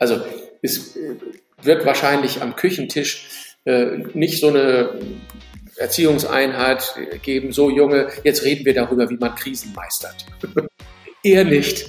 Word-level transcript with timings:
Also 0.00 0.20
es 0.62 0.98
wird 1.62 1.84
wahrscheinlich 1.84 2.42
am 2.42 2.56
Küchentisch 2.56 3.56
äh, 3.64 3.98
nicht 4.14 4.40
so 4.40 4.48
eine 4.48 4.98
Erziehungseinheit 5.76 6.94
geben, 7.22 7.52
so 7.52 7.70
Junge, 7.70 8.08
jetzt 8.24 8.42
reden 8.44 8.64
wir 8.64 8.74
darüber, 8.74 9.08
wie 9.10 9.18
man 9.18 9.34
Krisen 9.34 9.72
meistert. 9.74 10.26
Eher 11.22 11.44
nicht, 11.44 11.86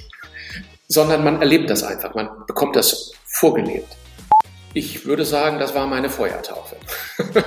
sondern 0.88 1.24
man 1.24 1.40
erlebt 1.40 1.70
das 1.70 1.82
einfach, 1.82 2.14
man 2.14 2.28
bekommt 2.46 2.76
das 2.76 3.12
vorgelebt. 3.24 3.96
Ich 4.74 5.06
würde 5.06 5.24
sagen, 5.24 5.58
das 5.58 5.74
war 5.74 5.86
meine 5.86 6.10
Feuertaufe. 6.10 6.76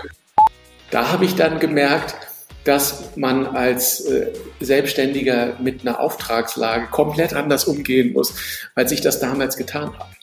da 0.92 1.12
habe 1.12 1.26
ich 1.26 1.36
dann 1.36 1.60
gemerkt, 1.60 2.16
dass 2.64 3.16
man 3.16 3.46
als 3.46 4.02
äh, 4.02 4.34
Selbstständiger 4.60 5.58
mit 5.60 5.82
einer 5.82 6.00
Auftragslage 6.00 6.88
komplett 6.88 7.36
anders 7.36 7.66
umgehen 7.66 8.14
muss, 8.14 8.34
als 8.74 8.92
ich 8.92 9.02
das 9.02 9.20
damals 9.20 9.58
getan 9.58 9.94
habe. 9.98 10.16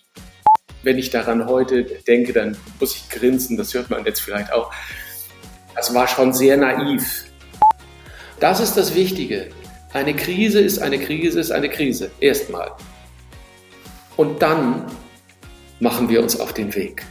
Wenn 0.82 0.98
ich 0.98 1.10
daran 1.10 1.46
heute 1.46 1.84
denke, 1.84 2.32
dann 2.32 2.56
muss 2.80 2.96
ich 2.96 3.08
grinsen, 3.08 3.56
das 3.56 3.72
hört 3.74 3.90
man 3.90 4.04
jetzt 4.04 4.20
vielleicht 4.20 4.52
auch. 4.52 4.72
Das 5.74 5.94
war 5.94 6.08
schon 6.08 6.32
sehr 6.32 6.56
naiv. 6.56 7.24
Das 8.40 8.60
ist 8.60 8.74
das 8.74 8.94
Wichtige. 8.94 9.48
Eine 9.92 10.14
Krise 10.14 10.60
ist 10.60 10.80
eine 10.80 10.98
Krise 10.98 11.38
ist 11.38 11.52
eine 11.52 11.68
Krise. 11.68 12.10
Erstmal. 12.18 12.72
Und 14.16 14.42
dann 14.42 14.86
machen 15.80 16.08
wir 16.08 16.22
uns 16.22 16.38
auf 16.38 16.52
den 16.52 16.74
Weg. 16.74 17.04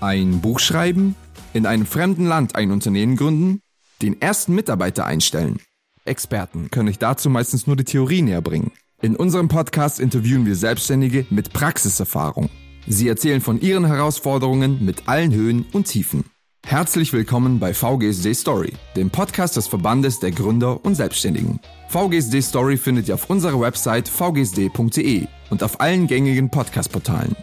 Ein 0.00 0.40
Buch 0.40 0.60
schreiben, 0.60 1.16
in 1.52 1.66
einem 1.66 1.86
fremden 1.86 2.26
Land 2.26 2.56
ein 2.56 2.70
Unternehmen 2.70 3.16
gründen, 3.16 3.60
den 4.02 4.20
ersten 4.20 4.54
Mitarbeiter 4.54 5.06
einstellen. 5.06 5.58
Experten 6.04 6.70
können 6.70 6.88
euch 6.88 6.98
dazu 6.98 7.30
meistens 7.30 7.66
nur 7.66 7.76
die 7.76 7.84
Theorie 7.84 8.22
näher 8.22 8.42
bringen. 8.42 8.72
In 9.00 9.16
unserem 9.16 9.48
Podcast 9.48 10.00
interviewen 10.00 10.46
wir 10.46 10.56
Selbstständige 10.56 11.26
mit 11.30 11.52
Praxiserfahrung. 11.52 12.50
Sie 12.90 13.06
erzählen 13.06 13.42
von 13.42 13.60
ihren 13.60 13.84
Herausforderungen 13.84 14.82
mit 14.82 15.08
allen 15.08 15.34
Höhen 15.34 15.66
und 15.72 15.88
Tiefen. 15.88 16.24
Herzlich 16.66 17.12
willkommen 17.12 17.58
bei 17.58 17.74
VGSD 17.74 18.32
Story, 18.32 18.72
dem 18.96 19.10
Podcast 19.10 19.56
des 19.56 19.66
Verbandes 19.66 20.20
der 20.20 20.30
Gründer 20.30 20.82
und 20.84 20.94
Selbstständigen. 20.94 21.60
VGSD 21.88 22.40
Story 22.40 22.78
findet 22.78 23.08
ihr 23.08 23.14
auf 23.14 23.28
unserer 23.28 23.60
Website 23.60 24.08
vgsd.de 24.08 25.26
und 25.50 25.62
auf 25.62 25.80
allen 25.82 26.06
gängigen 26.06 26.48
Podcast-Portalen. 26.48 27.36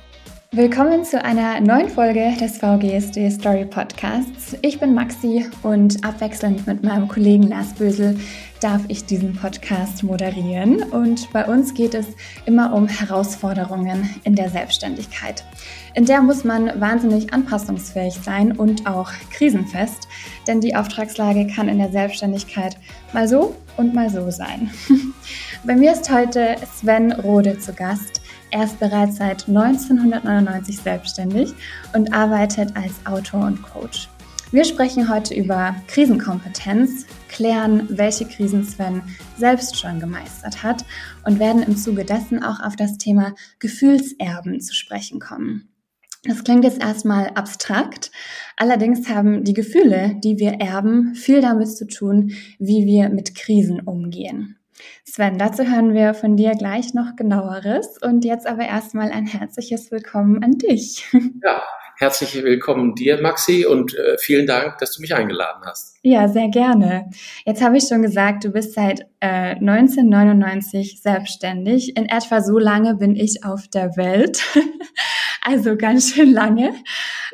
Willkommen 0.51 1.03
zu 1.03 1.23
einer 1.23 1.59
neuen 1.59 1.89
Folge 1.89 2.33
des 2.39 2.57
VGSD 2.57 3.29
Story 3.29 3.65
Podcasts. 3.65 4.55
Ich 4.61 4.79
bin 4.79 4.95
Maxi 4.95 5.45
und 5.61 6.03
abwechselnd 6.03 6.65
mit 6.65 6.81
meinem 6.81 7.07
Kollegen 7.07 7.43
Lars 7.43 7.73
Bösel 7.73 8.17
darf 8.65 8.81
ich 8.87 9.05
diesen 9.05 9.35
Podcast 9.35 10.01
moderieren. 10.01 10.81
Und 10.81 11.31
bei 11.31 11.45
uns 11.45 11.75
geht 11.75 11.93
es 11.93 12.07
immer 12.47 12.73
um 12.73 12.87
Herausforderungen 12.87 14.09
in 14.23 14.33
der 14.33 14.49
Selbstständigkeit. 14.49 15.45
In 15.93 16.05
der 16.05 16.19
muss 16.23 16.43
man 16.43 16.81
wahnsinnig 16.81 17.31
anpassungsfähig 17.31 18.15
sein 18.15 18.53
und 18.53 18.87
auch 18.87 19.11
krisenfest, 19.29 20.07
denn 20.47 20.61
die 20.61 20.75
Auftragslage 20.75 21.45
kann 21.45 21.69
in 21.69 21.77
der 21.77 21.91
Selbstständigkeit 21.91 22.75
mal 23.13 23.27
so 23.27 23.55
und 23.77 23.93
mal 23.93 24.09
so 24.09 24.31
sein. 24.31 24.71
Bei 25.63 25.75
mir 25.75 25.91
ist 25.91 26.11
heute 26.11 26.55
Sven 26.75 27.11
Rode 27.11 27.59
zu 27.59 27.71
Gast. 27.71 28.23
Er 28.49 28.63
ist 28.63 28.79
bereits 28.79 29.17
seit 29.17 29.47
1999 29.47 30.79
selbstständig 30.79 31.53
und 31.93 32.11
arbeitet 32.15 32.75
als 32.75 32.93
Autor 33.05 33.45
und 33.45 33.61
Coach. 33.61 34.09
Wir 34.51 34.63
sprechen 34.63 35.09
heute 35.09 35.35
über 35.35 35.75
Krisenkompetenz, 35.87 37.05
klären, 37.35 37.85
welche 37.89 38.25
Krisen 38.25 38.63
Sven 38.63 39.01
selbst 39.37 39.77
schon 39.77 39.99
gemeistert 39.99 40.63
hat 40.63 40.85
und 41.25 41.37
werden 41.37 41.63
im 41.63 41.75
Zuge 41.75 42.05
dessen 42.05 42.41
auch 42.41 42.61
auf 42.61 42.77
das 42.77 42.97
Thema 42.97 43.35
Gefühlserben 43.59 44.61
zu 44.61 44.73
sprechen 44.73 45.19
kommen. 45.19 45.67
Das 46.23 46.43
klingt 46.43 46.63
jetzt 46.63 46.81
erstmal 46.81 47.27
abstrakt, 47.35 48.09
allerdings 48.55 49.09
haben 49.09 49.43
die 49.43 49.53
Gefühle, 49.53 50.15
die 50.23 50.39
wir 50.39 50.53
erben, 50.53 51.13
viel 51.13 51.41
damit 51.41 51.69
zu 51.75 51.85
tun, 51.85 52.31
wie 52.57 52.85
wir 52.85 53.09
mit 53.09 53.35
Krisen 53.35 53.81
umgehen. 53.81 54.57
Sven, 55.03 55.37
dazu 55.37 55.63
hören 55.63 55.93
wir 55.93 56.13
von 56.13 56.37
dir 56.37 56.51
gleich 56.51 56.93
noch 56.93 57.15
genaueres. 57.15 57.97
Und 58.01 58.25
jetzt 58.25 58.47
aber 58.47 58.65
erstmal 58.65 59.11
ein 59.11 59.25
herzliches 59.25 59.91
Willkommen 59.91 60.43
an 60.43 60.51
dich. 60.53 61.05
Ja, 61.43 61.63
herzlich 61.97 62.33
willkommen 62.43 62.95
dir, 62.95 63.21
Maxi, 63.21 63.65
und 63.65 63.95
äh, 63.95 64.17
vielen 64.17 64.45
Dank, 64.45 64.77
dass 64.79 64.91
du 64.91 65.01
mich 65.01 65.15
eingeladen 65.15 65.63
hast. 65.65 65.95
Ja, 66.01 66.27
sehr 66.27 66.49
gerne. 66.49 67.09
Jetzt 67.45 67.61
habe 67.63 67.77
ich 67.77 67.87
schon 67.87 68.01
gesagt, 68.01 68.43
du 68.43 68.49
bist 68.49 68.73
seit 68.73 69.01
äh, 69.19 69.55
1999 69.55 71.01
selbstständig. 71.01 71.95
In 71.97 72.07
etwa 72.07 72.41
so 72.41 72.59
lange 72.59 72.95
bin 72.95 73.15
ich 73.15 73.43
auf 73.43 73.67
der 73.67 73.95
Welt. 73.97 74.43
also 75.41 75.75
ganz 75.75 76.13
schön 76.13 76.31
lange. 76.31 76.73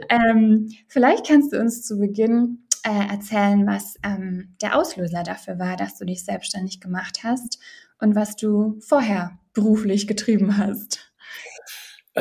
Ähm, 0.10 0.70
vielleicht 0.88 1.28
kannst 1.28 1.54
du 1.54 1.60
uns 1.60 1.84
zu 1.84 1.98
Beginn 1.98 2.68
äh, 2.84 3.14
erzählen, 3.14 3.66
was 3.68 3.96
ähm, 4.04 4.56
der 4.62 4.78
Auslöser 4.78 5.24
dafür 5.24 5.60
war, 5.60 5.76
dass 5.76 5.98
du 5.98 6.06
dich 6.06 6.24
selbstständig 6.24 6.80
gemacht 6.80 7.20
hast 7.24 7.60
und 8.00 8.16
was 8.16 8.36
du 8.36 8.80
vorher 8.82 9.38
beruflich 9.54 10.08
getrieben 10.08 10.58
hast. 10.58 11.11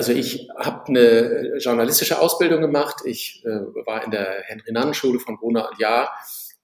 Also 0.00 0.12
ich 0.12 0.48
habe 0.56 0.86
eine 0.86 1.58
journalistische 1.58 2.18
Ausbildung 2.18 2.62
gemacht. 2.62 3.02
Ich 3.04 3.44
äh, 3.44 3.50
war 3.84 4.02
in 4.02 4.10
der 4.10 4.44
Henry-Nannen-Schule 4.46 5.20
von 5.20 5.36
Brunner 5.36 5.68
und 5.70 5.78
Jahr 5.78 6.10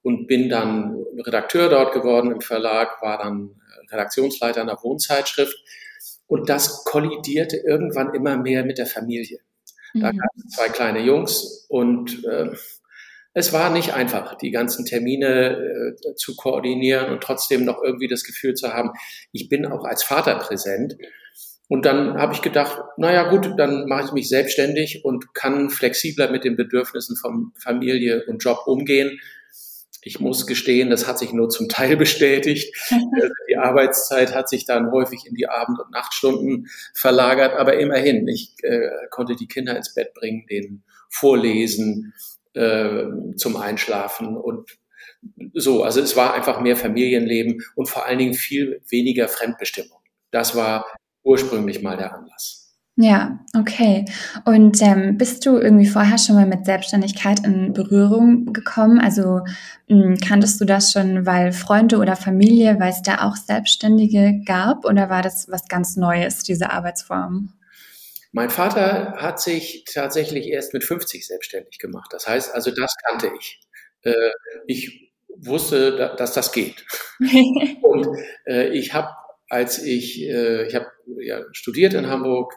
und 0.01 0.25
bin 0.25 0.49
dann 0.49 1.05
Redakteur 1.23 1.69
dort 1.69 1.93
geworden 1.93 2.31
im 2.31 2.41
Verlag, 2.41 2.99
war 3.03 3.19
dann 3.19 3.61
Redaktionsleiter 3.91 4.61
einer 4.61 4.81
Wohnzeitschrift. 4.81 5.55
Und 6.25 6.49
das 6.49 6.83
kollidierte 6.83 7.57
irgendwann 7.57 8.15
immer 8.15 8.37
mehr 8.37 8.65
mit 8.65 8.79
der 8.79 8.87
Familie. 8.87 9.37
Da 9.93 10.11
mhm. 10.11 10.17
gab 10.17 10.29
es 10.35 10.55
zwei 10.55 10.69
kleine 10.69 11.01
Jungs 11.01 11.67
und 11.69 12.25
äh, 12.25 12.49
es 13.35 13.53
war 13.53 13.69
nicht 13.69 13.93
einfach, 13.93 14.33
die 14.33 14.49
ganzen 14.49 14.83
Termine 14.83 15.93
äh, 16.01 16.15
zu 16.15 16.35
koordinieren 16.35 17.11
und 17.11 17.21
trotzdem 17.21 17.65
noch 17.65 17.83
irgendwie 17.83 18.07
das 18.07 18.23
Gefühl 18.23 18.55
zu 18.55 18.73
haben, 18.73 18.93
ich 19.31 19.47
bin 19.47 19.67
auch 19.67 19.85
als 19.85 20.03
Vater 20.03 20.39
präsent. 20.39 20.97
Und 21.69 21.85
dann 21.85 22.17
habe 22.17 22.33
ich 22.33 22.41
gedacht, 22.41 22.81
naja 22.97 23.29
gut, 23.29 23.53
dann 23.57 23.87
mache 23.87 24.05
ich 24.05 24.11
mich 24.13 24.29
selbstständig 24.29 25.03
und 25.03 25.33
kann 25.33 25.69
flexibler 25.69 26.31
mit 26.31 26.45
den 26.45 26.55
Bedürfnissen 26.55 27.17
von 27.17 27.51
Familie 27.57 28.23
und 28.27 28.43
Job 28.43 28.59
umgehen. 28.67 29.19
Ich 30.01 30.21
muss 30.21 30.47
gestehen, 30.47 30.89
das 30.89 31.07
hat 31.07 31.19
sich 31.19 31.33
nur 31.33 31.49
zum 31.49 31.67
Teil 31.67 31.97
bestätigt. 31.97 32.73
Also 32.89 33.33
die 33.49 33.57
Arbeitszeit 33.57 34.33
hat 34.33 34.47
sich 34.47 34.65
dann 34.65 34.91
häufig 34.91 35.25
in 35.25 35.35
die 35.35 35.49
Abend- 35.49 35.79
und 35.79 35.91
Nachtstunden 35.91 36.67
verlagert, 36.93 37.53
aber 37.53 37.77
immerhin, 37.77 38.27
ich 38.27 38.55
äh, 38.63 38.89
konnte 39.09 39.35
die 39.35 39.47
Kinder 39.47 39.75
ins 39.75 39.93
Bett 39.93 40.13
bringen, 40.13 40.45
denen 40.49 40.83
vorlesen, 41.09 42.13
äh, 42.53 43.05
zum 43.35 43.57
Einschlafen 43.57 44.37
und 44.37 44.77
so. 45.53 45.83
Also 45.83 45.99
es 45.99 46.15
war 46.15 46.33
einfach 46.33 46.61
mehr 46.61 46.77
Familienleben 46.77 47.61
und 47.75 47.89
vor 47.89 48.05
allen 48.05 48.19
Dingen 48.19 48.33
viel 48.33 48.81
weniger 48.89 49.27
Fremdbestimmung. 49.27 49.99
Das 50.31 50.55
war 50.55 50.85
ursprünglich 51.27 51.81
mal 51.83 51.97
der 51.97 52.15
Anlass. 52.15 52.67
Ja, 52.99 53.39
okay. 53.55 54.05
Und 54.45 54.81
ähm, 54.81 55.19
bist 55.19 55.45
du 55.45 55.59
irgendwie 55.59 55.85
vorher 55.85 56.17
schon 56.17 56.35
mal 56.35 56.47
mit 56.47 56.65
Selbstständigkeit 56.65 57.45
in 57.45 57.71
Berührung 57.71 58.51
gekommen? 58.53 58.99
Also 58.99 59.41
mh, 59.87 60.03
hm, 60.03 60.17
kanntest 60.17 60.59
du 60.59 60.65
das 60.65 60.93
schon, 60.93 61.27
weil 61.27 61.51
Freunde 61.51 61.97
oder 61.97 62.15
Familie, 62.15 62.79
weil 62.79 62.89
es 62.89 63.03
da 63.03 63.27
auch 63.27 63.35
Selbstständige 63.35 64.41
gab? 64.47 64.83
Oder 64.83 65.11
war 65.11 65.21
das 65.21 65.47
was 65.47 65.67
ganz 65.67 65.95
Neues, 65.95 66.41
diese 66.41 66.71
Arbeitsform? 66.71 67.53
Mein 68.31 68.49
Vater 68.49 69.13
hat 69.17 69.39
sich 69.39 69.85
tatsächlich 69.93 70.47
erst 70.47 70.73
mit 70.73 70.83
50 70.83 71.27
selbstständig 71.27 71.77
gemacht. 71.77 72.11
Das 72.11 72.27
heißt, 72.27 72.55
also 72.55 72.71
das 72.71 72.95
kannte 73.07 73.29
ich. 73.37 73.59
Äh, 74.01 74.31
ich 74.65 75.13
wusste, 75.27 76.15
dass 76.17 76.33
das 76.33 76.51
geht. 76.51 76.83
Und 77.83 78.07
äh, 78.47 78.69
ich 78.69 78.95
habe, 78.95 79.09
als 79.49 79.83
ich, 79.83 80.23
äh, 80.23 80.65
ich 80.65 80.73
habe 80.73 80.87
ja, 81.19 81.41
studiert 81.51 81.93
in 81.93 82.07
Hamburg, 82.07 82.53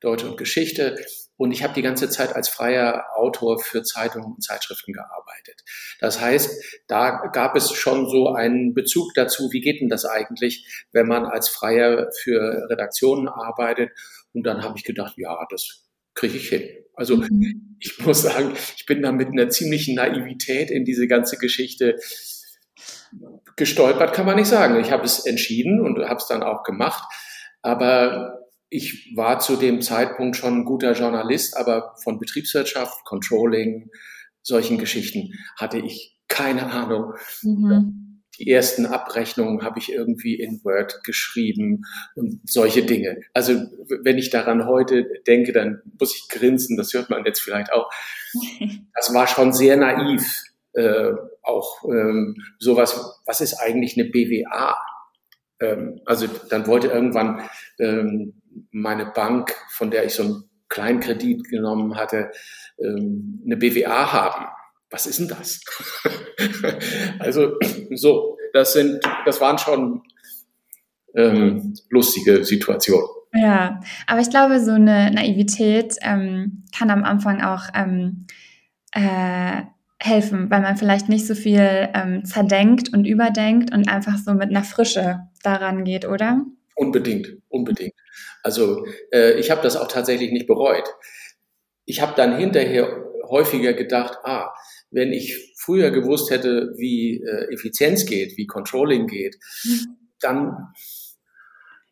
Deutsche 0.00 0.28
und 0.28 0.36
Geschichte, 0.36 0.96
und 1.42 1.50
ich 1.50 1.64
habe 1.64 1.74
die 1.74 1.82
ganze 1.82 2.08
Zeit 2.08 2.36
als 2.36 2.48
freier 2.48 3.06
Autor 3.16 3.58
für 3.58 3.82
Zeitungen 3.82 4.34
und 4.34 4.44
Zeitschriften 4.44 4.92
gearbeitet. 4.92 5.64
Das 5.98 6.20
heißt, 6.20 6.82
da 6.86 7.30
gab 7.32 7.56
es 7.56 7.72
schon 7.72 8.08
so 8.08 8.28
einen 8.28 8.74
Bezug 8.74 9.12
dazu, 9.14 9.50
wie 9.50 9.60
geht 9.60 9.80
denn 9.80 9.88
das 9.88 10.04
eigentlich, 10.04 10.64
wenn 10.92 11.08
man 11.08 11.24
als 11.24 11.48
Freier 11.48 12.10
für 12.22 12.68
Redaktionen 12.70 13.26
arbeitet 13.26 13.90
und 14.32 14.46
dann 14.46 14.62
habe 14.62 14.74
ich 14.76 14.84
gedacht, 14.84 15.14
ja, 15.16 15.44
das 15.50 15.88
kriege 16.14 16.36
ich 16.36 16.48
hin. 16.48 16.68
Also 16.94 17.16
mhm. 17.16 17.76
ich 17.80 17.98
muss 17.98 18.22
sagen, 18.22 18.54
ich 18.76 18.86
bin 18.86 19.02
da 19.02 19.10
mit 19.10 19.26
einer 19.26 19.48
ziemlichen 19.48 19.96
Naivität 19.96 20.70
in 20.70 20.84
diese 20.84 21.08
ganze 21.08 21.38
Geschichte 21.38 21.96
gestolpert, 23.56 24.14
kann 24.14 24.26
man 24.26 24.36
nicht 24.36 24.46
sagen. 24.46 24.80
Ich 24.80 24.92
habe 24.92 25.04
es 25.04 25.26
entschieden 25.26 25.80
und 25.80 25.98
habe 25.98 26.20
es 26.20 26.28
dann 26.28 26.44
auch 26.44 26.62
gemacht. 26.62 27.02
Aber 27.62 28.42
ich 28.68 29.12
war 29.14 29.38
zu 29.38 29.56
dem 29.56 29.82
Zeitpunkt 29.82 30.36
schon 30.36 30.60
ein 30.60 30.64
guter 30.64 30.92
Journalist, 30.92 31.56
aber 31.56 31.94
von 32.02 32.18
Betriebswirtschaft, 32.18 33.04
Controlling, 33.04 33.90
solchen 34.42 34.78
Geschichten 34.78 35.34
hatte 35.56 35.78
ich 35.78 36.18
keine 36.28 36.70
Ahnung. 36.70 37.12
Mhm. 37.42 38.22
die 38.38 38.50
ersten 38.50 38.86
Abrechnungen 38.86 39.62
habe 39.62 39.78
ich 39.78 39.92
irgendwie 39.92 40.34
in 40.34 40.64
Word 40.64 41.04
geschrieben 41.04 41.82
und 42.14 42.40
solche 42.48 42.82
Dinge. 42.82 43.20
Also 43.34 43.52
wenn 44.02 44.16
ich 44.16 44.30
daran 44.30 44.66
heute 44.66 45.06
denke, 45.26 45.52
dann 45.52 45.82
muss 46.00 46.16
ich 46.16 46.28
grinsen, 46.28 46.78
das 46.78 46.94
hört 46.94 47.10
man 47.10 47.26
jetzt 47.26 47.40
vielleicht 47.40 47.72
auch. 47.72 47.90
Das 48.94 49.12
war 49.12 49.26
schon 49.26 49.52
sehr 49.52 49.76
naiv. 49.76 50.44
Äh, 50.74 51.12
auch 51.42 51.82
ähm, 51.84 52.36
sowas, 52.58 53.20
was 53.26 53.40
ist 53.40 53.54
eigentlich 53.54 53.98
eine 53.98 54.08
BWA? 54.08 54.76
Ähm, 55.62 56.00
also 56.04 56.26
dann 56.50 56.66
wollte 56.66 56.88
irgendwann 56.88 57.42
ähm, 57.78 58.34
meine 58.70 59.06
Bank, 59.06 59.54
von 59.70 59.90
der 59.90 60.04
ich 60.04 60.14
so 60.14 60.22
einen 60.24 60.44
Kleinkredit 60.68 61.48
genommen 61.48 61.96
hatte, 61.96 62.30
ähm, 62.78 63.42
eine 63.44 63.56
BWA 63.56 64.12
haben 64.12 64.46
was 64.92 65.06
ist 65.06 65.18
denn 65.18 65.28
das? 65.28 65.60
also 67.18 67.58
so, 67.94 68.36
das 68.52 68.74
sind, 68.74 69.00
das 69.24 69.40
waren 69.40 69.58
schon 69.58 70.02
ähm, 71.16 71.74
lustige 71.90 72.44
Situationen. 72.44 73.08
Ja, 73.34 73.80
aber 74.06 74.20
ich 74.20 74.28
glaube, 74.28 74.60
so 74.60 74.72
eine 74.72 75.10
Naivität 75.10 75.96
ähm, 76.02 76.64
kann 76.76 76.90
am 76.90 77.02
Anfang 77.02 77.40
auch 77.40 77.64
ähm, 77.74 78.26
äh, 78.92 79.62
helfen, 79.98 80.50
weil 80.50 80.60
man 80.60 80.76
vielleicht 80.76 81.08
nicht 81.08 81.26
so 81.26 81.34
viel 81.34 81.88
ähm, 81.94 82.24
zerdenkt 82.26 82.92
und 82.92 83.06
überdenkt 83.06 83.72
und 83.72 83.88
einfach 83.88 84.18
so 84.18 84.34
mit 84.34 84.50
einer 84.50 84.64
Frische 84.64 85.20
daran 85.42 85.84
geht, 85.84 86.06
oder? 86.06 86.44
Unbedingt, 86.74 87.38
unbedingt. 87.48 87.94
Also 88.42 88.86
äh, 89.12 89.34
ich 89.38 89.50
habe 89.50 89.62
das 89.62 89.76
auch 89.76 89.88
tatsächlich 89.88 90.32
nicht 90.32 90.46
bereut. 90.46 90.88
Ich 91.84 92.00
habe 92.00 92.14
dann 92.16 92.36
hinterher 92.36 93.04
häufiger 93.28 93.72
gedacht, 93.72 94.18
ah, 94.24 94.52
wenn 94.90 95.12
ich 95.12 95.54
früher 95.56 95.90
gewusst 95.90 96.30
hätte, 96.30 96.74
wie 96.76 97.22
äh, 97.22 97.52
Effizienz 97.52 98.06
geht, 98.06 98.36
wie 98.36 98.46
Controlling 98.46 99.06
geht, 99.06 99.36
mhm. 99.64 99.96
dann 100.20 100.72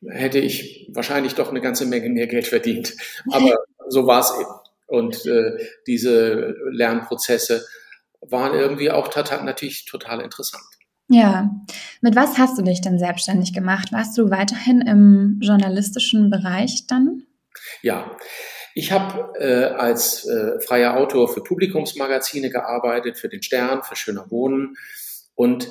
hätte 0.07 0.39
ich 0.39 0.89
wahrscheinlich 0.93 1.35
doch 1.35 1.51
eine 1.51 1.61
ganze 1.61 1.87
Menge 1.87 2.09
mehr 2.09 2.27
Geld 2.27 2.47
verdient. 2.47 2.95
Aber 3.31 3.55
so 3.89 4.07
war 4.07 4.21
es 4.21 4.33
eben. 4.39 4.51
Und 4.87 5.27
äh, 5.27 5.57
diese 5.87 6.57
Lernprozesse 6.71 7.65
waren 8.21 8.59
irgendwie 8.59 8.91
auch 8.91 9.15
natürlich 9.45 9.85
total 9.85 10.21
interessant. 10.21 10.65
Ja, 11.13 11.51
mit 12.03 12.15
was 12.15 12.39
hast 12.39 12.57
du 12.57 12.63
dich 12.63 12.81
denn 12.83 13.01
selbstständig 13.01 13.53
gemacht? 13.53 13.91
Warst 13.91 14.17
du 14.17 14.31
weiterhin 14.31 14.81
im 14.81 15.41
journalistischen 15.43 16.31
Bereich 16.31 16.87
dann? 16.87 17.25
Ja, 17.83 18.17
ich 18.77 18.93
habe 18.93 19.33
äh, 19.41 19.75
als 19.75 20.25
äh, 20.29 20.61
freier 20.61 20.97
Autor 20.97 21.27
für 21.27 21.43
Publikumsmagazine 21.43 22.49
gearbeitet, 22.49 23.19
für 23.19 23.29
den 23.29 23.43
Stern, 23.43 23.83
für 23.83 23.97
Schöner 23.97 24.31
Wohnen 24.31 24.77
und 25.35 25.67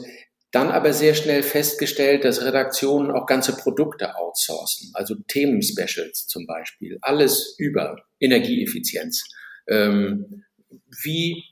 dann 0.51 0.71
aber 0.71 0.91
sehr 0.91 1.15
schnell 1.15 1.41
festgestellt, 1.41 2.25
dass 2.25 2.43
Redaktionen 2.43 3.09
auch 3.09 3.25
ganze 3.25 3.55
Produkte 3.55 4.17
outsourcen, 4.17 4.91
also 4.93 5.15
Themenspecials 5.29 6.27
zum 6.27 6.47
Beispiel, 6.47 6.97
alles 7.01 7.55
über 7.57 7.95
Energieeffizienz. 8.19 9.23
Ähm, 9.69 10.43
wie 11.01 11.45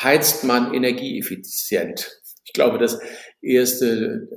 heizt 0.00 0.44
man 0.44 0.72
energieeffizient? 0.72 2.22
Ich 2.46 2.52
glaube, 2.52 2.78
das 2.78 3.00
erste 3.40 4.28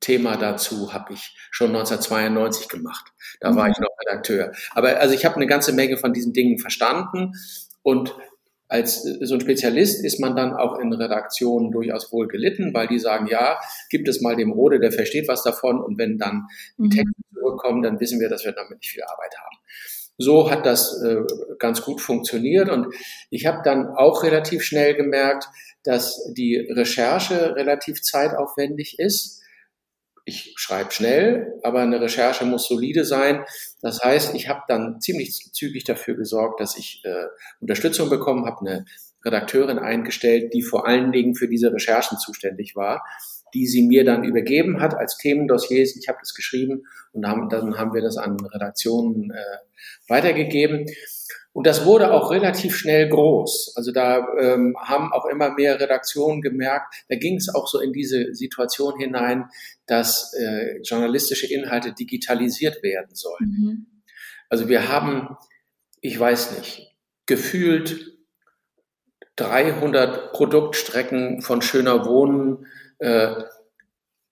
Thema 0.00 0.36
dazu 0.36 0.92
habe 0.92 1.14
ich 1.14 1.34
schon 1.50 1.68
1992 1.68 2.68
gemacht. 2.68 3.12
Da 3.40 3.54
war 3.56 3.66
mhm. 3.66 3.72
ich 3.72 3.78
noch 3.78 3.88
Redakteur. 4.06 4.52
Aber 4.72 4.98
also 4.98 5.14
ich 5.14 5.24
habe 5.24 5.36
eine 5.36 5.46
ganze 5.46 5.72
Menge 5.72 5.96
von 5.96 6.12
diesen 6.12 6.32
Dingen 6.32 6.58
verstanden 6.58 7.32
und 7.82 8.14
als 8.68 9.02
so 9.02 9.34
ein 9.34 9.40
Spezialist 9.40 10.04
ist 10.04 10.20
man 10.20 10.36
dann 10.36 10.54
auch 10.54 10.78
in 10.78 10.92
Redaktionen 10.92 11.72
durchaus 11.72 12.12
wohl 12.12 12.28
gelitten, 12.28 12.72
weil 12.72 12.86
die 12.86 13.00
sagen, 13.00 13.26
ja, 13.26 13.58
gibt 13.90 14.06
es 14.06 14.20
mal 14.20 14.36
dem 14.36 14.52
Rode, 14.52 14.78
der 14.78 14.92
versteht 14.92 15.26
was 15.26 15.42
davon 15.42 15.80
und 15.82 15.98
wenn 15.98 16.18
dann 16.18 16.46
die 16.78 16.84
mhm. 16.84 16.90
Texte 16.90 17.22
zurückkommen, 17.34 17.82
dann 17.82 17.98
wissen 17.98 18.20
wir, 18.20 18.28
dass 18.28 18.44
wir 18.44 18.52
damit 18.52 18.78
nicht 18.78 18.90
viel 18.90 19.02
Arbeit 19.02 19.34
haben. 19.38 19.56
So 20.20 20.50
hat 20.50 20.66
das 20.66 21.02
äh, 21.02 21.16
ganz 21.58 21.80
gut 21.80 22.02
funktioniert. 22.02 22.68
Und 22.68 22.94
ich 23.30 23.46
habe 23.46 23.62
dann 23.64 23.88
auch 23.88 24.22
relativ 24.22 24.62
schnell 24.62 24.94
gemerkt, 24.94 25.46
dass 25.82 26.30
die 26.34 26.56
Recherche 26.56 27.56
relativ 27.56 28.02
zeitaufwendig 28.02 28.98
ist. 28.98 29.40
Ich 30.26 30.52
schreibe 30.56 30.92
schnell, 30.92 31.54
aber 31.62 31.80
eine 31.80 32.02
Recherche 32.02 32.44
muss 32.44 32.68
solide 32.68 33.06
sein. 33.06 33.46
Das 33.80 34.04
heißt, 34.04 34.34
ich 34.34 34.48
habe 34.48 34.60
dann 34.68 35.00
ziemlich 35.00 35.50
zügig 35.54 35.84
dafür 35.84 36.16
gesorgt, 36.16 36.60
dass 36.60 36.76
ich 36.76 37.02
äh, 37.04 37.24
Unterstützung 37.60 38.10
bekommen 38.10 38.44
habe, 38.44 38.60
eine 38.60 38.84
Redakteurin 39.24 39.78
eingestellt, 39.78 40.52
die 40.52 40.62
vor 40.62 40.86
allen 40.86 41.12
Dingen 41.12 41.34
für 41.34 41.48
diese 41.48 41.72
Recherchen 41.72 42.18
zuständig 42.18 42.76
war, 42.76 43.02
die 43.54 43.66
sie 43.66 43.86
mir 43.86 44.04
dann 44.04 44.24
übergeben 44.24 44.80
hat 44.80 44.94
als 44.94 45.16
Themendossiers. 45.18 45.96
Ich 45.96 46.08
habe 46.08 46.18
das 46.20 46.34
geschrieben 46.34 46.84
und 47.12 47.22
dann, 47.22 47.48
dann 47.48 47.78
haben 47.78 47.94
wir 47.94 48.02
das 48.02 48.16
an 48.16 48.38
Redaktionen 48.40 49.30
äh, 49.30 50.08
weitergegeben. 50.08 50.86
Und 51.52 51.66
das 51.66 51.84
wurde 51.84 52.12
auch 52.12 52.30
relativ 52.30 52.76
schnell 52.76 53.08
groß. 53.08 53.74
Also 53.76 53.90
da 53.90 54.24
ähm, 54.38 54.76
haben 54.78 55.12
auch 55.12 55.26
immer 55.26 55.52
mehr 55.52 55.80
Redaktionen 55.80 56.42
gemerkt, 56.42 56.94
da 57.08 57.16
ging 57.16 57.36
es 57.36 57.52
auch 57.52 57.66
so 57.66 57.80
in 57.80 57.92
diese 57.92 58.34
Situation 58.34 58.98
hinein, 58.98 59.46
dass 59.86 60.32
äh, 60.34 60.80
journalistische 60.82 61.52
Inhalte 61.52 61.92
digitalisiert 61.92 62.82
werden 62.82 63.14
sollen. 63.14 63.56
Mhm. 63.58 63.86
Also 64.48 64.68
wir 64.68 64.88
haben, 64.88 65.36
ich 66.00 66.18
weiß 66.18 66.56
nicht, 66.58 66.94
gefühlt 67.26 68.16
300 69.36 70.32
Produktstrecken 70.32 71.40
von 71.40 71.62
schöner 71.62 72.04
Wohnen 72.06 72.66
äh, 73.00 73.34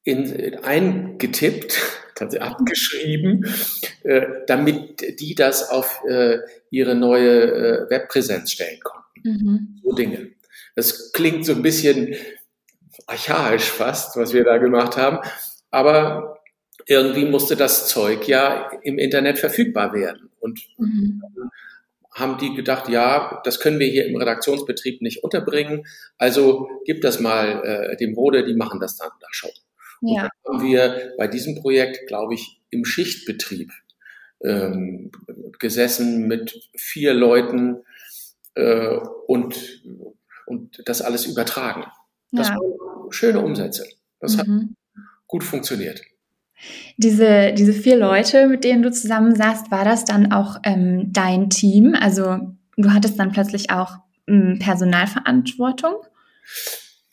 in, 0.05 0.25
in 0.25 0.65
eingetippt 0.65 1.79
abgeschrieben, 2.41 3.47
äh, 4.03 4.26
damit 4.47 5.20
die 5.20 5.35
das 5.35 5.70
auf 5.70 6.03
äh, 6.09 6.38
ihre 6.70 6.94
neue 6.94 7.43
äh, 7.43 7.91
Webpräsenz 7.91 8.53
stellen 8.53 8.81
konnten. 8.82 9.23
Mhm. 9.23 9.81
So 9.85 9.94
Dinge. 9.94 10.31
Das 10.75 11.12
klingt 11.12 11.44
so 11.44 11.53
ein 11.53 11.62
bisschen 11.62 12.17
archaisch 13.06 13.70
fast, 13.70 14.17
was 14.17 14.32
wir 14.32 14.44
da 14.44 14.59
gemacht 14.59 14.97
haben, 14.97 15.19
aber 15.70 16.41
irgendwie 16.87 17.26
musste 17.26 17.55
das 17.55 17.88
Zeug 17.88 18.26
ja 18.26 18.70
im 18.82 18.99
Internet 18.99 19.38
verfügbar 19.38 19.93
werden. 19.93 20.31
Und 20.41 20.61
mhm. 20.79 21.23
Haben 22.19 22.38
die 22.38 22.55
gedacht, 22.55 22.88
ja, 22.88 23.41
das 23.44 23.61
können 23.61 23.79
wir 23.79 23.88
hier 23.88 24.06
im 24.06 24.17
Redaktionsbetrieb 24.17 25.03
nicht 25.03 25.23
unterbringen, 25.23 25.87
also 26.17 26.69
gib 26.85 27.00
das 27.03 27.20
mal 27.20 27.62
äh, 27.65 27.97
dem 27.97 28.15
Rode, 28.15 28.44
die 28.44 28.55
machen 28.55 28.81
das 28.81 28.97
dann 28.97 29.11
da 29.20 29.26
schon. 29.31 29.50
Ja. 30.00 30.29
Und 30.43 30.59
haben 30.59 30.67
wir 30.67 31.15
bei 31.17 31.26
diesem 31.26 31.61
Projekt, 31.61 32.06
glaube 32.06 32.35
ich, 32.35 32.61
im 32.70 32.85
Schichtbetrieb 32.85 33.73
ähm, 34.43 35.11
gesessen 35.58 36.27
mit 36.29 36.69
vier 36.77 37.15
Leuten 37.15 37.82
äh, 38.55 38.96
und, 39.27 39.82
und 40.46 40.82
das 40.84 41.03
alles 41.03 41.27
übertragen. 41.27 41.84
Das 42.32 42.48
ja. 42.48 42.56
waren 42.56 43.13
schöne 43.13 43.41
Umsätze. 43.41 43.87
Das 44.20 44.37
mhm. 44.37 44.39
hat 44.39 44.48
gut 45.27 45.44
funktioniert. 45.44 46.03
Diese, 46.96 47.53
diese 47.53 47.72
vier 47.72 47.96
Leute, 47.96 48.48
mit 48.48 48.65
denen 48.65 48.82
du 48.82 48.91
zusammen 48.91 49.34
saßt, 49.34 49.70
war 49.70 49.84
das 49.84 50.05
dann 50.05 50.32
auch 50.32 50.56
ähm, 50.65 51.12
dein 51.12 51.50
Team? 51.50 51.94
Also 51.98 52.38
du 52.77 52.93
hattest 52.93 53.19
dann 53.19 53.32
plötzlich 53.32 53.70
auch 53.70 53.98
ähm, 54.27 54.58
Personalverantwortung? 54.60 55.94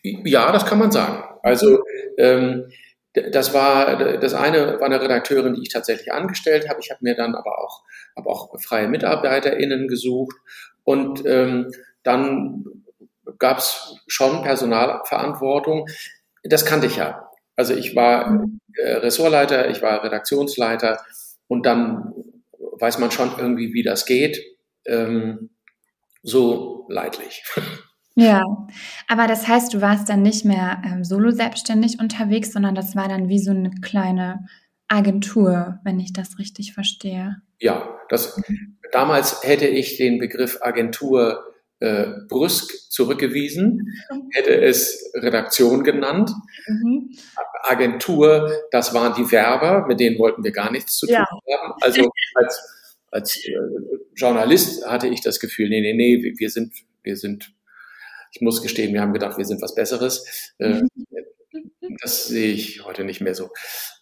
Ja, 0.04 0.52
das 0.52 0.66
kann 0.66 0.80
man 0.80 0.92
sagen. 0.92 1.24
Also 1.44 1.80
ähm, 2.18 2.66
das 3.14 3.54
war 3.54 4.18
das 4.18 4.34
eine 4.34 4.80
war 4.80 4.88
eine 4.88 5.02
Redakteurin, 5.02 5.54
die 5.54 5.62
ich 5.62 5.70
tatsächlich 5.70 6.12
angestellt 6.12 6.68
habe. 6.70 6.80
Ich 6.82 6.92
habe 6.92 7.00
mir 7.02 7.16
dann 7.16 7.34
aber 7.34 7.60
auch 7.60 7.84
habe 8.16 8.30
auch 8.30 8.60
freie 8.60 8.88
MitarbeiterInnen 8.88 9.88
gesucht 9.88 10.36
und 10.84 11.26
ähm, 11.26 11.72
dann 12.04 12.66
gab 13.40 13.58
es 13.60 13.98
schon 14.08 14.44
Personalverantwortung. 14.44 15.88
Das 16.44 16.66
kannte 16.66 16.88
ich 16.88 16.98
ja. 16.98 17.25
Also 17.56 17.74
ich 17.74 17.96
war 17.96 18.46
äh, 18.74 18.94
Ressortleiter, 18.94 19.70
ich 19.70 19.82
war 19.82 20.04
Redaktionsleiter 20.04 21.02
und 21.48 21.66
dann 21.66 22.14
weiß 22.80 23.00
man 23.00 23.12
schon 23.12 23.32
irgendwie, 23.38 23.74
wie 23.74 23.84
das 23.84 24.06
geht. 24.06 24.42
Ähm, 24.86 25.50
so 26.24 26.86
leidlich. 26.90 27.44
Ja, 28.18 28.42
aber 29.10 29.28
das 29.28 29.46
heißt, 29.46 29.74
du 29.74 29.82
warst 29.82 30.08
dann 30.08 30.22
nicht 30.22 30.46
mehr 30.46 30.82
ähm, 30.86 31.04
solo 31.04 31.32
selbstständig 31.32 32.00
unterwegs, 32.00 32.54
sondern 32.54 32.74
das 32.74 32.96
war 32.96 33.10
dann 33.10 33.28
wie 33.28 33.40
so 33.40 33.52
eine 33.52 33.72
kleine 33.82 34.46
Agentur, 34.88 35.80
wenn 35.84 36.00
ich 36.00 36.14
das 36.14 36.40
richtig 36.40 36.74
verstehe. 36.74 37.36
Ja, 37.60 38.00
das, 38.08 38.42
damals 38.94 39.44
hätte 39.44 39.68
ich 39.68 39.98
den 39.98 40.18
Begriff 40.18 40.60
Agentur 40.62 41.44
äh, 41.80 42.06
brüsk 42.30 42.72
zurückgewiesen, 42.90 43.94
hätte 44.32 44.62
es 44.62 45.12
Redaktion 45.16 45.84
genannt. 45.84 46.32
Mhm. 46.68 47.12
Agentur, 47.64 48.52
das 48.72 48.94
waren 48.94 49.14
die 49.16 49.32
Werber, 49.32 49.86
mit 49.88 50.00
denen 50.00 50.18
wollten 50.20 50.44
wir 50.44 50.52
gar 50.52 50.72
nichts 50.72 50.98
zu 50.98 51.08
tun 51.08 51.16
ja. 51.16 51.26
haben. 51.26 51.74
Also 51.82 52.10
als, 52.36 52.96
als 53.12 53.46
äh, 53.46 53.54
Journalist 54.16 54.86
hatte 54.86 55.08
ich 55.08 55.22
das 55.22 55.40
Gefühl, 55.40 55.70
nee, 55.70 55.82
nee, 55.82 55.94
nee, 55.94 56.34
wir 56.38 56.50
sind, 56.50 56.74
wir 57.04 57.18
sind 57.18 57.56
ich 58.36 58.42
muss 58.42 58.62
gestehen, 58.62 58.94
wir 58.94 59.02
haben 59.02 59.14
gedacht, 59.14 59.38
wir 59.38 59.46
sind 59.46 59.62
was 59.62 59.74
Besseres. 59.76 60.54
Äh, 60.58 60.82
Das 62.02 62.28
sehe 62.28 62.52
ich 62.52 62.84
heute 62.86 63.04
nicht 63.04 63.22
mehr 63.22 63.36
so. 63.36 63.50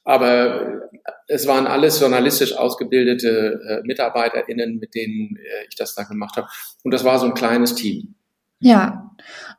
Aber 0.03 0.89
es 1.27 1.47
waren 1.47 1.67
alles 1.67 1.99
journalistisch 1.99 2.55
ausgebildete 2.55 3.59
äh, 3.67 3.87
MitarbeiterInnen, 3.87 4.77
mit 4.79 4.95
denen 4.95 5.37
äh, 5.37 5.67
ich 5.69 5.75
das 5.75 5.95
da 5.95 6.03
gemacht 6.03 6.35
habe. 6.35 6.47
Und 6.83 6.91
das 6.91 7.03
war 7.03 7.19
so 7.19 7.25
ein 7.25 7.33
kleines 7.33 7.75
Team. 7.75 8.15
Ja, 8.59 9.11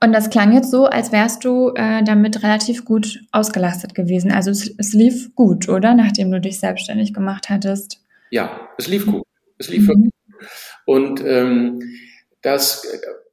und 0.03 0.13
das 0.13 0.31
klang 0.31 0.53
jetzt 0.53 0.71
so, 0.71 0.87
als 0.87 1.13
wärst 1.13 1.45
du 1.45 1.73
äh, 1.75 2.03
damit 2.05 2.43
relativ 2.43 2.87
gut 2.87 3.21
ausgelastet 3.33 3.95
gewesen. 3.95 4.33
Also 4.33 4.51
es, 4.51 4.75
es, 4.79 4.95
lief 4.95 5.35
gut, 5.35 5.69
oder? 5.69 5.95
Nachdem 5.95 6.31
du 6.31 6.41
dich 6.41 6.59
selbstständig 6.59 7.13
gemacht 7.13 7.51
hattest. 7.51 8.01
Ja, 8.31 8.69
es 8.79 8.89
lief 8.89 9.05
gut. 9.05 9.25
Es 9.59 9.69
lief 9.69 9.83
mhm. 9.83 9.89
wirklich 9.89 10.13
gut. 10.27 10.49
Und 10.87 11.25
ähm, 11.25 11.83
das 12.41 12.87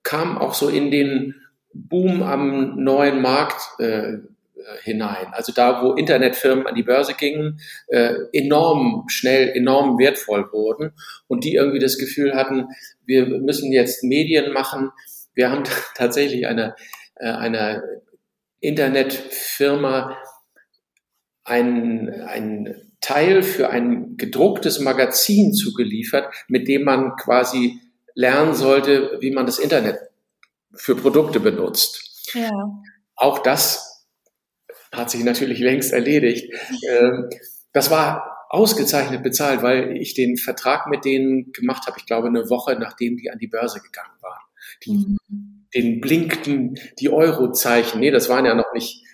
kam 0.04 0.38
auch 0.38 0.54
so 0.54 0.68
in 0.68 0.92
den 0.92 1.36
Boom 1.74 2.22
am 2.22 2.84
neuen 2.84 3.22
Markt 3.22 3.62
äh, 3.80 4.18
hinein. 4.84 5.28
Also 5.32 5.52
da, 5.54 5.84
wo 5.84 5.94
Internetfirmen 5.94 6.68
an 6.68 6.76
die 6.76 6.84
Börse 6.84 7.14
gingen, 7.14 7.60
äh, 7.88 8.14
enorm 8.34 9.06
schnell, 9.08 9.50
enorm 9.50 9.98
wertvoll 9.98 10.52
wurden 10.52 10.94
und 11.28 11.44
die 11.44 11.56
irgendwie 11.56 11.80
das 11.80 11.98
Gefühl 11.98 12.36
hatten, 12.36 12.68
wir 13.06 13.26
müssen 13.26 13.72
jetzt 13.72 14.04
Medien 14.04 14.54
machen. 14.54 14.92
Wir 15.34 15.52
haben 15.52 15.64
tatsächlich 15.96 16.48
eine, 16.48 16.76
äh, 17.16 17.30
eine 17.30 17.84
Internetfirma 18.60 20.18
ein, 21.44 22.10
ein 22.28 22.76
Teil 23.02 23.42
für 23.42 23.70
ein 23.70 24.16
gedrucktes 24.18 24.80
Magazin 24.80 25.54
zugeliefert, 25.54 26.32
mit 26.48 26.68
dem 26.68 26.84
man 26.84 27.16
quasi 27.16 27.80
lernen 28.14 28.54
sollte, 28.54 29.18
wie 29.22 29.32
man 29.32 29.46
das 29.46 29.58
Internet 29.58 29.98
für 30.74 30.96
Produkte 30.96 31.40
benutzt. 31.40 32.32
Ja. 32.34 32.52
Auch 33.16 33.40
das 33.40 33.91
hat 34.92 35.10
sich 35.10 35.24
natürlich 35.24 35.60
längst 35.60 35.94
erledigt. 35.94 36.54
Ähm, 36.90 37.30
das 37.74 37.90
war 37.90 38.46
ausgezeichnet 38.50 39.24
bezahlt, 39.24 39.64
weil 39.64 39.96
ich 39.96 40.14
den 40.14 40.36
Vertrag 40.36 40.88
mit 40.88 41.06
denen 41.06 41.54
gemacht 41.54 41.88
habe, 41.88 41.98
ich 41.98 42.06
glaube 42.06 42.28
eine 42.28 42.50
Woche 42.50 42.76
nachdem 42.78 43.16
die 43.16 43.32
an 43.32 43.40
die 43.40 43.48
Börse 43.48 43.80
gegangen 43.80 44.18
waren. 44.22 44.42
Die, 44.84 44.92
mhm. 44.92 45.68
Den 45.74 46.02
blinkten 46.02 46.78
die 47.00 47.10
Eurozeichen, 47.10 48.02
nee, 48.02 48.12
das 48.12 48.28
waren 48.28 48.46
ja 48.46 48.54
noch 48.54 48.74
nicht, 48.74 49.06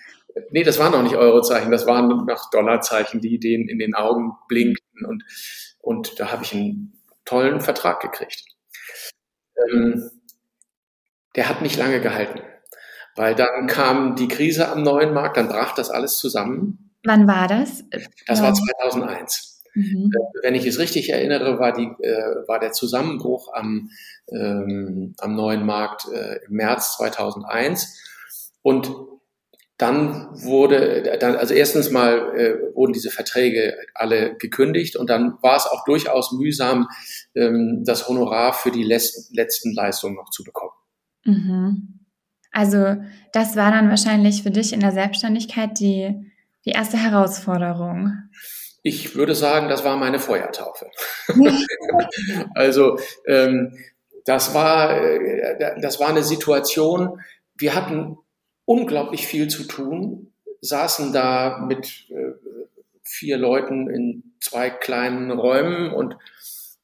nee, 0.50 0.64
das 0.64 0.80
waren 0.80 0.90
noch 0.90 1.04
nicht 1.04 1.14
Eurozeichen, 1.14 1.70
das 1.70 1.86
waren 1.86 2.08
noch 2.26 2.50
Dollarzeichen, 2.50 3.20
die 3.20 3.38
denen 3.38 3.68
in 3.68 3.78
den 3.78 3.94
Augen 3.94 4.32
blinkten 4.48 5.06
und, 5.06 5.22
und 5.80 6.18
da 6.18 6.32
habe 6.32 6.42
ich 6.42 6.52
einen 6.52 7.00
tollen 7.24 7.60
Vertrag 7.60 8.00
gekriegt. 8.00 8.42
Ähm, 9.70 10.10
der 11.36 11.48
hat 11.48 11.62
nicht 11.62 11.76
lange 11.76 12.00
gehalten, 12.00 12.40
weil 13.18 13.34
dann 13.34 13.66
kam 13.66 14.14
die 14.14 14.28
Krise 14.28 14.68
am 14.68 14.84
neuen 14.84 15.12
Markt, 15.12 15.36
dann 15.36 15.48
brach 15.48 15.74
das 15.74 15.90
alles 15.90 16.18
zusammen. 16.18 16.92
Wann 17.04 17.26
war 17.26 17.48
das? 17.48 17.84
Das 18.28 18.40
war 18.40 18.54
2001. 18.54 19.60
Mhm. 19.74 20.10
Äh, 20.14 20.42
wenn 20.44 20.54
ich 20.54 20.64
es 20.64 20.78
richtig 20.78 21.10
erinnere, 21.10 21.58
war, 21.58 21.72
die, 21.72 21.88
äh, 22.02 22.46
war 22.46 22.60
der 22.60 22.72
Zusammenbruch 22.72 23.52
am, 23.52 23.90
ähm, 24.30 25.14
am 25.18 25.34
neuen 25.34 25.66
Markt 25.66 26.06
äh, 26.12 26.38
im 26.46 26.54
März 26.54 26.96
2001. 26.96 28.00
Und 28.62 28.90
dann 29.78 30.28
wurde, 30.42 31.18
dann, 31.18 31.34
also 31.36 31.54
erstens 31.54 31.90
mal 31.90 32.36
äh, 32.36 32.74
wurden 32.74 32.92
diese 32.92 33.10
Verträge 33.10 33.76
alle 33.94 34.36
gekündigt 34.36 34.96
und 34.96 35.10
dann 35.10 35.38
war 35.42 35.56
es 35.56 35.66
auch 35.66 35.84
durchaus 35.84 36.32
mühsam, 36.32 36.88
ähm, 37.34 37.82
das 37.84 38.08
Honorar 38.08 38.52
für 38.52 38.70
die 38.70 38.84
letzten, 38.84 39.34
letzten 39.34 39.72
Leistungen 39.72 40.14
noch 40.14 40.30
zu 40.30 40.44
bekommen. 40.44 40.72
Mhm. 41.24 41.97
Also 42.58 42.96
das 43.32 43.54
war 43.54 43.70
dann 43.70 43.88
wahrscheinlich 43.88 44.42
für 44.42 44.50
dich 44.50 44.72
in 44.72 44.80
der 44.80 44.90
Selbstständigkeit 44.90 45.78
die, 45.78 46.12
die 46.64 46.70
erste 46.70 46.96
Herausforderung. 46.96 48.14
Ich 48.82 49.14
würde 49.14 49.36
sagen, 49.36 49.68
das 49.68 49.84
war 49.84 49.96
meine 49.96 50.18
Feuertaufe. 50.18 50.90
also 52.56 52.98
ähm, 53.28 53.78
das 54.24 54.54
war, 54.54 55.00
äh, 55.00 55.80
das 55.80 56.00
war 56.00 56.08
eine 56.08 56.24
Situation, 56.24 57.20
wir 57.56 57.76
hatten 57.76 58.18
unglaublich 58.64 59.28
viel 59.28 59.46
zu 59.46 59.62
tun, 59.62 60.32
saßen 60.60 61.12
da 61.12 61.58
mit 61.64 62.10
äh, 62.10 62.32
vier 63.04 63.36
Leuten 63.36 63.88
in 63.88 64.34
zwei 64.40 64.68
kleinen 64.68 65.30
Räumen 65.30 65.92
und 65.94 66.16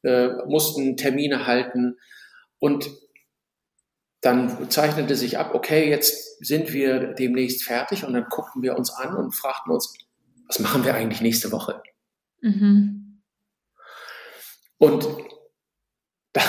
äh, 0.04 0.28
mussten 0.46 0.96
Termine 0.96 1.48
halten. 1.48 1.98
Und 2.60 2.88
dann 4.24 4.70
zeichnete 4.70 5.16
sich 5.16 5.38
ab, 5.38 5.54
okay, 5.54 5.90
jetzt 5.90 6.42
sind 6.44 6.72
wir 6.72 7.12
demnächst 7.12 7.62
fertig 7.62 8.04
und 8.04 8.14
dann 8.14 8.26
guckten 8.30 8.62
wir 8.62 8.76
uns 8.76 8.90
an 8.90 9.14
und 9.14 9.32
fragten 9.32 9.72
uns, 9.72 9.94
was 10.46 10.58
machen 10.60 10.84
wir 10.84 10.94
eigentlich 10.94 11.20
nächste 11.20 11.52
Woche? 11.52 11.82
Mhm. 12.40 13.22
Und 14.78 15.06
da, 16.32 16.42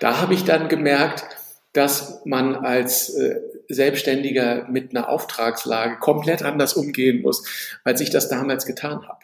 da 0.00 0.20
habe 0.20 0.34
ich 0.34 0.44
dann 0.44 0.68
gemerkt, 0.68 1.24
dass 1.72 2.22
man 2.26 2.54
als 2.54 3.10
äh, 3.14 3.40
Selbstständiger 3.68 4.68
mit 4.68 4.94
einer 4.94 5.08
Auftragslage 5.08 5.98
komplett 5.98 6.42
anders 6.42 6.74
umgehen 6.74 7.22
muss, 7.22 7.46
als 7.84 8.02
ich 8.02 8.10
das 8.10 8.28
damals 8.28 8.66
getan 8.66 9.08
habe. 9.08 9.20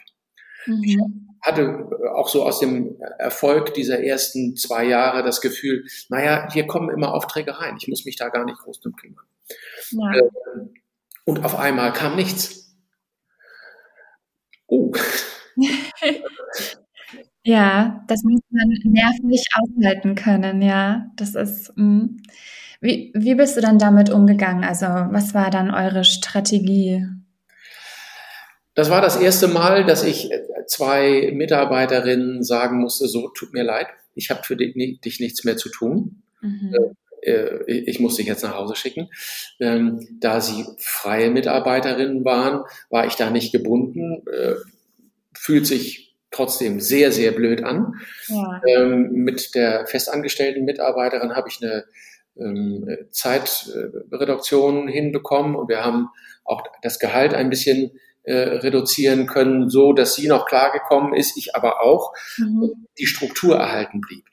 Mhm. 0.65 1.28
Hatte 1.41 1.89
auch 2.15 2.27
so 2.27 2.43
aus 2.43 2.59
dem 2.59 2.97
Erfolg 3.17 3.73
dieser 3.73 4.03
ersten 4.03 4.55
zwei 4.55 4.85
Jahre 4.85 5.23
das 5.23 5.41
Gefühl, 5.41 5.85
naja, 6.09 6.47
hier 6.51 6.67
kommen 6.67 6.89
immer 6.89 7.13
Aufträge 7.13 7.59
rein, 7.59 7.77
ich 7.79 7.87
muss 7.87 8.05
mich 8.05 8.17
da 8.17 8.29
gar 8.29 8.45
nicht 8.45 8.59
groß 8.59 8.81
drum 8.81 8.93
kümmern. 8.95 9.25
Ja. 9.91 10.15
Ähm, 10.15 10.73
und 11.25 11.45
auf 11.45 11.57
einmal 11.57 11.93
kam 11.93 12.15
nichts. 12.15 12.75
Oh. 14.67 14.91
ja, 17.43 18.03
das 18.07 18.23
muss 18.23 18.41
man 18.49 18.67
nervlich 18.83 19.45
aushalten 19.53 20.15
können, 20.15 20.61
ja. 20.61 21.05
Das 21.15 21.35
ist. 21.35 21.71
Mh. 21.75 21.83
Mm. 21.83 22.17
Wie, 22.81 23.11
wie 23.13 23.35
bist 23.35 23.57
du 23.57 23.61
dann 23.61 23.77
damit 23.77 24.09
umgegangen? 24.09 24.63
Also, 24.63 24.85
was 24.85 25.33
war 25.33 25.49
dann 25.49 25.69
eure 25.69 26.05
Strategie? 26.05 27.05
Das 28.79 28.89
war 28.89 29.01
das 29.01 29.17
erste 29.17 29.49
Mal, 29.49 29.83
dass 29.83 30.05
ich 30.05 30.31
äh, 30.31 30.41
zwei 30.65 31.31
Mitarbeiterinnen 31.33 32.43
sagen 32.43 32.79
musste, 32.79 33.09
so, 33.09 33.27
tut 33.27 33.51
mir 33.51 33.63
leid, 33.63 33.87
ich 34.15 34.29
habe 34.29 34.43
für 34.43 34.55
dich, 34.55 34.73
nichts 34.73 35.43
mehr 35.43 35.57
zu 35.57 35.67
tun. 35.67 36.23
Mhm. 36.39 36.73
Äh, 37.21 37.29
äh, 37.29 37.65
ich 37.65 37.99
muss 37.99 38.15
dich 38.15 38.27
jetzt 38.27 38.41
nach 38.41 38.55
Hause 38.55 38.77
schicken. 38.77 39.09
Ähm, 39.59 39.99
da 40.21 40.39
sie 40.39 40.63
freie 40.77 41.29
Mitarbeiterinnen 41.29 42.23
waren, 42.23 42.63
war 42.89 43.05
ich 43.05 43.15
da 43.15 43.29
nicht 43.29 43.51
gebunden. 43.51 44.23
Fühlt 45.37 45.67
sich 45.67 46.15
trotzdem 46.31 46.79
sehr, 46.79 47.11
sehr 47.11 47.33
blöd 47.33 47.65
an. 47.65 47.95
Ja. 48.29 48.61
Ähm, 48.65 49.11
mit 49.11 49.55
der 49.55 49.87
festangestellten 49.87 50.63
Mitarbeiterin 50.63 51.35
habe 51.35 51.49
ich 51.49 51.61
eine 51.61 51.83
ähm, 52.37 52.87
Zeitreduktion 53.11 54.87
hinbekommen 54.87 55.57
und 55.57 55.67
wir 55.67 55.83
haben 55.83 56.07
auch 56.45 56.63
das 56.81 56.97
Gehalt 56.97 57.33
ein 57.33 57.49
bisschen 57.49 57.91
äh, 58.29 58.57
reduzieren 58.59 59.25
können, 59.25 59.69
so 59.69 59.91
dass 59.91 60.13
sie 60.13 60.27
noch 60.27 60.45
klargekommen 60.45 61.15
ist, 61.15 61.35
ich 61.35 61.55
aber 61.55 61.81
auch, 61.81 62.13
mhm. 62.37 62.85
die 62.99 63.07
Struktur 63.07 63.57
erhalten 63.57 64.01
blieb. 64.01 64.23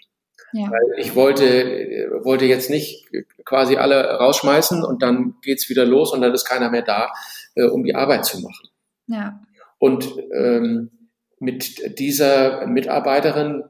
Ja. 0.52 0.70
Weil 0.70 0.98
ich 0.98 1.14
wollte, 1.14 2.20
wollte 2.22 2.44
jetzt 2.44 2.68
nicht 2.68 3.08
quasi 3.46 3.76
alle 3.76 4.04
rausschmeißen 4.18 4.84
und 4.84 5.02
dann 5.02 5.36
geht's 5.42 5.70
wieder 5.70 5.86
los 5.86 6.12
und 6.12 6.20
dann 6.20 6.34
ist 6.34 6.44
keiner 6.44 6.70
mehr 6.70 6.82
da, 6.82 7.10
äh, 7.54 7.64
um 7.64 7.84
die 7.84 7.94
Arbeit 7.94 8.26
zu 8.26 8.40
machen. 8.40 8.68
Ja. 9.06 9.40
Und 9.78 10.12
ähm, 10.34 10.90
mit 11.38 11.98
dieser 11.98 12.66
Mitarbeiterin 12.66 13.64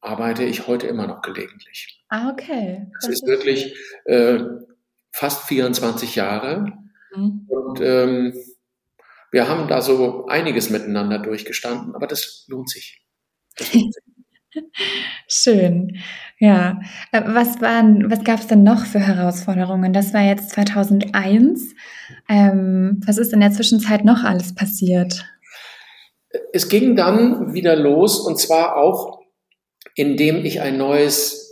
arbeite 0.00 0.44
ich 0.44 0.66
heute 0.66 0.86
immer 0.86 1.06
noch 1.06 1.20
gelegentlich. 1.20 2.02
Ah, 2.08 2.30
okay. 2.30 2.86
Das, 3.02 3.10
ist 3.10 3.26
wirklich 3.26 3.76
äh, 4.06 4.38
fast 5.12 5.46
24 5.48 6.16
Jahre. 6.16 6.72
Mhm. 7.14 7.46
Und 7.46 7.80
ähm, 7.82 8.32
wir 9.30 9.48
haben 9.48 9.68
da 9.68 9.82
so 9.82 10.26
einiges 10.26 10.70
miteinander 10.70 11.18
durchgestanden, 11.18 11.94
aber 11.94 12.06
das 12.06 12.44
lohnt 12.48 12.70
sich. 12.70 13.02
Das 13.56 13.72
lohnt 13.74 13.94
sich. 13.94 14.04
Schön. 15.28 15.98
Ja. 16.38 16.80
Äh, 17.12 17.22
was 17.26 17.60
waren, 17.60 18.10
was 18.10 18.24
gab 18.24 18.40
es 18.40 18.46
denn 18.46 18.62
noch 18.62 18.84
für 18.86 19.00
Herausforderungen? 19.00 19.92
Das 19.92 20.14
war 20.14 20.22
jetzt 20.22 20.50
2001. 20.50 21.74
Ähm, 22.28 23.00
was 23.06 23.18
ist 23.18 23.32
in 23.32 23.40
der 23.40 23.52
Zwischenzeit 23.52 24.04
noch 24.04 24.24
alles 24.24 24.54
passiert? 24.54 25.24
Es 26.52 26.68
ging 26.68 26.96
dann 26.96 27.52
wieder 27.52 27.76
los 27.76 28.20
und 28.20 28.38
zwar 28.38 28.76
auch, 28.76 29.20
indem 29.94 30.44
ich 30.44 30.60
ein 30.60 30.76
neues 30.78 31.47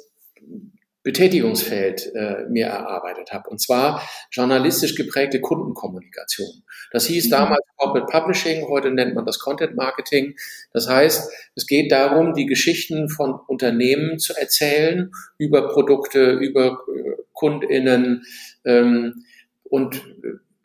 Betätigungsfeld 1.07 2.13
äh, 2.17 2.47
mir 2.49 2.67
erarbeitet 2.67 3.33
habe. 3.33 3.49
Und 3.49 3.61
zwar 3.61 4.03
journalistisch 4.33 4.97
geprägte 4.97 5.41
Kundenkommunikation. 5.41 6.65
Das 6.91 7.07
hieß 7.07 7.27
mhm. 7.27 7.31
damals 7.31 7.65
Corporate 7.77 8.11
Publishing, 8.11 8.67
heute 8.67 8.91
nennt 8.91 9.15
man 9.15 9.25
das 9.25 9.39
Content 9.39 9.77
Marketing. 9.77 10.35
Das 10.73 10.89
heißt, 10.89 11.31
es 11.55 11.67
geht 11.69 11.93
darum, 11.93 12.35
die 12.35 12.47
Geschichten 12.47 13.09
von 13.09 13.39
Unternehmen 13.47 14.19
zu 14.19 14.35
erzählen 14.35 15.13
über 15.39 15.69
Produkte, 15.69 16.33
über 16.33 16.81
äh, 16.93 17.23
KundInnen 17.35 18.25
ähm, 18.65 19.25
und 19.63 20.03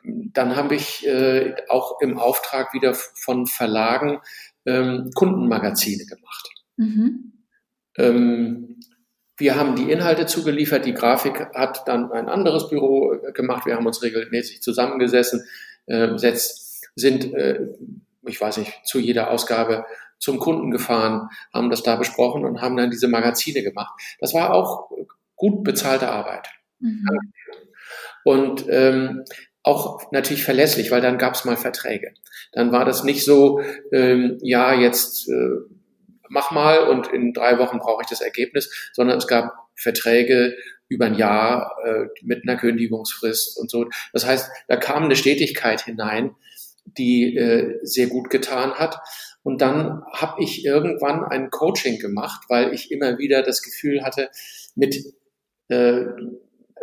dann 0.03 0.55
habe 0.55 0.73
ich 0.73 1.05
äh, 1.05 1.53
auch 1.69 2.01
im 2.01 2.17
Auftrag 2.17 2.73
wieder 2.73 2.95
von 2.95 3.45
Verlagen 3.45 4.17
ähm, 4.65 5.11
Kundenmagazine 5.13 6.05
gemacht. 6.05 6.49
Mhm. 6.77 7.33
Ähm, 7.97 8.80
wir 9.41 9.55
haben 9.55 9.75
die 9.75 9.91
Inhalte 9.91 10.25
zugeliefert, 10.25 10.85
die 10.85 10.93
Grafik 10.93 11.47
hat 11.53 11.87
dann 11.87 12.11
ein 12.11 12.29
anderes 12.29 12.69
Büro 12.69 13.13
äh, 13.13 13.31
gemacht. 13.33 13.65
Wir 13.65 13.75
haben 13.75 13.85
uns 13.85 14.01
regelmäßig 14.01 14.61
zusammengesessen, 14.61 15.43
äh, 15.87 16.17
setzt, 16.17 16.89
sind, 16.95 17.33
äh, 17.33 17.67
ich 18.25 18.39
weiß 18.39 18.57
nicht, 18.57 18.71
zu 18.85 18.99
jeder 18.99 19.31
Ausgabe 19.31 19.85
zum 20.19 20.39
Kunden 20.39 20.71
gefahren, 20.71 21.29
haben 21.53 21.69
das 21.69 21.83
da 21.83 21.95
besprochen 21.95 22.45
und 22.45 22.61
haben 22.61 22.77
dann 22.77 22.91
diese 22.91 23.07
Magazine 23.07 23.63
gemacht. 23.63 23.93
Das 24.19 24.33
war 24.33 24.53
auch 24.53 24.91
gut 25.35 25.63
bezahlte 25.63 26.09
Arbeit. 26.09 26.47
Mhm. 26.79 27.07
Und 28.23 28.65
ähm, 28.69 29.23
auch 29.63 30.11
natürlich 30.11 30.43
verlässlich, 30.43 30.91
weil 30.91 31.01
dann 31.01 31.17
gab 31.17 31.33
es 31.33 31.45
mal 31.45 31.57
Verträge. 31.57 32.13
Dann 32.51 32.71
war 32.71 32.85
das 32.85 33.03
nicht 33.03 33.25
so, 33.25 33.61
ähm, 33.91 34.37
ja, 34.41 34.73
jetzt 34.73 35.27
äh, 35.27 35.49
mach 36.31 36.51
mal 36.51 36.87
und 36.87 37.07
in 37.07 37.33
drei 37.33 37.59
Wochen 37.59 37.79
brauche 37.79 38.01
ich 38.01 38.09
das 38.09 38.21
Ergebnis, 38.21 38.91
sondern 38.93 39.17
es 39.17 39.27
gab 39.27 39.53
Verträge 39.75 40.55
über 40.87 41.05
ein 41.05 41.15
Jahr 41.15 41.75
äh, 41.85 42.05
mit 42.23 42.43
einer 42.43 42.57
Kündigungsfrist 42.57 43.57
und 43.57 43.69
so. 43.69 43.87
Das 44.13 44.25
heißt, 44.25 44.49
da 44.67 44.77
kam 44.77 45.03
eine 45.03 45.15
Stetigkeit 45.15 45.81
hinein, 45.81 46.35
die 46.85 47.35
äh, 47.35 47.79
sehr 47.83 48.07
gut 48.07 48.29
getan 48.29 48.73
hat. 48.73 48.99
Und 49.43 49.61
dann 49.61 50.03
habe 50.13 50.41
ich 50.41 50.65
irgendwann 50.65 51.23
ein 51.23 51.49
Coaching 51.49 51.99
gemacht, 51.99 52.43
weil 52.47 52.73
ich 52.73 52.91
immer 52.91 53.17
wieder 53.17 53.43
das 53.43 53.61
Gefühl 53.61 54.03
hatte, 54.03 54.29
mit 54.75 55.13
äh, 55.69 56.05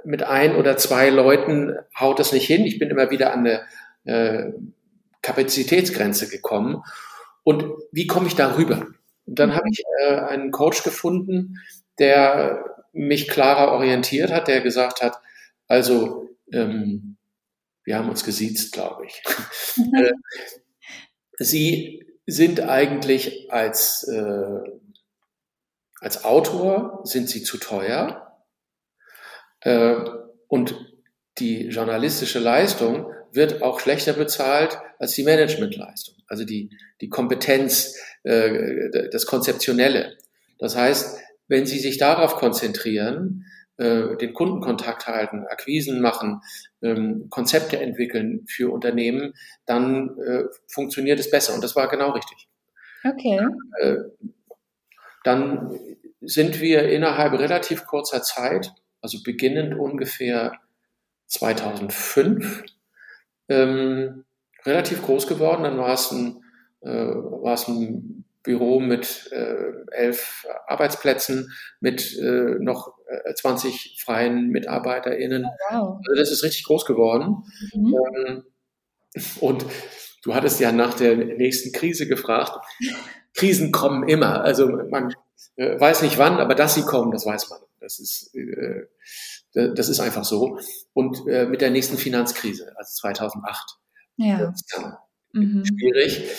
mit 0.05 0.23
ein 0.23 0.57
oder 0.57 0.77
zwei 0.77 1.11
Leuten 1.11 1.75
haut 1.99 2.19
das 2.19 2.33
nicht 2.33 2.47
hin. 2.47 2.65
Ich 2.65 2.79
bin 2.79 2.89
immer 2.89 3.11
wieder 3.11 3.33
an 3.33 3.41
eine 3.41 3.63
äh, 4.05 4.53
Kapazitätsgrenze 5.23 6.29
gekommen. 6.29 6.83
Und 7.43 7.65
wie 7.93 8.07
komme 8.07 8.29
ich 8.29 8.37
darüber? 8.37 8.87
Und 9.29 9.39
dann 9.39 9.55
habe 9.55 9.69
ich 9.71 9.83
äh, 10.01 10.15
einen 10.17 10.51
Coach 10.51 10.83
gefunden, 10.83 11.59
der 11.99 12.65
mich 12.93 13.29
klarer 13.29 13.73
orientiert 13.73 14.33
hat, 14.33 14.49
der 14.49 14.63
gesagt 14.63 15.03
hat, 15.03 15.21
also 15.67 16.31
ähm, 16.51 17.19
wir 17.85 17.99
haben 17.99 18.09
uns 18.09 18.25
gesiezt, 18.25 18.73
glaube 18.73 19.07
ich. 19.07 19.23
Mhm. 19.77 19.95
Äh, 19.95 20.13
Sie 21.41 22.05
sind 22.27 22.61
eigentlich 22.61 23.53
als, 23.53 24.03
äh, 24.09 24.61
als 26.01 26.25
Autor, 26.25 27.01
sind 27.05 27.29
Sie 27.29 27.45
zu 27.45 27.59
teuer 27.59 28.43
äh, 29.61 29.95
und 30.49 30.88
die 31.39 31.69
journalistische 31.69 32.39
Leistung 32.39 33.13
wird 33.33 33.63
auch 33.63 33.81
schlechter 33.81 34.15
bezahlt 34.15 34.79
als 34.99 35.13
die 35.13 35.25
Managementleistung, 35.25 36.17
also 36.27 36.45
die, 36.45 36.71
die 37.01 37.09
Kompetenz, 37.09 37.97
äh, 38.23 39.09
das 39.11 39.27
Konzeptionelle. 39.27 40.17
Das 40.59 40.77
heißt, 40.77 41.19
wenn 41.47 41.67
Sie 41.67 41.79
sich 41.79 41.99
darauf 41.99 42.37
konzentrieren, 42.37 43.45
äh, 43.77 44.17
den 44.17 44.35
Kundenkontakt 44.35 45.07
halten, 45.07 45.45
Akquisen 45.47 46.01
machen, 46.01 46.41
ähm, 46.83 47.27
Konzepte 47.31 47.79
entwickeln 47.79 48.45
für 48.49 48.73
Unternehmen, 48.73 49.35
dann 49.67 50.17
funktioniert 50.67 51.21
es 51.21 51.31
besser. 51.31 51.55
Und 51.55 51.63
das 51.63 51.77
war 51.77 51.89
genau 51.89 52.11
richtig. 52.11 52.49
Okay. 53.05 53.41
Dann 55.25 55.79
sind 56.21 56.61
wir 56.61 56.89
innerhalb 56.89 57.33
relativ 57.35 57.87
kurzer 57.87 58.23
Zeit 58.23 58.73
also 59.01 59.19
beginnend 59.23 59.75
ungefähr 59.79 60.59
2005, 61.29 62.65
ähm, 63.49 64.25
relativ 64.65 65.03
groß 65.03 65.27
geworden. 65.27 65.63
Dann 65.63 65.79
war 65.79 65.95
es 65.95 66.11
ein, 66.11 66.43
äh, 66.81 66.89
war 66.91 67.55
es 67.55 67.69
ein 67.69 68.25
Büro 68.43 68.81
mit 68.81 69.31
äh, 69.33 69.73
elf 69.93 70.47
Arbeitsplätzen, 70.67 71.53
mit 71.81 72.17
äh, 72.19 72.57
noch 72.61 72.95
20 73.35 73.75
äh, 73.75 74.03
freien 74.03 74.49
MitarbeiterInnen. 74.49 75.45
Oh, 75.45 75.75
wow. 75.75 76.01
Also 76.07 76.21
das 76.21 76.31
ist 76.31 76.43
richtig 76.45 76.65
groß 76.65 76.87
geworden. 76.87 77.45
Mhm. 77.75 77.95
Ähm, 78.17 78.45
und 79.41 79.67
du 80.23 80.35
hattest 80.35 80.61
ja 80.61 80.73
nach 80.73 80.95
der 80.95 81.17
nächsten 81.17 81.73
Krise 81.73 82.07
gefragt. 82.07 82.53
Krisen 83.35 83.73
kommen 83.73 84.09
immer. 84.09 84.43
Also 84.43 84.69
man 84.69 85.15
äh, 85.57 85.79
weiß 85.79 86.03
nicht 86.03 86.19
wann, 86.19 86.39
aber 86.39 86.55
dass 86.55 86.75
sie 86.75 86.83
kommen, 86.83 87.11
das 87.11 87.27
weiß 87.27 87.51
man. 87.51 87.61
Das 87.81 87.99
ist, 87.99 88.35
äh, 88.35 88.87
das 89.55 89.89
ist 89.89 90.01
einfach 90.01 90.25
so. 90.25 90.59
Und 90.93 91.27
äh, 91.29 91.47
mit 91.47 91.61
der 91.61 91.71
nächsten 91.71 91.97
Finanzkrise, 91.97 92.73
also 92.77 92.91
2008, 93.01 93.79
ja. 94.17 94.53
mhm. 95.33 95.65
schwierig. 95.65 96.31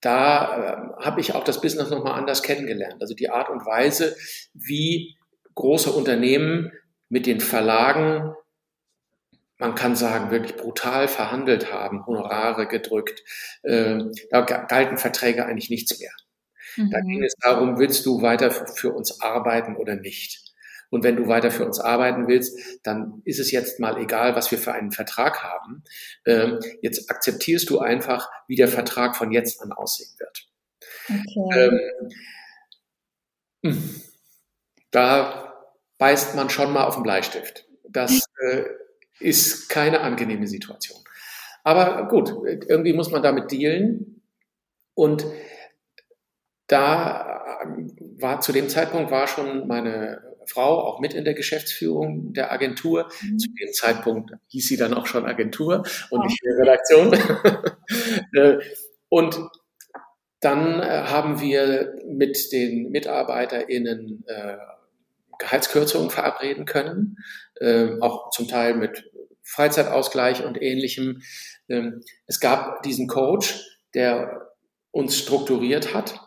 Da 0.00 0.94
äh, 0.98 1.04
habe 1.04 1.20
ich 1.20 1.34
auch 1.34 1.44
das 1.44 1.60
Business 1.60 1.90
nochmal 1.90 2.14
anders 2.14 2.42
kennengelernt. 2.42 3.00
Also 3.00 3.14
die 3.14 3.30
Art 3.30 3.48
und 3.50 3.66
Weise, 3.66 4.16
wie 4.54 5.16
große 5.54 5.90
Unternehmen 5.90 6.72
mit 7.08 7.26
den 7.26 7.40
Verlagen, 7.40 8.34
man 9.58 9.74
kann 9.74 9.96
sagen, 9.96 10.30
wirklich 10.30 10.56
brutal 10.56 11.08
verhandelt 11.08 11.72
haben, 11.72 12.06
Honorare 12.06 12.68
gedrückt. 12.68 13.22
Äh, 13.62 14.04
da 14.30 14.42
galten 14.42 14.98
Verträge 14.98 15.44
eigentlich 15.46 15.70
nichts 15.70 15.98
mehr. 15.98 16.12
Mhm. 16.76 16.90
Da 16.90 17.00
ging 17.00 17.24
es 17.24 17.34
darum, 17.40 17.78
willst 17.78 18.06
du 18.06 18.22
weiter 18.22 18.52
für 18.52 18.92
uns 18.92 19.20
arbeiten 19.20 19.76
oder 19.76 19.96
nicht? 19.96 20.47
Und 20.90 21.04
wenn 21.04 21.16
du 21.16 21.28
weiter 21.28 21.50
für 21.50 21.66
uns 21.66 21.80
arbeiten 21.80 22.28
willst, 22.28 22.58
dann 22.82 23.20
ist 23.24 23.38
es 23.38 23.50
jetzt 23.50 23.78
mal 23.78 23.98
egal, 23.98 24.34
was 24.34 24.50
wir 24.50 24.58
für 24.58 24.72
einen 24.72 24.90
Vertrag 24.90 25.42
haben. 25.42 25.84
Ähm, 26.24 26.60
jetzt 26.80 27.10
akzeptierst 27.10 27.68
du 27.70 27.78
einfach, 27.78 28.30
wie 28.46 28.56
der 28.56 28.68
Vertrag 28.68 29.16
von 29.16 29.30
jetzt 29.30 29.60
an 29.60 29.72
aussehen 29.72 30.14
wird. 30.18 30.48
Okay. 31.36 31.80
Ähm, 33.62 34.02
da 34.90 35.54
beißt 35.98 36.36
man 36.36 36.48
schon 36.48 36.72
mal 36.72 36.84
auf 36.84 36.94
den 36.94 37.02
Bleistift. 37.02 37.66
Das 37.88 38.24
äh, 38.40 38.64
ist 39.20 39.68
keine 39.68 40.00
angenehme 40.00 40.46
Situation. 40.46 40.98
Aber 41.64 42.08
gut, 42.08 42.32
irgendwie 42.46 42.92
muss 42.92 43.10
man 43.10 43.22
damit 43.22 43.50
dealen. 43.50 44.22
Und 44.94 45.26
da 46.66 47.60
war 48.18 48.40
zu 48.40 48.52
dem 48.52 48.68
Zeitpunkt 48.68 49.10
war 49.10 49.26
schon 49.26 49.66
meine 49.66 50.22
Frau 50.48 50.80
auch 50.84 51.00
mit 51.00 51.14
in 51.14 51.24
der 51.24 51.34
Geschäftsführung 51.34 52.32
der 52.32 52.52
Agentur. 52.52 53.10
Mhm. 53.22 53.38
Zu 53.38 53.48
dem 53.48 53.72
Zeitpunkt 53.72 54.32
hieß 54.48 54.68
sie 54.68 54.76
dann 54.76 54.94
auch 54.94 55.06
schon 55.06 55.26
Agentur 55.26 55.84
und 56.10 56.24
nicht 56.24 56.42
mehr 56.44 56.58
Redaktion. 56.58 57.18
Äh, 58.34 58.58
und 59.08 59.38
dann 60.40 60.80
äh, 60.80 61.04
haben 61.04 61.40
wir 61.40 61.94
mit 62.06 62.52
den 62.52 62.90
MitarbeiterInnen 62.90 64.24
äh, 64.26 64.56
Gehaltskürzungen 65.38 66.10
verabreden 66.10 66.64
können, 66.64 67.16
äh, 67.56 67.98
auch 68.00 68.30
zum 68.30 68.48
Teil 68.48 68.74
mit 68.74 69.10
Freizeitausgleich 69.42 70.44
und 70.44 70.60
ähnlichem. 70.60 71.22
Ähm, 71.68 72.02
es 72.26 72.40
gab 72.40 72.82
diesen 72.82 73.08
Coach, 73.08 73.64
der 73.94 74.48
uns 74.90 75.18
strukturiert 75.18 75.94
hat. 75.94 76.20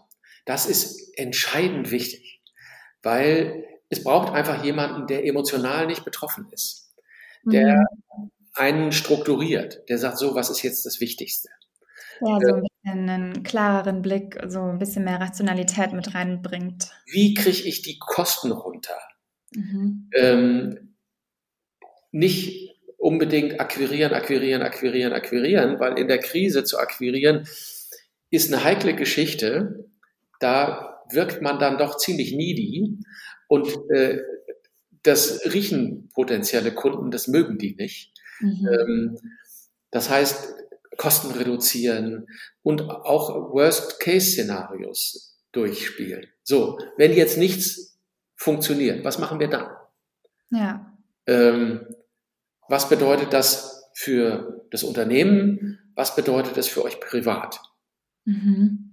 Das 0.46 0.66
ist 0.66 1.18
entscheidend 1.18 1.92
wichtig, 1.92 2.42
weil 3.04 3.66
es 3.92 4.04
braucht 4.04 4.34
einfach 4.34 4.64
jemanden, 4.64 5.06
der 5.06 5.26
emotional 5.26 5.86
nicht 5.86 6.06
betroffen 6.06 6.48
ist, 6.52 6.94
der 7.44 7.76
mhm. 7.78 8.32
einen 8.54 8.92
strukturiert, 8.94 9.88
der 9.90 9.98
sagt, 9.98 10.18
so, 10.18 10.34
was 10.34 10.50
ist 10.50 10.64
jetzt 10.64 10.86
das 10.86 11.02
Wichtigste? 11.02 11.50
Ja, 12.22 12.38
so 12.40 12.56
ein 12.56 12.64
bisschen 12.64 13.10
einen 13.10 13.44
klareren 13.44 14.02
Blick, 14.02 14.40
so 14.48 14.62
ein 14.62 14.80
bisschen 14.80 15.04
mehr 15.04 15.20
Rationalität 15.20 15.92
mit 15.92 16.16
reinbringt. 16.16 16.90
Wie 17.06 17.34
kriege 17.34 17.68
ich 17.68 17.82
die 17.82 18.00
Kosten 18.00 18.52
runter? 18.52 18.98
Mhm. 19.54 20.10
Ähm, 20.16 20.96
nicht 22.12 22.78
unbedingt 22.98 23.60
akquirieren, 23.60 24.14
akquirieren, 24.14 24.62
akquirieren, 24.62 25.12
akquirieren, 25.12 25.80
weil 25.80 26.00
in 26.00 26.08
der 26.08 26.20
Krise 26.20 26.64
zu 26.64 26.78
akquirieren 26.78 27.46
ist 28.30 28.54
eine 28.54 28.64
heikle 28.64 28.96
Geschichte. 28.96 29.90
Da 30.40 31.02
wirkt 31.10 31.42
man 31.42 31.60
dann 31.60 31.78
doch 31.78 31.98
ziemlich 31.98 32.32
needy 32.32 33.00
und 33.52 33.68
äh, 33.90 34.22
das 35.04 35.42
riechen 35.54 36.10
potenzielle 36.14 36.74
Kunden, 36.74 37.12
das 37.12 37.28
mögen 37.28 37.58
die 37.58 37.76
nicht. 37.76 38.14
Mhm. 38.40 38.68
Ähm, 38.72 39.18
das 39.92 40.10
heißt, 40.10 40.56
Kosten 40.96 41.32
reduzieren 41.32 42.28
und 42.64 42.84
auch 42.84 43.52
Worst-Case-Szenarios 43.52 45.38
durchspielen. 45.52 46.28
So, 46.44 46.80
wenn 46.96 47.12
jetzt 47.12 47.38
nichts 47.38 48.00
funktioniert, 48.38 49.04
was 49.04 49.20
machen 49.20 49.42
wir 49.42 49.50
dann? 49.50 49.68
Ja. 50.52 50.98
Ähm, 51.28 51.94
was 52.70 52.88
bedeutet 52.88 53.34
das 53.34 53.92
für 53.94 54.66
das 54.72 54.84
Unternehmen? 54.84 55.92
Was 55.96 56.16
bedeutet 56.16 56.56
das 56.56 56.70
für 56.70 56.86
euch 56.86 57.02
privat? 57.02 57.60
Mhm. 58.24 58.91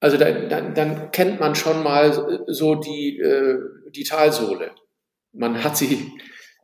Also 0.00 0.16
dann, 0.16 0.48
dann, 0.48 0.74
dann 0.74 1.10
kennt 1.10 1.40
man 1.40 1.54
schon 1.54 1.82
mal 1.82 2.44
so 2.46 2.76
die, 2.76 3.18
äh, 3.18 3.58
die 3.90 4.04
Talsohle. 4.04 4.70
Man 5.32 5.64
hat 5.64 5.76
sie 5.76 6.12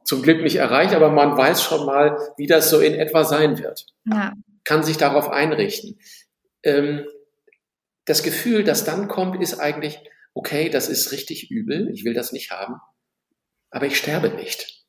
zum 0.05 0.23
Glück 0.23 0.43
nicht 0.43 0.57
erreicht, 0.57 0.95
aber 0.95 1.11
man 1.11 1.37
weiß 1.37 1.63
schon 1.63 1.87
mal, 1.87 2.17
wie 2.37 2.47
das 2.47 2.71
so 2.71 2.81
in 2.81 2.95
etwa 2.95 3.25
sein 3.25 3.59
wird. 3.59 3.87
Ja. 4.05 4.35
Kann 4.63 4.83
sich 4.83 4.99
darauf 4.99 5.31
einrichten. 5.31 5.99
Ähm, 6.63 7.07
das 8.05 8.23
Gefühl, 8.23 8.65
das 8.65 8.85
dann 8.85 9.09
kommt, 9.09 9.43
ist 9.43 9.59
eigentlich, 9.59 9.99
okay, 10.35 10.69
das 10.69 10.89
ist 10.89 11.11
richtig 11.13 11.51
übel, 11.51 11.91
ich 11.93 12.05
will 12.05 12.15
das 12.15 12.33
nicht 12.33 12.51
haben, 12.51 12.77
aber 13.71 13.87
ich 13.87 13.97
sterbe 13.97 14.29
nicht. 14.29 14.85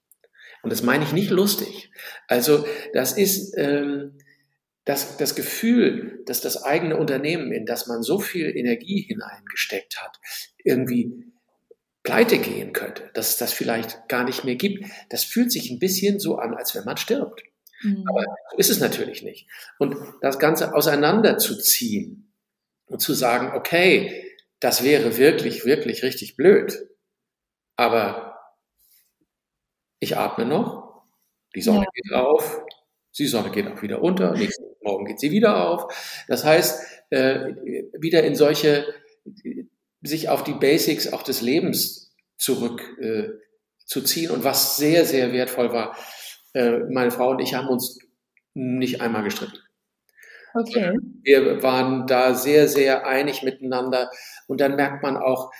Und 0.63 0.71
das 0.71 0.84
meine 0.84 1.03
ich 1.03 1.13
nicht 1.13 1.29
lustig. 1.29 1.91
Also 2.27 2.65
das 2.93 3.13
ist 3.13 3.55
ähm, 3.58 4.17
das, 4.86 5.17
das 5.17 5.36
Gefühl, 5.36 6.24
dass 6.26 6.41
das 6.41 6.63
eigene 6.63 6.98
Unternehmen, 6.98 7.52
in 7.52 7.65
das 7.65 7.88
man 7.88 8.04
so 8.04 8.19
viel 8.19 8.56
Energie 8.56 9.02
hineingesteckt 9.02 10.02
hat, 10.02 10.19
irgendwie 10.63 11.26
pleite 12.04 12.38
gehen 12.38 12.71
könnte, 12.71 13.10
dass 13.15 13.30
es 13.30 13.38
das 13.38 13.52
vielleicht 13.52 14.08
gar 14.08 14.24
nicht 14.24 14.43
mehr 14.43 14.56
gibt. 14.56 14.86
Das 15.10 15.24
fühlt 15.24 15.52
sich 15.52 15.71
ein 15.71 15.80
bisschen 15.80 16.19
so 16.19 16.38
an, 16.38 16.54
als 16.54 16.76
wenn 16.76 16.86
man 16.86 16.98
stirbt. 16.98 17.41
Mhm. 17.82 18.06
Aber 18.08 18.24
so 18.52 18.58
ist 18.58 18.69
es 18.69 18.80
natürlich 18.80 19.24
nicht. 19.24 19.50
Und 19.80 19.98
das 20.21 20.38
Ganze 20.38 20.76
auseinanderzuziehen 20.76 22.32
und 22.86 23.02
zu 23.02 23.13
sagen, 23.13 23.58
okay, 23.58 24.24
das 24.60 24.84
wäre 24.84 25.17
wirklich, 25.17 25.65
wirklich 25.65 26.04
richtig 26.04 26.38
blöd. 26.38 26.88
Aber 27.76 28.39
ich 30.00 30.15
atme 30.15 30.45
noch, 30.45 31.04
die 31.56 31.62
Sonne 31.62 31.86
ja. 31.86 31.89
geht 31.93 32.13
auf, 32.13 32.62
die 33.17 33.26
Sonne 33.26 33.50
geht 33.50 33.67
auch 33.67 33.82
wieder 33.82 34.04
unter, 34.04 34.34
nächsten 34.34 34.74
Morgen 34.86 35.06
geht 35.06 35.19
sie 35.19 35.32
wieder 35.32 35.67
auf. 35.67 36.24
Das 36.28 36.45
heißt, 36.45 36.82
äh, 37.10 37.54
wieder 38.00 38.24
in 38.24 38.36
solche, 38.36 38.86
sich 40.02 40.30
auf 40.30 40.43
die 40.43 40.54
Basics 40.54 41.12
auch 41.12 41.24
des 41.24 41.41
Lebens 41.41 42.13
zurückzuziehen. 42.38 44.30
Äh, 44.30 44.34
und 44.34 44.43
was 44.43 44.78
sehr, 44.78 45.06
sehr 45.06 45.34
wertvoll 45.34 45.74
war, 45.74 45.98
äh, 46.54 46.80
meine 46.89 47.12
Frau 47.12 47.32
und 47.32 47.39
ich 47.39 47.54
haben 47.56 47.67
uns 47.67 48.00
nicht 48.54 49.02
einmal 49.02 49.24
gestritten. 49.24 49.58
Okay. 50.54 50.98
Wir 51.24 51.62
waren 51.63 52.08
da 52.08 52.34
sehr, 52.34 52.69
sehr 52.69 53.06
einig 53.06 53.43
miteinander. 53.43 54.10
Und 54.48 54.62
dann 54.62 54.78
merkt 54.78 55.04
man 55.04 55.17
auch, 55.17 55.52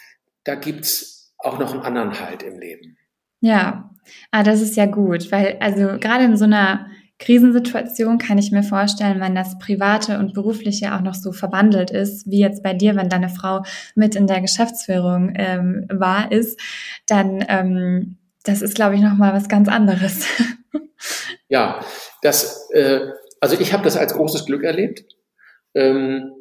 da 0.46 0.56
gibt's 0.56 1.34
auch 1.38 1.60
noch 1.60 1.74
einen 1.74 1.82
anderen 1.82 2.20
Halt 2.20 2.44
im 2.44 2.60
Leben. 2.60 2.98
Ja, 3.42 3.92
ah, 4.32 4.44
das 4.44 4.62
ist 4.62 4.78
ja 4.78 4.86
gut, 4.86 5.32
weil 5.32 5.58
also 5.60 6.00
gerade 6.00 6.24
in 6.24 6.38
so 6.38 6.46
einer 6.46 6.90
Krisensituation 7.18 8.18
kann 8.18 8.38
ich 8.38 8.52
mir 8.52 8.64
vorstellen, 8.64 9.22
wenn 9.22 9.36
das 9.36 9.58
Private 9.58 10.20
und 10.20 10.34
Berufliche 10.34 10.94
auch 10.94 11.02
noch 11.02 11.14
so 11.14 11.32
verwandelt 11.32 11.92
ist, 11.92 12.30
wie 12.30 12.40
jetzt 12.40 12.62
bei 12.62 12.74
dir, 12.74 12.96
wenn 12.96 13.10
deine 13.10 13.30
Frau 13.30 13.64
mit 13.96 14.16
in 14.16 14.28
der 14.28 14.42
Geschäftsführung 14.42 15.34
ähm, 15.36 15.88
war, 15.90 16.32
ist, 16.32 16.60
dann 17.08 17.44
ähm, 17.48 18.18
das 18.46 18.62
ist, 18.62 18.76
glaube 18.76 18.96
ich, 18.96 19.02
nochmal 19.02 19.34
was 19.34 19.50
ganz 19.50 19.68
anderes. 19.68 20.28
ja, 21.50 21.80
das, 22.22 22.70
äh, 22.72 23.02
also 23.40 23.60
ich 23.60 23.74
habe 23.74 23.84
das 23.84 23.98
als 23.98 24.14
großes 24.14 24.46
Glück 24.46 24.64
erlebt. 24.64 25.04
Ähm, 25.74 26.32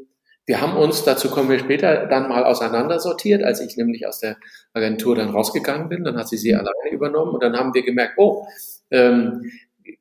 wir 0.46 0.60
haben 0.60 0.76
uns, 0.76 1.04
dazu 1.04 1.30
kommen 1.30 1.48
wir 1.48 1.58
später, 1.58 2.06
dann 2.06 2.28
mal 2.28 2.44
auseinandersortiert, 2.44 3.42
als 3.42 3.60
ich 3.60 3.78
nämlich 3.78 4.06
aus 4.06 4.20
der 4.20 4.36
Agentur 4.74 5.16
dann 5.16 5.30
rausgegangen 5.30 5.88
bin. 5.88 6.04
Dann 6.04 6.18
hat 6.18 6.28
sie 6.28 6.36
sie 6.36 6.52
mhm. 6.52 6.58
alleine 6.58 6.90
übernommen 6.94 7.32
und 7.32 7.42
dann 7.42 7.56
haben 7.56 7.72
wir 7.72 7.82
gemerkt, 7.82 8.14
oh, 8.18 8.46
ähm, 8.90 9.50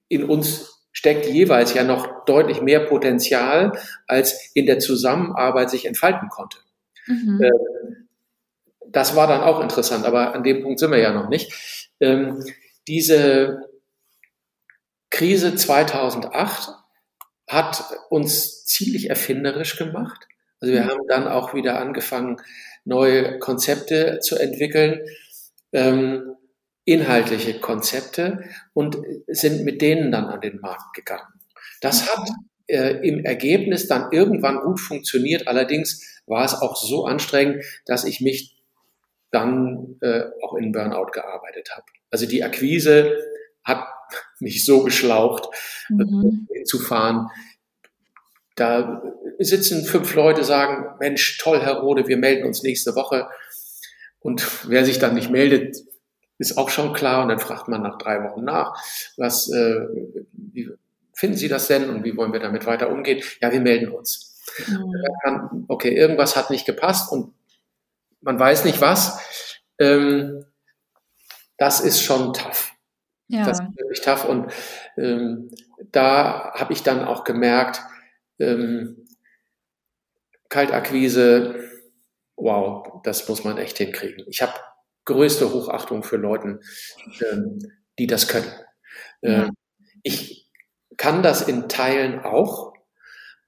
in 0.08 0.24
uns 0.26 0.84
steckt 0.92 1.26
jeweils 1.26 1.74
ja 1.74 1.84
noch 1.84 2.26
deutlich 2.26 2.62
mehr 2.62 2.82
Potenzial, 2.82 3.74
als 4.08 4.52
in 4.54 4.66
der 4.66 4.80
Zusammenarbeit 4.80 5.70
sich 5.70 5.86
entfalten 5.86 6.30
konnte. 6.30 6.60
Mhm. 7.08 7.42
Ähm, 7.44 8.08
das 8.88 9.16
war 9.16 9.28
dann 9.28 9.42
auch 9.42 9.60
interessant, 9.60 10.06
aber 10.06 10.36
an 10.36 10.44
dem 10.44 10.62
Punkt 10.62 10.80
sind 10.80 10.92
wir 10.92 11.00
ja 11.00 11.12
noch 11.12 11.28
nicht. 11.30 11.92
Ähm, 12.00 12.44
diese 12.88 13.70
Krise 15.10 15.56
2008 15.56 16.70
hat 17.48 17.84
uns 18.10 18.66
ziemlich 18.66 19.10
erfinderisch 19.10 19.78
gemacht. 19.78 20.28
Also 20.60 20.74
wir 20.74 20.84
mhm. 20.84 20.90
haben 20.90 21.08
dann 21.08 21.28
auch 21.28 21.54
wieder 21.54 21.80
angefangen, 21.80 22.40
neue 22.86 23.40
Konzepte 23.40 24.20
zu 24.20 24.38
entwickeln, 24.38 25.02
ähm, 25.72 26.36
inhaltliche 26.86 27.60
Konzepte 27.60 28.44
und 28.74 28.98
sind 29.28 29.64
mit 29.64 29.82
denen 29.82 30.12
dann 30.12 30.26
an 30.26 30.42
den 30.42 30.60
Markt 30.60 30.94
gegangen. 30.94 31.40
Das 31.82 32.08
hat 32.10 32.30
äh, 32.68 33.08
im 33.08 33.26
Ergebnis 33.26 33.88
dann 33.88 34.12
irgendwann 34.12 34.60
gut 34.62 34.80
funktioniert. 34.80 35.48
Allerdings 35.48 36.22
war 36.26 36.46
es 36.46 36.54
auch 36.54 36.76
so 36.76 37.06
anstrengend, 37.06 37.64
dass 37.86 38.06
ich 38.06 38.22
mich 38.22 38.58
dann 39.32 39.98
äh, 40.02 40.24
auch 40.42 40.56
in 40.56 40.72
Burnout 40.72 41.12
gearbeitet 41.12 41.72
habe. 41.76 41.86
Also 42.12 42.26
die 42.26 42.44
Akquise 42.44 43.18
hat 43.64 43.86
mich 44.40 44.66
so 44.66 44.84
geschlaucht, 44.84 45.48
mhm. 45.90 46.48
hinzufahren. 46.54 47.28
Da 48.56 49.02
sitzen 49.40 49.84
fünf 49.84 50.14
Leute, 50.14 50.44
sagen, 50.44 50.96
Mensch, 51.00 51.40
toll, 51.40 51.60
Herr 51.62 51.80
Rode, 51.80 52.08
wir 52.08 52.18
melden 52.18 52.46
uns 52.46 52.62
nächste 52.62 52.96
Woche. 52.96 53.28
Und 54.20 54.70
wer 54.70 54.86
sich 54.86 55.00
dann 55.00 55.16
nicht 55.16 55.32
meldet, 55.32 55.76
ist 56.38 56.58
auch 56.58 56.70
schon 56.70 56.94
klar. 56.94 57.24
Und 57.24 57.30
dann 57.30 57.40
fragt 57.40 57.68
man 57.68 57.82
nach 57.82 57.98
drei 57.98 58.24
Wochen 58.24 58.44
nach, 58.44 58.76
was, 59.18 59.52
äh, 59.52 59.88
wie 60.32 60.70
finden 61.14 61.38
Sie 61.38 61.48
das 61.48 61.68
denn 61.68 61.90
und 61.90 62.04
wie 62.04 62.18
wollen 62.18 62.34
wir 62.34 62.40
damit 62.40 62.66
weiter 62.66 62.90
umgehen? 62.90 63.24
Ja, 63.42 63.52
wir 63.52 63.62
melden 63.62 63.90
uns. 63.90 64.42
Mhm. 64.68 65.66
Okay, 65.68 65.96
irgendwas 65.96 66.36
hat 66.36 66.50
nicht 66.50 66.66
gepasst 66.66 67.12
und 67.12 67.34
man 68.22 68.40
weiß 68.40 68.66
nicht 68.66 68.82
was. 68.82 69.20
Ähm, 69.80 70.46
das 71.58 71.80
ist 71.80 72.02
schon 72.02 72.34
tough. 72.34 72.74
Ja. 73.28 73.46
Das 73.46 73.60
ist 73.60 73.78
wirklich 73.78 74.02
tough. 74.02 74.26
Und 74.26 74.52
ähm, 74.98 75.50
da 75.92 76.54
habe 76.56 76.74
ich 76.74 76.84
dann 76.84 77.06
auch 77.06 77.24
gemerkt, 77.24 77.82
ähm, 78.40 79.08
Kaltakquise, 80.50 81.56
wow, 82.36 83.02
das 83.04 83.28
muss 83.28 83.44
man 83.44 83.58
echt 83.58 83.78
hinkriegen. 83.78 84.26
Ich 84.28 84.42
habe 84.42 84.54
größte 85.06 85.52
Hochachtung 85.54 86.04
für 86.04 86.18
Leute, 86.18 86.60
ähm, 87.32 87.60
die 88.00 88.08
das 88.08 88.28
können. 88.28 88.52
Ähm, 89.22 89.52
ich 90.04 90.50
kann 90.98 91.24
das 91.24 91.48
in 91.48 91.70
Teilen 91.70 92.20
auch, 92.20 92.74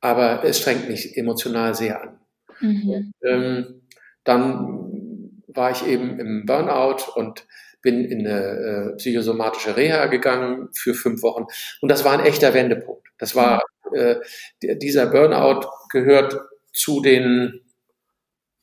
aber 0.02 0.44
es 0.44 0.60
strengt 0.60 0.88
mich 0.90 1.18
emotional 1.18 1.76
sehr 1.76 2.02
an. 2.02 2.20
Mhm. 2.60 3.14
Ähm, 3.24 3.82
dann 4.24 5.42
war 5.48 5.72
ich 5.72 5.86
eben 5.86 6.20
im 6.20 6.46
Burnout 6.46 7.12
und 7.16 7.48
bin 7.82 8.04
in 8.04 8.26
eine 8.26 8.40
äh, 8.42 8.96
psychosomatische 8.96 9.78
Reha 9.78 10.08
gegangen 10.08 10.70
für 10.74 10.94
fünf 10.94 11.22
Wochen. 11.22 11.46
Und 11.82 11.90
das 11.90 12.04
war 12.04 12.14
ein 12.14 12.26
echter 12.26 12.54
Wendepunkt. 12.54 13.08
Das 13.20 13.36
war, 13.36 13.62
äh, 13.94 14.16
dieser 14.62 15.06
Burnout 15.08 15.68
gehört 15.92 16.36
zu 16.74 17.02
den, 17.02 17.62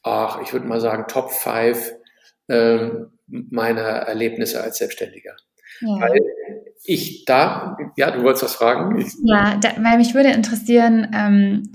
ach, 0.02 0.42
ich 0.42 0.52
würde 0.52 0.66
mal 0.66 0.80
sagen, 0.80 1.06
Top 1.06 1.30
5 1.30 1.92
äh, 2.52 2.90
meiner 3.26 3.80
Erlebnisse 3.80 4.62
als 4.62 4.78
Selbstständiger. 4.78 5.34
Ja. 5.80 6.00
Weil 6.00 6.20
ich 6.84 7.24
da, 7.24 7.76
ja, 7.96 8.10
du 8.10 8.22
wolltest 8.22 8.44
was 8.44 8.54
fragen? 8.54 9.00
Ich, 9.00 9.14
ja, 9.24 9.56
da, 9.56 9.70
weil 9.78 9.98
mich 9.98 10.14
würde 10.14 10.30
interessieren, 10.30 11.08
ähm, 11.14 11.72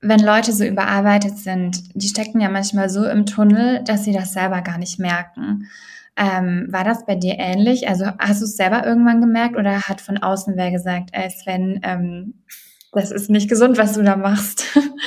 wenn 0.00 0.20
Leute 0.20 0.52
so 0.52 0.64
überarbeitet 0.64 1.38
sind, 1.38 1.82
die 1.94 2.08
stecken 2.08 2.40
ja 2.40 2.50
manchmal 2.50 2.90
so 2.90 3.06
im 3.06 3.24
Tunnel, 3.24 3.82
dass 3.84 4.04
sie 4.04 4.12
das 4.12 4.34
selber 4.34 4.60
gar 4.60 4.78
nicht 4.78 4.98
merken. 4.98 5.68
Ähm, 6.16 6.66
war 6.70 6.84
das 6.84 7.06
bei 7.06 7.14
dir 7.14 7.36
ähnlich? 7.38 7.88
Also 7.88 8.06
hast 8.18 8.40
du 8.40 8.44
es 8.44 8.56
selber 8.56 8.86
irgendwann 8.86 9.20
gemerkt 9.20 9.56
oder 9.56 9.82
hat 9.82 10.00
von 10.00 10.18
außen 10.18 10.56
wer 10.56 10.70
gesagt, 10.70 11.10
ey 11.12 11.30
Sven, 11.30 11.80
ähm, 11.82 12.42
das 12.92 13.10
ist 13.10 13.30
nicht 13.30 13.48
gesund, 13.48 13.78
was 13.78 13.94
du 13.94 14.02
da 14.02 14.16
machst? 14.16 14.64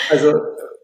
Also 0.09 0.33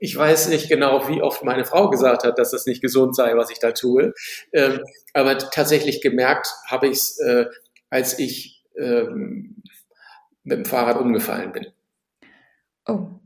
ich 0.03 0.17
weiß 0.17 0.49
nicht 0.49 0.67
genau, 0.67 1.07
wie 1.07 1.21
oft 1.21 1.45
meine 1.45 1.63
Frau 1.63 1.89
gesagt 1.89 2.25
hat, 2.25 2.37
dass 2.37 2.51
das 2.51 2.65
nicht 2.65 2.81
gesund 2.81 3.15
sei, 3.15 3.37
was 3.37 3.49
ich 3.49 3.59
da 3.59 3.71
tue. 3.71 4.13
Ähm, 4.51 4.81
aber 5.13 5.37
tatsächlich 5.37 6.01
gemerkt 6.01 6.49
habe 6.67 6.87
ich 6.87 6.97
es, 6.97 7.19
äh, 7.19 7.45
als 7.89 8.19
ich 8.19 8.65
ähm, 8.77 9.63
mit 10.43 10.57
dem 10.57 10.65
Fahrrad 10.65 10.97
umgefallen 10.97 11.53
bin. 11.53 11.67
Oh. 12.85 13.21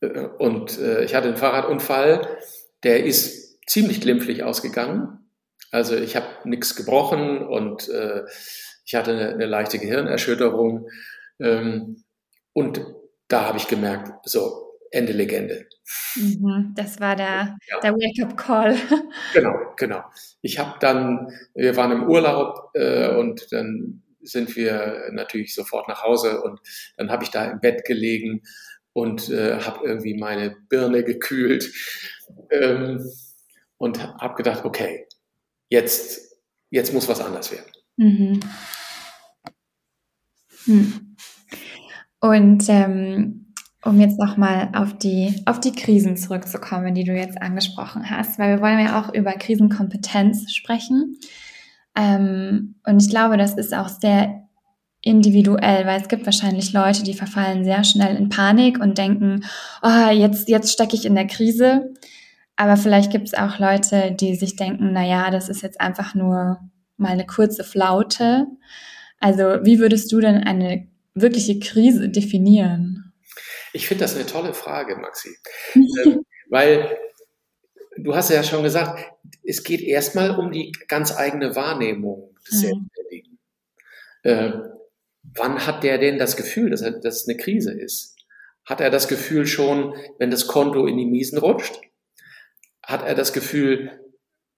Äh, 0.00 0.20
und 0.38 0.78
äh, 0.78 1.04
ich 1.04 1.14
hatte 1.14 1.28
einen 1.28 1.36
Fahrradunfall, 1.36 2.38
der 2.84 3.04
ist 3.04 3.62
ziemlich 3.66 4.00
glimpflich 4.00 4.44
ausgegangen. 4.44 5.28
Also 5.72 5.94
ich 5.94 6.16
habe 6.16 6.26
nichts 6.44 6.74
gebrochen 6.74 7.46
und 7.46 7.90
äh, 7.90 8.22
ich 8.86 8.94
hatte 8.94 9.10
eine, 9.10 9.28
eine 9.28 9.44
leichte 9.44 9.78
Gehirnerschütterung. 9.78 10.88
Ähm, 11.38 12.02
und 12.54 12.82
da 13.28 13.44
habe 13.44 13.58
ich 13.58 13.68
gemerkt, 13.68 14.26
so, 14.26 14.63
Ende 14.94 15.12
Legende. 15.12 15.66
Mhm, 16.14 16.72
das 16.76 17.00
war 17.00 17.16
der, 17.16 17.56
ja. 17.68 17.80
der 17.80 17.92
Wake-up-Call. 17.92 18.76
Genau, 19.34 19.54
genau. 19.76 20.04
Ich 20.40 20.58
habe 20.58 20.78
dann, 20.80 21.28
wir 21.54 21.76
waren 21.76 21.92
im 21.92 22.04
Urlaub 22.04 22.70
äh, 22.74 23.08
und 23.16 23.52
dann 23.52 24.02
sind 24.20 24.56
wir 24.56 25.10
natürlich 25.12 25.54
sofort 25.54 25.88
nach 25.88 26.02
Hause 26.02 26.40
und 26.42 26.60
dann 26.96 27.10
habe 27.10 27.24
ich 27.24 27.30
da 27.30 27.44
im 27.44 27.60
Bett 27.60 27.84
gelegen 27.84 28.42
und 28.92 29.28
äh, 29.28 29.60
habe 29.60 29.86
irgendwie 29.86 30.14
meine 30.14 30.56
Birne 30.68 31.02
gekühlt 31.02 31.72
ähm, 32.50 33.04
und 33.76 34.00
habe 34.20 34.34
gedacht, 34.36 34.64
okay, 34.64 35.06
jetzt, 35.68 36.38
jetzt 36.70 36.94
muss 36.94 37.08
was 37.08 37.20
anders 37.20 37.50
werden. 37.50 37.72
Mhm. 37.96 38.40
Hm. 40.66 41.16
Und 42.20 42.64
ähm, 42.68 43.43
um 43.84 44.00
jetzt 44.00 44.18
nochmal 44.18 44.70
auf 44.74 44.96
die, 44.96 45.42
auf 45.44 45.60
die 45.60 45.72
Krisen 45.72 46.16
zurückzukommen, 46.16 46.94
die 46.94 47.04
du 47.04 47.12
jetzt 47.12 47.40
angesprochen 47.40 48.08
hast, 48.08 48.38
weil 48.38 48.56
wir 48.56 48.62
wollen 48.62 48.80
ja 48.80 49.00
auch 49.00 49.12
über 49.12 49.32
Krisenkompetenz 49.32 50.52
sprechen. 50.52 51.18
Ähm, 51.94 52.76
und 52.86 53.02
ich 53.02 53.10
glaube, 53.10 53.36
das 53.36 53.54
ist 53.54 53.74
auch 53.74 53.88
sehr 53.88 54.44
individuell, 55.02 55.86
weil 55.86 56.00
es 56.00 56.08
gibt 56.08 56.24
wahrscheinlich 56.24 56.72
Leute, 56.72 57.02
die 57.02 57.12
verfallen 57.12 57.64
sehr 57.64 57.84
schnell 57.84 58.16
in 58.16 58.30
Panik 58.30 58.80
und 58.80 58.96
denken, 58.96 59.44
oh, 59.82 60.10
jetzt, 60.10 60.48
jetzt 60.48 60.72
stecke 60.72 60.96
ich 60.96 61.04
in 61.04 61.14
der 61.14 61.26
Krise. 61.26 61.92
Aber 62.56 62.76
vielleicht 62.76 63.12
gibt 63.12 63.28
es 63.28 63.34
auch 63.34 63.58
Leute, 63.58 64.12
die 64.12 64.34
sich 64.34 64.56
denken, 64.56 64.92
na 64.92 65.04
ja, 65.04 65.30
das 65.30 65.48
ist 65.48 65.62
jetzt 65.62 65.80
einfach 65.80 66.14
nur 66.14 66.58
mal 66.96 67.12
eine 67.12 67.26
kurze 67.26 67.64
Flaute. 67.64 68.46
Also, 69.20 69.42
wie 69.62 69.78
würdest 69.78 70.10
du 70.12 70.20
denn 70.20 70.42
eine 70.42 70.86
wirkliche 71.14 71.58
Krise 71.58 72.08
definieren? 72.08 73.03
Ich 73.74 73.88
finde 73.88 74.04
das 74.04 74.14
eine 74.14 74.24
tolle 74.24 74.54
Frage, 74.54 74.96
Maxi. 74.96 75.36
ähm, 75.74 76.24
weil 76.48 76.96
du 77.96 78.14
hast 78.14 78.30
ja 78.30 78.44
schon 78.44 78.62
gesagt, 78.62 79.12
es 79.42 79.64
geht 79.64 79.80
erstmal 79.80 80.38
um 80.38 80.52
die 80.52 80.72
ganz 80.86 81.14
eigene 81.16 81.56
Wahrnehmung 81.56 82.34
des 82.46 82.54
mhm. 82.54 82.60
Selbstständigen. 82.60 83.38
Äh, 84.22 84.52
wann 85.34 85.66
hat 85.66 85.82
der 85.82 85.98
denn 85.98 86.18
das 86.18 86.36
Gefühl, 86.36 86.70
dass, 86.70 86.82
er, 86.82 86.92
dass 86.92 87.22
es 87.22 87.28
eine 87.28 87.36
Krise 87.36 87.72
ist? 87.72 88.16
Hat 88.64 88.80
er 88.80 88.90
das 88.90 89.08
Gefühl 89.08 89.46
schon, 89.46 89.94
wenn 90.18 90.30
das 90.30 90.46
Konto 90.46 90.86
in 90.86 90.96
die 90.96 91.04
Miesen 91.04 91.38
rutscht? 91.38 91.80
Hat 92.80 93.04
er 93.04 93.16
das 93.16 93.32
Gefühl, 93.32 94.00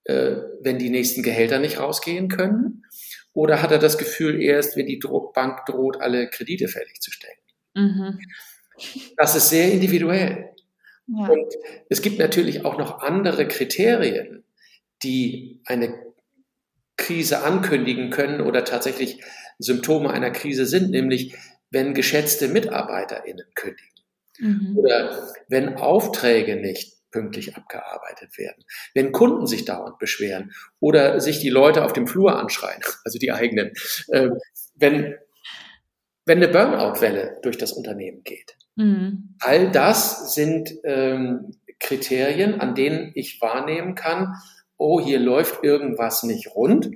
äh, 0.04 0.36
wenn 0.60 0.78
die 0.78 0.90
nächsten 0.90 1.22
Gehälter 1.22 1.58
nicht 1.58 1.80
rausgehen 1.80 2.28
können? 2.28 2.84
Oder 3.32 3.62
hat 3.62 3.72
er 3.72 3.78
das 3.78 3.96
Gefühl 3.96 4.42
erst, 4.42 4.76
wenn 4.76 4.86
die 4.86 5.00
Bank 5.34 5.64
droht, 5.64 6.00
alle 6.02 6.28
Kredite 6.28 6.68
fertigzustellen? 6.68 7.38
Mhm. 7.74 8.18
Das 9.16 9.34
ist 9.34 9.50
sehr 9.50 9.72
individuell. 9.72 10.50
Ja. 11.06 11.28
Und 11.28 11.54
es 11.88 12.02
gibt 12.02 12.18
natürlich 12.18 12.64
auch 12.64 12.78
noch 12.78 13.00
andere 13.00 13.46
Kriterien, 13.46 14.44
die 15.02 15.60
eine 15.64 15.94
Krise 16.96 17.42
ankündigen 17.42 18.10
können 18.10 18.40
oder 18.40 18.64
tatsächlich 18.64 19.22
Symptome 19.58 20.10
einer 20.10 20.30
Krise 20.30 20.66
sind, 20.66 20.90
nämlich 20.90 21.34
wenn 21.70 21.94
geschätzte 21.94 22.48
MitarbeiterInnen 22.48 23.46
kündigen 23.54 23.96
mhm. 24.38 24.78
oder 24.78 25.32
wenn 25.48 25.76
Aufträge 25.76 26.56
nicht 26.56 26.96
pünktlich 27.10 27.56
abgearbeitet 27.56 28.36
werden, 28.36 28.64
wenn 28.94 29.12
Kunden 29.12 29.46
sich 29.46 29.64
dauernd 29.64 29.98
beschweren 29.98 30.52
oder 30.80 31.20
sich 31.20 31.38
die 31.38 31.48
Leute 31.48 31.84
auf 31.84 31.92
dem 31.92 32.06
Flur 32.06 32.38
anschreien, 32.38 32.82
also 33.04 33.18
die 33.18 33.32
eigenen, 33.32 33.72
äh, 34.08 34.28
wenn, 34.74 35.16
wenn 36.24 36.38
eine 36.38 36.48
Burnout-Welle 36.48 37.38
durch 37.42 37.58
das 37.58 37.72
Unternehmen 37.72 38.22
geht. 38.24 38.56
Mhm. 38.76 39.36
All 39.40 39.70
das 39.70 40.34
sind 40.34 40.72
ähm, 40.84 41.56
Kriterien, 41.80 42.60
an 42.60 42.74
denen 42.74 43.12
ich 43.14 43.40
wahrnehmen 43.40 43.94
kann, 43.94 44.34
oh, 44.76 45.00
hier 45.00 45.18
läuft 45.18 45.64
irgendwas 45.64 46.22
nicht 46.22 46.54
rund 46.54 46.90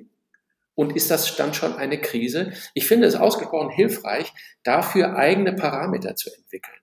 und 0.75 0.97
ist 0.97 1.11
das 1.11 1.37
dann 1.37 1.53
schon 1.55 1.77
eine 1.77 2.01
Krise? 2.01 2.53
Ich 2.75 2.87
finde 2.87 3.07
es 3.07 3.15
ausgesprochen 3.15 3.71
hilfreich, 3.71 4.33
dafür 4.63 5.17
eigene 5.17 5.53
Parameter 5.55 6.15
zu 6.17 6.31
entwickeln. 6.35 6.77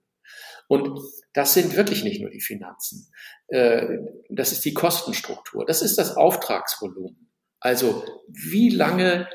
Und 0.67 0.99
das 1.33 1.53
sind 1.53 1.75
wirklich 1.75 2.03
nicht 2.03 2.21
nur 2.21 2.29
die 2.29 2.41
Finanzen. 2.41 3.11
Äh, 3.47 3.99
das 4.29 4.51
ist 4.51 4.65
die 4.65 4.73
Kostenstruktur. 4.73 5.65
Das 5.65 5.81
ist 5.81 5.97
das 5.97 6.17
Auftragsvolumen. 6.17 7.31
Also 7.59 8.05
wie 8.27 8.69
lange 8.69 9.27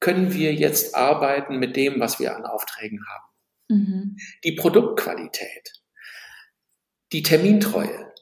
können 0.00 0.32
wir 0.32 0.54
jetzt 0.54 0.94
arbeiten 0.94 1.58
mit 1.58 1.76
dem, 1.76 2.00
was 2.00 2.18
wir 2.18 2.34
an 2.34 2.46
Aufträgen 2.46 3.04
haben? 3.06 3.27
Mhm. 3.68 4.16
Die 4.44 4.52
Produktqualität, 4.52 5.82
die 7.12 7.22
Termintreue, 7.22 8.12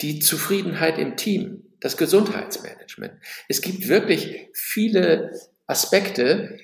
die 0.00 0.18
Zufriedenheit 0.18 0.98
im 0.98 1.16
Team, 1.16 1.62
das 1.80 1.96
Gesundheitsmanagement. 1.96 3.14
Es 3.48 3.60
gibt 3.60 3.88
wirklich 3.88 4.48
viele 4.54 5.32
Aspekte 5.66 6.58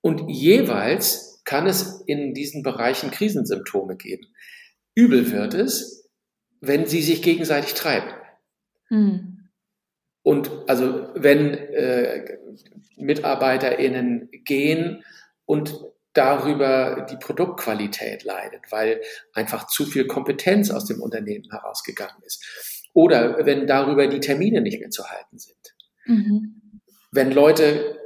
und 0.00 0.28
jeweils 0.28 1.42
kann 1.44 1.66
es 1.66 2.02
in 2.06 2.34
diesen 2.34 2.62
Bereichen 2.62 3.10
Krisensymptome 3.10 3.96
geben. 3.96 4.26
Übel 4.94 5.30
wird 5.30 5.54
es, 5.54 6.08
wenn 6.60 6.86
sie 6.86 7.02
sich 7.02 7.22
gegenseitig 7.22 7.74
treiben. 7.74 8.12
Hm. 8.88 9.50
Und 10.22 10.50
also 10.66 11.08
wenn 11.14 11.54
äh, 11.54 12.38
MitarbeiterInnen 12.96 14.28
gehen 14.44 15.04
und 15.44 15.74
darüber 16.16 17.06
die 17.10 17.16
Produktqualität 17.16 18.24
leidet, 18.24 18.62
weil 18.70 19.00
einfach 19.32 19.66
zu 19.66 19.84
viel 19.84 20.06
Kompetenz 20.06 20.70
aus 20.70 20.86
dem 20.86 21.00
Unternehmen 21.00 21.50
herausgegangen 21.50 22.22
ist 22.24 22.44
oder 22.92 23.44
wenn 23.44 23.66
darüber 23.66 24.06
die 24.06 24.20
Termine 24.20 24.62
nicht 24.62 24.80
mehr 24.80 24.90
zu 24.90 25.04
halten 25.08 25.38
sind. 25.38 25.74
Mhm. 26.06 26.80
Wenn 27.12 27.30
Leute 27.30 28.00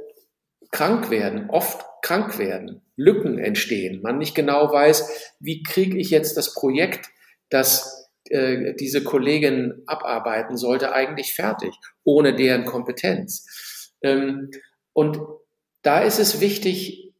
krank 0.71 1.09
werden, 1.09 1.49
oft 1.49 1.85
krank 2.01 2.37
werden, 2.37 2.81
Lücken 2.95 3.39
entstehen, 3.39 4.01
man 4.01 4.17
nicht 4.17 4.35
genau 4.35 4.71
weiß, 4.71 5.35
wie 5.39 5.63
kriege 5.63 5.97
ich 5.97 6.09
jetzt 6.09 6.35
das 6.35 6.53
Projekt, 6.53 7.09
das 7.49 8.09
äh, 8.29 8.73
diese 8.75 9.03
Kollegin 9.03 9.83
abarbeiten 9.87 10.57
sollte, 10.57 10.93
eigentlich 10.93 11.33
fertig, 11.33 11.73
ohne 12.03 12.35
deren 12.35 12.65
Kompetenz. 12.65 13.93
Ähm, 14.01 14.51
und 14.93 15.19
da 15.81 16.01
ist 16.01 16.19
es 16.19 16.41
wichtig, 16.41 17.10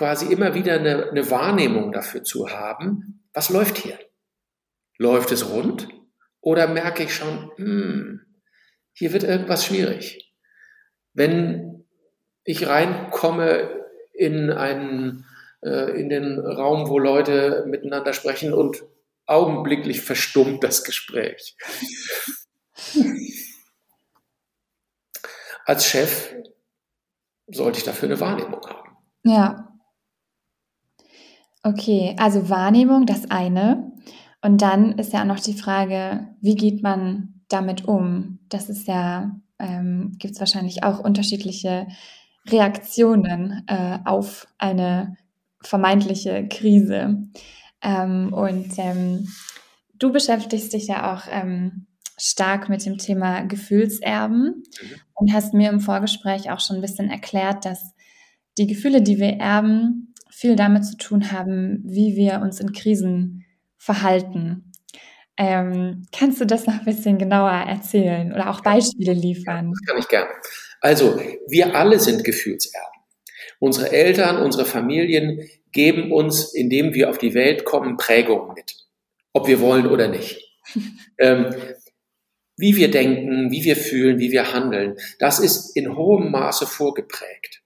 quasi 0.00 0.32
immer 0.32 0.54
wieder 0.54 0.72
eine, 0.76 1.10
eine 1.10 1.30
Wahrnehmung 1.30 1.92
dafür 1.92 2.24
zu 2.24 2.48
haben, 2.48 3.22
was 3.34 3.50
läuft 3.50 3.76
hier? 3.76 3.98
Läuft 4.96 5.30
es 5.30 5.50
rund? 5.50 5.88
Oder 6.40 6.68
merke 6.68 7.02
ich 7.02 7.14
schon, 7.14 7.52
hm, 7.56 8.22
hier 8.94 9.12
wird 9.12 9.24
irgendwas 9.24 9.66
schwierig. 9.66 10.32
Wenn 11.12 11.84
ich 12.44 12.66
reinkomme 12.66 13.84
in 14.14 14.50
einen, 14.50 15.26
äh, 15.60 16.00
in 16.00 16.08
den 16.08 16.38
Raum, 16.38 16.88
wo 16.88 16.98
Leute 16.98 17.66
miteinander 17.68 18.14
sprechen 18.14 18.54
und 18.54 18.82
augenblicklich 19.26 20.00
verstummt 20.00 20.64
das 20.64 20.82
Gespräch. 20.82 21.58
Als 25.66 25.84
Chef 25.84 26.34
sollte 27.48 27.80
ich 27.80 27.84
dafür 27.84 28.08
eine 28.08 28.18
Wahrnehmung 28.18 28.66
haben. 28.66 28.96
Ja. 29.24 29.69
Okay, 31.62 32.16
also 32.18 32.48
Wahrnehmung, 32.48 33.06
das 33.06 33.30
eine. 33.30 33.92
Und 34.42 34.62
dann 34.62 34.98
ist 34.98 35.12
ja 35.12 35.22
auch 35.22 35.26
noch 35.26 35.40
die 35.40 35.54
Frage, 35.54 36.28
wie 36.40 36.54
geht 36.54 36.82
man 36.82 37.42
damit 37.48 37.84
um? 37.84 38.38
Das 38.48 38.70
ist 38.70 38.88
ja, 38.88 39.38
ähm, 39.58 40.12
gibt 40.18 40.34
es 40.34 40.40
wahrscheinlich 40.40 40.82
auch 40.82 41.00
unterschiedliche 41.00 41.86
Reaktionen 42.48 43.64
äh, 43.66 43.98
auf 44.04 44.48
eine 44.56 45.16
vermeintliche 45.62 46.48
Krise. 46.48 47.28
Ähm, 47.82 48.32
und 48.32 48.72
ähm, 48.78 49.28
du 49.98 50.12
beschäftigst 50.12 50.72
dich 50.72 50.86
ja 50.86 51.12
auch 51.12 51.24
ähm, 51.30 51.86
stark 52.18 52.70
mit 52.70 52.84
dem 52.86 52.96
Thema 52.96 53.42
Gefühlserben 53.42 54.44
mhm. 54.44 55.00
und 55.14 55.32
hast 55.34 55.52
mir 55.52 55.70
im 55.70 55.80
Vorgespräch 55.80 56.50
auch 56.50 56.60
schon 56.60 56.76
ein 56.76 56.82
bisschen 56.82 57.10
erklärt, 57.10 57.66
dass 57.66 57.94
die 58.58 58.66
Gefühle, 58.66 59.02
die 59.02 59.18
wir 59.18 59.34
erben, 59.34 60.09
viel 60.40 60.56
damit 60.56 60.86
zu 60.86 60.96
tun 60.96 61.32
haben, 61.32 61.82
wie 61.84 62.16
wir 62.16 62.40
uns 62.40 62.60
in 62.60 62.72
Krisen 62.72 63.44
Verhalten. 63.76 64.72
Ähm, 65.36 66.06
kannst 66.12 66.40
du 66.40 66.46
das 66.46 66.66
noch 66.66 66.80
ein 66.80 66.84
bisschen 66.84 67.18
genauer 67.18 67.50
erzählen 67.50 68.32
oder 68.32 68.50
auch 68.50 68.62
Beispiele 68.62 69.12
liefern? 69.12 69.72
Das 69.72 69.86
kann 69.86 69.98
ich 69.98 70.08
gerne. 70.08 70.30
Also, 70.80 71.20
wir 71.48 71.74
alle 71.74 72.00
sind 72.00 72.24
Gefühlserben. 72.24 73.00
Unsere 73.58 73.92
Eltern, 73.92 74.38
unsere 74.38 74.64
Familien 74.64 75.46
geben 75.72 76.10
uns, 76.10 76.54
indem 76.54 76.94
wir 76.94 77.10
auf 77.10 77.18
die 77.18 77.34
Welt 77.34 77.64
kommen, 77.64 77.98
Prägungen 77.98 78.54
mit. 78.54 78.74
Ob 79.34 79.46
wir 79.46 79.60
wollen 79.60 79.86
oder 79.86 80.08
nicht. 80.08 80.40
ähm, 81.18 81.54
wie 82.56 82.76
wir 82.76 82.90
denken, 82.90 83.50
wie 83.50 83.64
wir 83.64 83.76
fühlen, 83.76 84.18
wie 84.18 84.32
wir 84.32 84.52
handeln, 84.52 84.96
das 85.18 85.38
ist 85.38 85.76
in 85.76 85.96
hohem 85.96 86.30
Maße 86.30 86.66
vorgeprägt. 86.66 87.59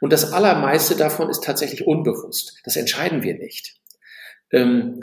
Und 0.00 0.12
das 0.12 0.32
Allermeiste 0.32 0.96
davon 0.96 1.30
ist 1.30 1.44
tatsächlich 1.44 1.86
unbewusst. 1.86 2.60
Das 2.64 2.76
entscheiden 2.76 3.22
wir 3.22 3.34
nicht. 3.34 3.76
Ähm, 4.52 5.00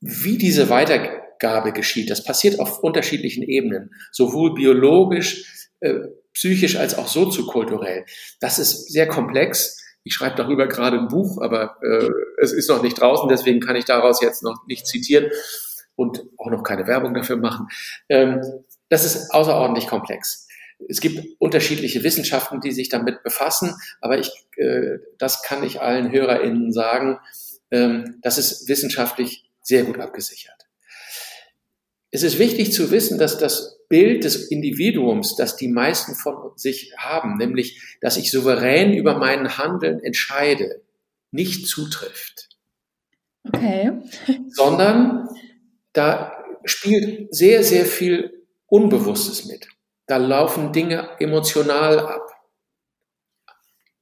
wie 0.00 0.38
diese 0.38 0.68
Weitergabe 0.68 1.72
geschieht, 1.72 2.10
das 2.10 2.24
passiert 2.24 2.60
auf 2.60 2.80
unterschiedlichen 2.80 3.42
Ebenen, 3.42 3.90
sowohl 4.12 4.54
biologisch, 4.54 5.70
äh, 5.80 5.94
psychisch 6.34 6.76
als 6.76 6.96
auch 6.96 7.08
soziokulturell. 7.08 8.04
Das 8.40 8.58
ist 8.58 8.92
sehr 8.92 9.08
komplex. 9.08 9.80
Ich 10.02 10.14
schreibe 10.14 10.36
darüber 10.36 10.66
gerade 10.66 10.98
ein 10.98 11.08
Buch, 11.08 11.40
aber 11.40 11.78
äh, 11.82 12.10
es 12.42 12.52
ist 12.52 12.68
noch 12.68 12.82
nicht 12.82 13.00
draußen, 13.00 13.28
deswegen 13.28 13.60
kann 13.60 13.76
ich 13.76 13.86
daraus 13.86 14.20
jetzt 14.20 14.42
noch 14.42 14.66
nicht 14.66 14.86
zitieren 14.86 15.30
und 15.96 16.24
auch 16.36 16.50
noch 16.50 16.62
keine 16.62 16.86
Werbung 16.86 17.14
dafür 17.14 17.36
machen. 17.36 17.68
Ähm, 18.08 18.42
das 18.90 19.04
ist 19.04 19.30
außerordentlich 19.32 19.86
komplex. 19.86 20.43
Es 20.88 21.00
gibt 21.00 21.24
unterschiedliche 21.38 22.02
Wissenschaften, 22.02 22.60
die 22.60 22.72
sich 22.72 22.88
damit 22.88 23.22
befassen, 23.22 23.74
aber 24.00 24.18
ich, 24.18 24.30
äh, 24.56 24.98
das 25.18 25.42
kann 25.42 25.62
ich 25.62 25.80
allen 25.80 26.10
HörerInnen 26.10 26.72
sagen, 26.72 27.18
ähm, 27.70 28.18
das 28.22 28.38
ist 28.38 28.68
wissenschaftlich 28.68 29.50
sehr 29.60 29.84
gut 29.84 29.98
abgesichert. 29.98 30.66
Es 32.10 32.22
ist 32.22 32.38
wichtig 32.38 32.72
zu 32.72 32.90
wissen, 32.90 33.18
dass 33.18 33.38
das 33.38 33.80
Bild 33.88 34.24
des 34.24 34.50
Individuums, 34.50 35.34
das 35.36 35.56
die 35.56 35.68
meisten 35.68 36.14
von 36.14 36.52
sich 36.56 36.92
haben, 36.96 37.36
nämlich, 37.36 37.96
dass 38.00 38.16
ich 38.16 38.30
souverän 38.30 38.92
über 38.92 39.18
mein 39.18 39.58
Handeln 39.58 40.00
entscheide, 40.00 40.82
nicht 41.32 41.66
zutrifft. 41.66 42.48
Okay. 43.46 43.92
Sondern 44.48 45.28
da 45.92 46.44
spielt 46.64 47.34
sehr, 47.34 47.62
sehr 47.64 47.84
viel 47.84 48.46
Unbewusstes 48.66 49.46
mit. 49.46 49.68
Da 50.06 50.18
laufen 50.18 50.72
Dinge 50.72 51.08
emotional 51.18 51.98
ab. 51.98 52.30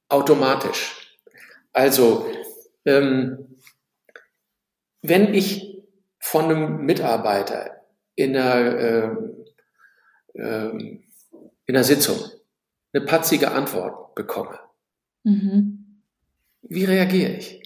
Automatisch. 0.09 1.17
Also, 1.71 2.29
ähm, 2.85 3.57
wenn 5.01 5.33
ich 5.33 5.81
von 6.19 6.45
einem 6.45 6.85
Mitarbeiter 6.85 7.83
in 8.15 8.35
einer, 8.37 8.79
äh, 8.79 9.09
äh, 10.33 10.69
in 11.65 11.75
einer 11.75 11.83
Sitzung 11.83 12.17
eine 12.93 13.05
patzige 13.05 13.51
Antwort 13.51 14.13
bekomme, 14.13 14.59
mhm. 15.23 16.01
wie 16.61 16.85
reagiere 16.85 17.33
ich? 17.33 17.61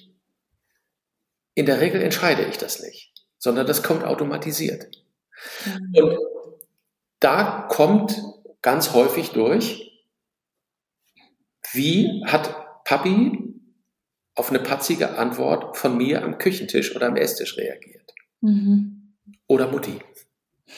In 1.54 1.65
der 1.65 1.82
Regel 1.82 2.02
entscheide 2.02 2.43
ich 2.45 2.58
das 2.58 2.82
nicht, 2.82 3.26
sondern 3.39 3.67
das 3.67 3.84
kommt 3.84 4.04
automatisiert. 4.04 5.04
Mhm. 5.65 5.95
Und 5.95 6.17
da 7.19 7.67
kommt 7.69 8.21
ganz 8.62 8.93
häufig 8.93 9.32
durch, 9.32 9.91
wie 11.73 12.23
hat 12.25 12.84
Papi 12.84 13.53
auf 14.36 14.49
eine 14.49 14.60
patzige 14.60 15.17
Antwort 15.17 15.77
von 15.77 15.97
mir 15.97 16.23
am 16.23 16.38
Küchentisch 16.38 16.95
oder 16.95 17.08
am 17.08 17.15
Esstisch 17.15 17.58
reagiert? 17.58 18.13
Mhm. 18.41 19.13
Oder 19.47 19.69
Mutti. 19.69 19.99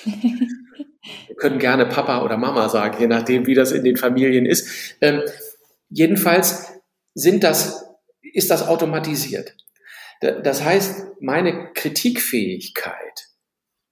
Wir 0.05 1.35
können 1.37 1.59
gerne 1.59 1.85
Papa 1.85 2.23
oder 2.23 2.37
Mama 2.37 2.69
sagen, 2.69 2.97
je 2.99 3.07
nachdem, 3.07 3.47
wie 3.47 3.55
das 3.55 3.71
in 3.71 3.83
den 3.83 3.97
Familien 3.97 4.45
ist. 4.45 4.95
Ähm, 5.01 5.21
jedenfalls 5.89 6.73
sind 7.13 7.43
das, 7.43 7.85
ist 8.21 8.49
das 8.49 8.67
automatisiert. 8.67 9.55
Das 10.21 10.63
heißt, 10.63 11.21
meine 11.21 11.71
Kritikfähigkeit 11.73 13.28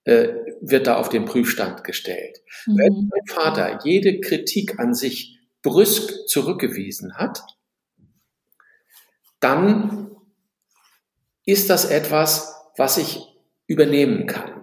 äh, 0.07 0.29
wird 0.61 0.87
da 0.87 0.97
auf 0.97 1.09
den 1.09 1.25
Prüfstand 1.25 1.83
gestellt. 1.83 2.41
Mhm. 2.65 2.77
Wenn 2.77 3.09
mein 3.09 3.27
Vater 3.27 3.79
jede 3.83 4.19
Kritik 4.19 4.79
an 4.79 4.93
sich 4.93 5.39
brüsk 5.61 6.27
zurückgewiesen 6.27 7.15
hat, 7.15 7.41
dann 9.39 10.11
ist 11.45 11.69
das 11.69 11.85
etwas, 11.85 12.55
was 12.75 12.97
ich 12.97 13.21
übernehmen 13.67 14.25
kann 14.27 14.57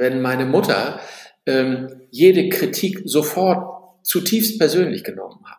wenn 0.00 0.22
meine 0.22 0.46
Mutter 0.46 0.98
ähm, 1.46 2.02
jede 2.10 2.48
Kritik 2.48 3.02
sofort 3.04 4.02
zutiefst 4.02 4.58
persönlich 4.58 5.04
genommen 5.04 5.44
hat. 5.46 5.58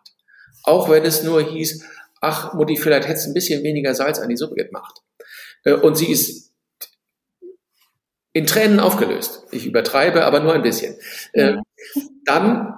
Auch 0.64 0.90
wenn 0.90 1.04
es 1.04 1.22
nur 1.22 1.42
hieß, 1.42 1.84
ach 2.20 2.52
Mutti, 2.54 2.76
vielleicht 2.76 3.08
hättest 3.08 3.26
du 3.26 3.30
ein 3.30 3.34
bisschen 3.34 3.62
weniger 3.62 3.94
Salz 3.94 4.18
an 4.18 4.28
die 4.28 4.36
Suppe 4.36 4.56
gemacht. 4.56 5.00
Äh, 5.64 5.74
und 5.74 5.96
sie 5.96 6.10
ist 6.10 6.51
in 8.32 8.46
Tränen 8.46 8.80
aufgelöst. 8.80 9.44
Ich 9.50 9.66
übertreibe, 9.66 10.24
aber 10.24 10.40
nur 10.40 10.54
ein 10.54 10.62
bisschen. 10.62 10.96
Äh, 11.32 11.56
dann 12.24 12.74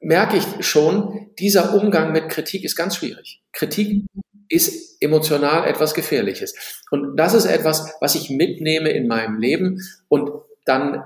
merke 0.00 0.36
ich 0.36 0.66
schon, 0.66 1.30
dieser 1.38 1.74
Umgang 1.74 2.12
mit 2.12 2.28
Kritik 2.28 2.64
ist 2.64 2.76
ganz 2.76 2.96
schwierig. 2.96 3.42
Kritik 3.52 4.04
ist 4.48 5.00
emotional 5.00 5.66
etwas 5.66 5.94
Gefährliches. 5.94 6.82
Und 6.90 7.16
das 7.16 7.34
ist 7.34 7.46
etwas, 7.46 7.94
was 8.00 8.14
ich 8.14 8.28
mitnehme 8.28 8.90
in 8.90 9.06
meinem 9.06 9.38
Leben 9.38 9.80
und 10.08 10.30
dann 10.64 11.04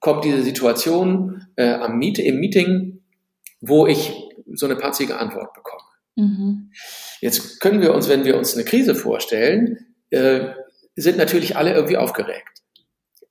kommt 0.00 0.24
diese 0.24 0.42
Situation 0.42 1.46
äh, 1.56 1.72
am 1.72 1.98
Meet, 1.98 2.18
im 2.18 2.38
Meeting, 2.38 3.02
wo 3.60 3.86
ich 3.86 4.12
so 4.52 4.66
eine 4.66 4.76
patzige 4.76 5.18
Antwort 5.18 5.54
bekomme. 5.54 5.82
Mhm. 6.16 6.70
Jetzt 7.20 7.60
können 7.60 7.80
wir 7.80 7.94
uns, 7.94 8.08
wenn 8.08 8.24
wir 8.24 8.36
uns 8.36 8.54
eine 8.54 8.64
Krise 8.64 8.94
vorstellen, 8.94 9.78
äh, 10.10 10.50
sind 10.96 11.18
natürlich 11.18 11.56
alle 11.56 11.74
irgendwie 11.74 11.96
aufgeregt 11.96 12.56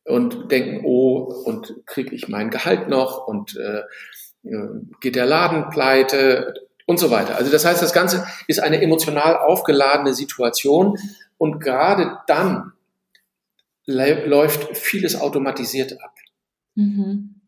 und 0.05 0.51
denken, 0.51 0.85
oh, 0.85 1.17
und 1.45 1.75
kriege 1.85 2.15
ich 2.15 2.27
mein 2.27 2.49
Gehalt 2.49 2.87
noch 2.87 3.27
und 3.27 3.57
äh, 3.57 3.81
äh, 4.47 4.67
geht 5.01 5.15
der 5.15 5.25
Laden 5.25 5.69
pleite 5.69 6.53
und 6.85 6.99
so 6.99 7.09
weiter. 7.09 7.35
Also 7.35 7.51
das 7.51 7.65
heißt, 7.65 7.81
das 7.81 7.93
Ganze 7.93 8.25
ist 8.47 8.59
eine 8.59 8.81
emotional 8.81 9.37
aufgeladene 9.37 10.13
Situation 10.13 10.97
und 11.37 11.59
gerade 11.59 12.19
dann 12.27 12.73
läuft 13.85 14.77
vieles 14.77 15.19
automatisiert 15.19 16.01
ab. 16.01 16.15
Mhm. 16.75 17.41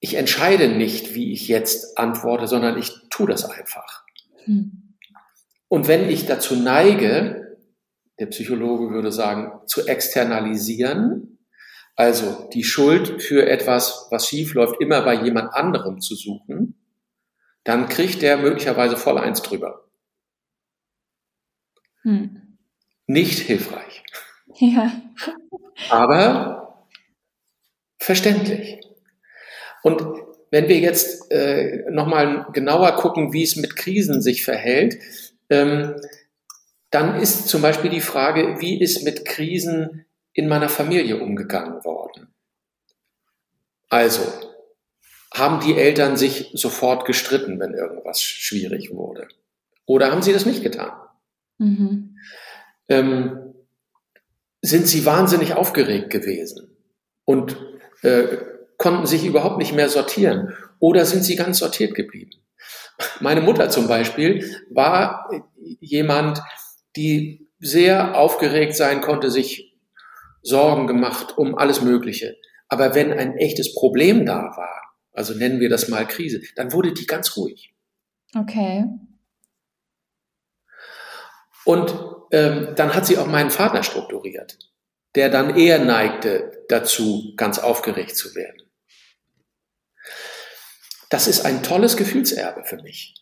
Ich 0.00 0.14
entscheide 0.14 0.68
nicht, 0.68 1.14
wie 1.14 1.32
ich 1.32 1.48
jetzt 1.48 1.96
antworte, 1.96 2.46
sondern 2.46 2.76
ich 2.76 2.92
tue 3.08 3.28
das 3.28 3.44
einfach. 3.44 4.04
Mhm. 4.46 4.94
Und 5.68 5.88
wenn 5.88 6.08
ich 6.10 6.26
dazu 6.26 6.56
neige, 6.56 7.51
der 8.22 8.28
Psychologe 8.28 8.94
würde 8.94 9.10
sagen, 9.10 9.50
zu 9.66 9.84
externalisieren, 9.88 11.40
also 11.96 12.48
die 12.54 12.62
Schuld 12.62 13.20
für 13.20 13.48
etwas, 13.48 14.06
was 14.12 14.28
schief 14.28 14.54
läuft, 14.54 14.80
immer 14.80 15.02
bei 15.02 15.14
jemand 15.14 15.52
anderem 15.54 16.00
zu 16.00 16.14
suchen, 16.14 16.80
dann 17.64 17.88
kriegt 17.88 18.22
der 18.22 18.36
möglicherweise 18.36 18.96
voll 18.96 19.18
eins 19.18 19.42
drüber. 19.42 19.88
Hm. 22.02 22.58
Nicht 23.08 23.40
hilfreich. 23.40 24.04
Ja. 24.54 24.92
Aber 25.90 26.86
verständlich. 27.98 28.78
Und 29.82 30.00
wenn 30.52 30.68
wir 30.68 30.78
jetzt 30.78 31.28
äh, 31.32 31.90
nochmal 31.90 32.46
genauer 32.52 32.92
gucken, 32.92 33.32
wie 33.32 33.42
es 33.42 33.56
mit 33.56 33.74
Krisen 33.74 34.22
sich 34.22 34.44
verhält, 34.44 35.00
ähm, 35.50 35.96
dann 36.92 37.20
ist 37.20 37.48
zum 37.48 37.62
Beispiel 37.62 37.90
die 37.90 38.02
Frage, 38.02 38.60
wie 38.60 38.80
ist 38.80 39.02
mit 39.02 39.24
Krisen 39.24 40.04
in 40.34 40.46
meiner 40.46 40.68
Familie 40.68 41.20
umgegangen 41.20 41.84
worden? 41.84 42.28
Also, 43.88 44.22
haben 45.32 45.60
die 45.60 45.76
Eltern 45.76 46.16
sich 46.16 46.50
sofort 46.52 47.06
gestritten, 47.06 47.58
wenn 47.58 47.72
irgendwas 47.72 48.22
schwierig 48.22 48.90
wurde? 48.92 49.26
Oder 49.86 50.12
haben 50.12 50.22
sie 50.22 50.34
das 50.34 50.44
nicht 50.46 50.62
getan? 50.62 50.92
Mhm. 51.58 52.18
Ähm, 52.88 53.54
sind 54.60 54.86
sie 54.86 55.06
wahnsinnig 55.06 55.54
aufgeregt 55.54 56.10
gewesen 56.10 56.76
und 57.24 57.56
äh, 58.02 58.36
konnten 58.76 59.06
sich 59.06 59.24
überhaupt 59.24 59.58
nicht 59.58 59.72
mehr 59.72 59.88
sortieren 59.88 60.54
oder 60.78 61.06
sind 61.06 61.24
sie 61.24 61.36
ganz 61.36 61.58
sortiert 61.58 61.94
geblieben. 61.94 62.32
Meine 63.20 63.40
Mutter 63.40 63.70
zum 63.70 63.88
Beispiel 63.88 64.62
war 64.70 65.30
jemand, 65.80 66.40
die 66.96 67.48
sehr 67.58 68.16
aufgeregt 68.16 68.74
sein 68.74 69.00
konnte, 69.00 69.30
sich 69.30 69.78
Sorgen 70.42 70.86
gemacht 70.86 71.38
um 71.38 71.56
alles 71.56 71.82
Mögliche. 71.82 72.36
Aber 72.68 72.94
wenn 72.94 73.12
ein 73.12 73.36
echtes 73.36 73.74
Problem 73.74 74.26
da 74.26 74.56
war, 74.56 74.96
also 75.12 75.34
nennen 75.34 75.60
wir 75.60 75.68
das 75.68 75.88
mal 75.88 76.06
Krise, 76.06 76.40
dann 76.56 76.72
wurde 76.72 76.92
die 76.92 77.06
ganz 77.06 77.36
ruhig. 77.36 77.74
Okay. 78.34 78.86
Und 81.64 81.94
ähm, 82.32 82.74
dann 82.74 82.94
hat 82.94 83.06
sie 83.06 83.18
auch 83.18 83.26
meinen 83.26 83.50
Vater 83.50 83.82
strukturiert, 83.82 84.58
der 85.14 85.28
dann 85.28 85.56
eher 85.56 85.78
neigte 85.78 86.64
dazu, 86.68 87.34
ganz 87.36 87.58
aufgeregt 87.58 88.16
zu 88.16 88.34
werden. 88.34 88.62
Das 91.10 91.28
ist 91.28 91.44
ein 91.44 91.62
tolles 91.62 91.96
Gefühlserbe 91.96 92.64
für 92.64 92.82
mich. 92.82 93.21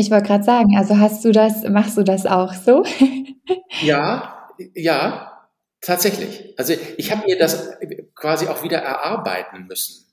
Ich 0.00 0.10
wollte 0.10 0.26
gerade 0.26 0.44
sagen, 0.44 0.76
also 0.76 0.98
hast 0.98 1.24
du 1.24 1.32
das, 1.32 1.62
machst 1.64 1.96
du 1.96 2.02
das 2.02 2.26
auch 2.26 2.52
so? 2.54 2.84
ja, 3.82 4.50
ja, 4.74 5.48
tatsächlich. 5.80 6.54
Also 6.58 6.74
ich 6.96 7.12
habe 7.12 7.24
mir 7.26 7.38
das 7.38 7.70
quasi 8.14 8.48
auch 8.48 8.62
wieder 8.62 8.78
erarbeiten 8.78 9.66
müssen. 9.66 10.06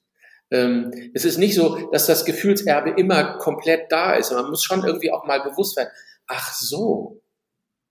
Ähm, 0.50 0.92
es 1.14 1.26
ist 1.26 1.38
nicht 1.38 1.56
so, 1.56 1.90
dass 1.92 2.06
das 2.06 2.26
Gefühlserbe 2.26 2.92
immer 2.92 3.38
komplett 3.38 3.92
da 3.92 4.14
ist. 4.14 4.32
Man 4.32 4.50
muss 4.50 4.64
schon 4.64 4.86
irgendwie 4.86 5.12
auch 5.12 5.26
mal 5.26 5.42
bewusst 5.42 5.76
werden, 5.76 5.90
ach 6.28 6.54
so, 6.54 7.22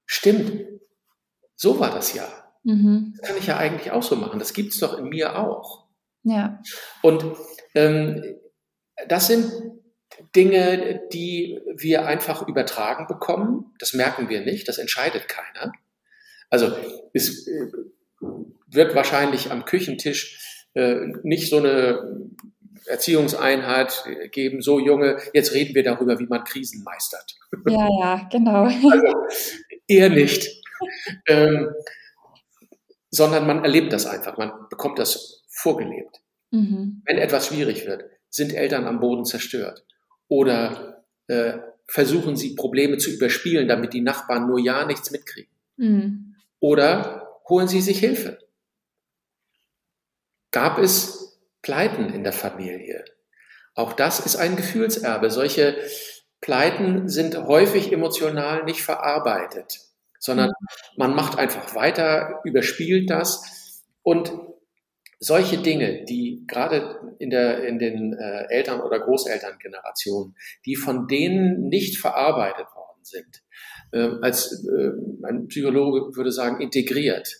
Stimmt. 0.06 0.64
So 1.56 1.80
war 1.80 1.90
das 1.90 2.14
ja. 2.14 2.26
Mhm. 2.62 3.14
Das 3.18 3.28
kann 3.28 3.38
ich 3.38 3.46
ja 3.46 3.56
eigentlich 3.56 3.90
auch 3.90 4.02
so 4.02 4.16
machen. 4.16 4.38
Das 4.38 4.52
gibt 4.52 4.72
es 4.72 4.80
doch 4.80 4.96
in 4.98 5.08
mir 5.08 5.38
auch. 5.38 5.86
Ja. 6.22 6.62
Und 7.02 7.24
ähm, 7.74 8.38
das 9.08 9.26
sind 9.26 9.50
Dinge, 10.34 11.02
die 11.12 11.60
wir 11.76 12.06
einfach 12.06 12.46
übertragen 12.46 13.06
bekommen. 13.06 13.74
Das 13.78 13.94
merken 13.94 14.28
wir 14.28 14.40
nicht, 14.40 14.68
das 14.68 14.78
entscheidet 14.78 15.28
keiner. 15.28 15.72
Also 16.50 16.74
es 17.12 17.46
äh, 17.46 17.70
wird 18.66 18.94
wahrscheinlich 18.94 19.50
am 19.50 19.64
Küchentisch 19.64 20.64
äh, 20.74 21.06
nicht 21.22 21.50
so 21.50 21.58
eine 21.58 22.30
Erziehungseinheit 22.86 24.04
geben, 24.30 24.62
so 24.62 24.78
Junge, 24.78 25.18
jetzt 25.32 25.52
reden 25.52 25.74
wir 25.74 25.82
darüber, 25.82 26.18
wie 26.20 26.26
man 26.26 26.44
Krisen 26.44 26.84
meistert. 26.84 27.34
Ja, 27.66 27.88
ja, 28.00 28.28
genau. 28.30 28.64
Also, 28.64 29.14
eher 29.88 30.10
nicht. 30.10 30.62
ähm, 31.26 31.70
sondern 33.10 33.46
man 33.46 33.64
erlebt 33.64 33.92
das 33.92 34.06
einfach, 34.06 34.36
man 34.36 34.52
bekommt 34.68 34.98
das 34.98 35.44
vorgelebt. 35.48 36.20
Mhm. 36.50 37.02
Wenn 37.06 37.18
etwas 37.18 37.48
schwierig 37.48 37.86
wird, 37.86 38.04
sind 38.28 38.52
Eltern 38.52 38.86
am 38.86 39.00
Boden 39.00 39.24
zerstört 39.24 39.86
oder 40.28 41.04
äh, 41.28 41.58
versuchen 41.86 42.36
sie 42.36 42.54
Probleme 42.54 42.98
zu 42.98 43.10
überspielen, 43.10 43.68
damit 43.68 43.92
die 43.92 44.00
Nachbarn 44.00 44.46
nur 44.46 44.58
ja 44.58 44.84
nichts 44.84 45.10
mitkriegen. 45.10 45.50
Mhm. 45.76 46.36
Oder 46.60 47.40
holen 47.48 47.68
sie 47.68 47.80
sich 47.80 47.98
Hilfe. 47.98 48.38
Gab 50.50 50.78
es 50.78 51.38
Pleiten 51.62 52.12
in 52.12 52.24
der 52.24 52.32
Familie? 52.32 53.04
Auch 53.74 53.92
das 53.92 54.20
ist 54.20 54.36
ein 54.36 54.56
Gefühlserbe. 54.56 55.30
Solche 55.30 55.76
Pleiten 56.40 57.08
sind 57.08 57.36
häufig 57.36 57.92
emotional 57.92 58.64
nicht 58.64 58.82
verarbeitet, 58.82 59.80
sondern 60.18 60.50
man 60.96 61.14
macht 61.14 61.38
einfach 61.38 61.74
weiter, 61.74 62.40
überspielt 62.44 63.10
das 63.10 63.82
und 64.02 64.32
solche 65.18 65.58
Dinge, 65.58 66.04
die 66.04 66.44
gerade 66.46 67.00
in, 67.18 67.30
der, 67.30 67.64
in 67.64 67.78
den 67.78 68.12
äh, 68.12 68.46
Eltern- 68.48 68.80
oder 68.80 69.00
Großelterngenerationen, 69.00 70.36
die 70.64 70.76
von 70.76 71.08
denen 71.08 71.68
nicht 71.68 71.98
verarbeitet 71.98 72.66
worden 72.74 73.02
sind, 73.02 73.42
äh, 73.92 74.10
als 74.22 74.66
äh, 74.66 74.90
ein 75.26 75.48
Psychologe 75.48 76.16
würde 76.16 76.32
sagen, 76.32 76.60
integriert, 76.60 77.36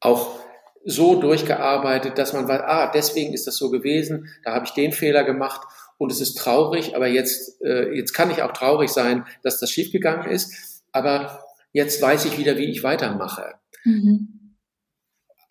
auch 0.00 0.40
so 0.84 1.20
durchgearbeitet, 1.20 2.18
dass 2.18 2.32
man 2.32 2.48
weiß, 2.48 2.60
ah, 2.64 2.90
deswegen 2.92 3.32
ist 3.32 3.46
das 3.46 3.56
so 3.56 3.70
gewesen, 3.70 4.28
da 4.44 4.54
habe 4.54 4.66
ich 4.66 4.72
den 4.72 4.92
Fehler 4.92 5.24
gemacht 5.24 5.60
und 5.96 6.10
es 6.10 6.20
ist 6.20 6.34
traurig, 6.34 6.96
aber 6.96 7.06
jetzt, 7.06 7.62
äh, 7.62 7.94
jetzt 7.94 8.12
kann 8.12 8.30
ich 8.30 8.42
auch 8.42 8.52
traurig 8.52 8.90
sein, 8.90 9.24
dass 9.42 9.60
das 9.60 9.70
schiefgegangen 9.70 10.28
ist, 10.28 10.82
aber 10.90 11.44
jetzt 11.72 12.02
weiß 12.02 12.24
ich 12.24 12.38
wieder, 12.38 12.58
wie 12.58 12.66
ich 12.66 12.82
weitermache. 12.82 13.54
Mhm. 13.84 14.31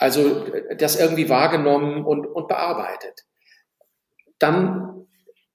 Also 0.02 0.48
das 0.78 1.00
irgendwie 1.00 1.30
wahrgenommen 1.30 2.04
und, 2.04 2.26
und 2.26 2.48
bearbeitet. 2.48 3.22
Dann 4.40 5.06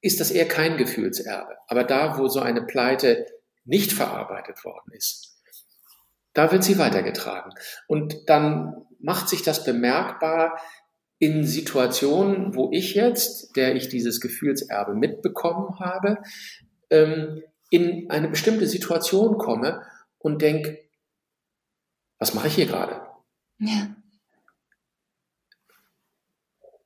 ist 0.01 0.21
das 0.21 0.31
eher 0.31 0.47
kein 0.47 0.77
Gefühlserbe. 0.77 1.57
Aber 1.67 1.83
da, 1.83 2.17
wo 2.17 2.29
so 2.29 2.39
eine 2.39 2.63
Pleite 2.63 3.27
nicht 3.65 3.93
verarbeitet 3.93 4.65
worden 4.65 4.93
ist, 4.93 5.43
da 6.33 6.53
wird 6.53 6.63
sie 6.63 6.79
weitergetragen. 6.79 7.55
Und 7.89 8.31
dann 8.31 8.87
macht 9.01 9.29
sich 9.29 9.43
das 9.43 9.65
bemerkbar 9.65 10.61
in 11.19 11.45
Situationen, 11.45 12.55
wo 12.55 12.71
ich 12.71 12.95
jetzt, 12.95 13.57
der 13.57 13.75
ich 13.75 13.89
dieses 13.89 14.21
Gefühlserbe 14.21 14.95
mitbekommen 14.95 15.81
habe, 15.81 16.19
ähm, 16.91 17.43
in 17.71 18.11
eine 18.11 18.29
bestimmte 18.29 18.69
Situation 18.69 19.39
komme 19.39 19.83
und 20.19 20.41
denke, 20.41 20.79
was 22.21 22.33
mache 22.33 22.47
ich 22.47 22.55
hier 22.55 22.67
gerade? 22.67 23.01
Ja 23.59 23.96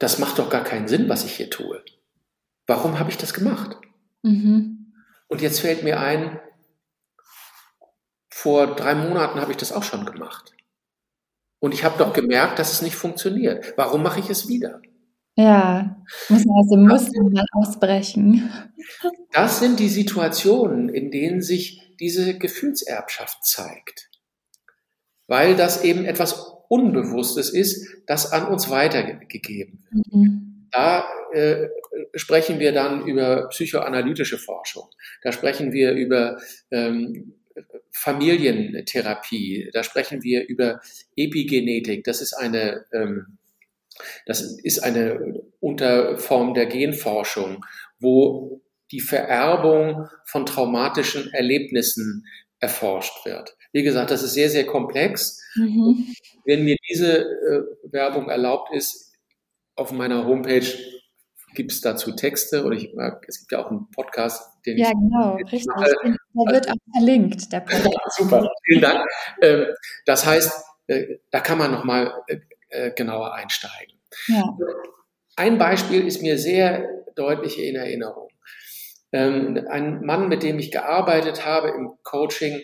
das 0.01 0.19
macht 0.19 0.39
doch 0.39 0.51
gar 0.51 0.65
keinen 0.65 0.89
Sinn, 0.89 1.09
was 1.09 1.25
ich 1.25 1.37
hier 1.37 1.51
tue. 1.51 1.85
Warum 2.67 2.99
habe 2.99 3.11
ich 3.11 3.19
das 3.19 3.35
gemacht? 3.35 3.77
Mhm. 4.23 4.95
Und 5.29 5.43
jetzt 5.43 5.61
fällt 5.61 5.85
mir 5.85 6.01
ein, 6.01 6.41
vor 8.31 8.75
drei 8.75 8.95
Monaten 8.95 9.41
habe 9.41 9.53
ich 9.53 9.59
das 9.59 9.73
auch 9.73 9.83
schon 9.83 10.07
gemacht. 10.07 10.53
Und 11.61 11.75
ich 11.75 11.85
habe 11.85 11.99
doch 11.99 12.15
gemerkt, 12.15 12.59
dass 12.59 12.73
es 12.73 12.81
nicht 12.81 12.97
funktioniert. 12.97 13.75
Warum 13.77 14.03
mache 14.03 14.21
ich 14.21 14.31
es 14.31 14.49
wieder? 14.49 14.81
Ja, 15.37 16.03
muss 16.31 16.45
man 16.47 16.69
dem 16.69 16.89
Muster 16.89 17.23
mal 17.23 17.45
ausbrechen. 17.53 18.51
Das 19.33 19.61
sind 19.61 19.79
die 19.79 19.89
Situationen, 19.89 20.89
in 20.89 21.13
denen 21.13 21.41
sich 21.41 21.95
diese 22.01 22.37
Gefühlserbschaft 22.37 23.45
zeigt. 23.45 24.11
Weil 25.29 25.55
das 25.55 25.85
eben 25.85 26.05
etwas 26.05 26.60
Unbewusstes 26.71 27.51
ist, 27.51 27.87
das 28.07 28.33
an 28.33 28.47
uns 28.47 28.71
weitergegeben 28.71 29.85
wird. 29.91 30.13
Mhm. 30.13 30.69
Da 30.71 31.05
äh, 31.33 31.69
sprechen 32.15 32.61
wir 32.61 32.73
dann 32.73 33.05
über 33.07 33.49
psychoanalytische 33.49 34.39
Forschung. 34.39 34.85
Da 35.23 35.33
sprechen 35.33 35.73
wir 35.73 35.93
über 35.93 36.39
ähm, 36.71 37.35
Familientherapie. 37.91 39.69
Da 39.73 39.83
sprechen 39.83 40.23
wir 40.23 40.47
über 40.47 40.81
Epigenetik. 41.17 42.05
Das 42.05 42.21
ist 42.21 42.35
eine 42.35 42.85
ähm, 42.93 43.39
das 44.27 44.41
ist 44.63 44.79
eine 44.81 45.43
Unterform 45.59 46.55
der 46.55 46.67
Genforschung, 46.67 47.65
wo 47.99 48.63
die 48.93 49.01
Vererbung 49.01 50.09
von 50.25 50.47
traumatischen 50.47 51.33
Erlebnissen 51.33 52.27
erforscht 52.59 53.25
wird. 53.25 53.57
Wie 53.73 53.83
gesagt, 53.83 54.11
das 54.11 54.23
ist 54.23 54.35
sehr, 54.35 54.51
sehr 54.51 54.67
komplex. 54.67 55.41
Mhm. 55.55 56.15
Wenn 56.45 56.65
mir 56.65 56.77
diese 56.89 57.19
äh, 57.19 57.93
Werbung 57.93 58.29
erlaubt 58.29 58.75
ist, 58.75 59.15
auf 59.77 59.93
meiner 59.93 60.27
Homepage 60.27 60.67
gibt 61.55 61.73
es 61.73 61.81
dazu 61.81 62.13
Texte 62.13 62.65
oder 62.65 62.77
ich, 62.77 62.95
es 63.27 63.41
gibt 63.41 63.53
ja 63.53 63.65
auch 63.65 63.71
einen 63.71 63.91
Podcast, 63.91 64.51
den 64.65 64.79
ja, 64.79 64.87
ich. 64.87 64.93
Ja, 64.93 64.99
genau, 64.99 65.35
richtig. 65.37 65.67
Mache. 65.67 65.95
Der 66.03 66.55
wird 66.55 66.71
auch 66.71 66.75
verlinkt, 66.93 67.53
der 67.53 67.61
Podcast. 67.61 68.17
Super, 68.17 68.49
vielen 68.65 68.81
Dank. 68.81 69.09
Ähm, 69.43 69.67
das 70.07 70.27
heißt, 70.27 70.65
äh, 70.87 71.19
da 71.31 71.41
kann 71.41 71.59
man 71.59 71.73
nochmal 71.73 72.13
äh, 72.69 72.91
genauer 72.93 73.35
einsteigen. 73.35 73.99
Ja. 74.29 74.57
Ein 75.37 75.59
Beispiel 75.59 76.07
ist 76.07 76.23
mir 76.23 76.39
sehr 76.39 76.87
deutlich 77.15 77.59
in 77.59 77.77
Erinnerung. 77.77 78.29
Ähm, 79.13 79.67
ein 79.69 80.05
Mann, 80.05 80.29
mit 80.29 80.43
dem 80.43 80.59
ich 80.59 80.71
gearbeitet 80.71 81.45
habe 81.45 81.71
im 81.71 81.95
Coaching, 82.03 82.61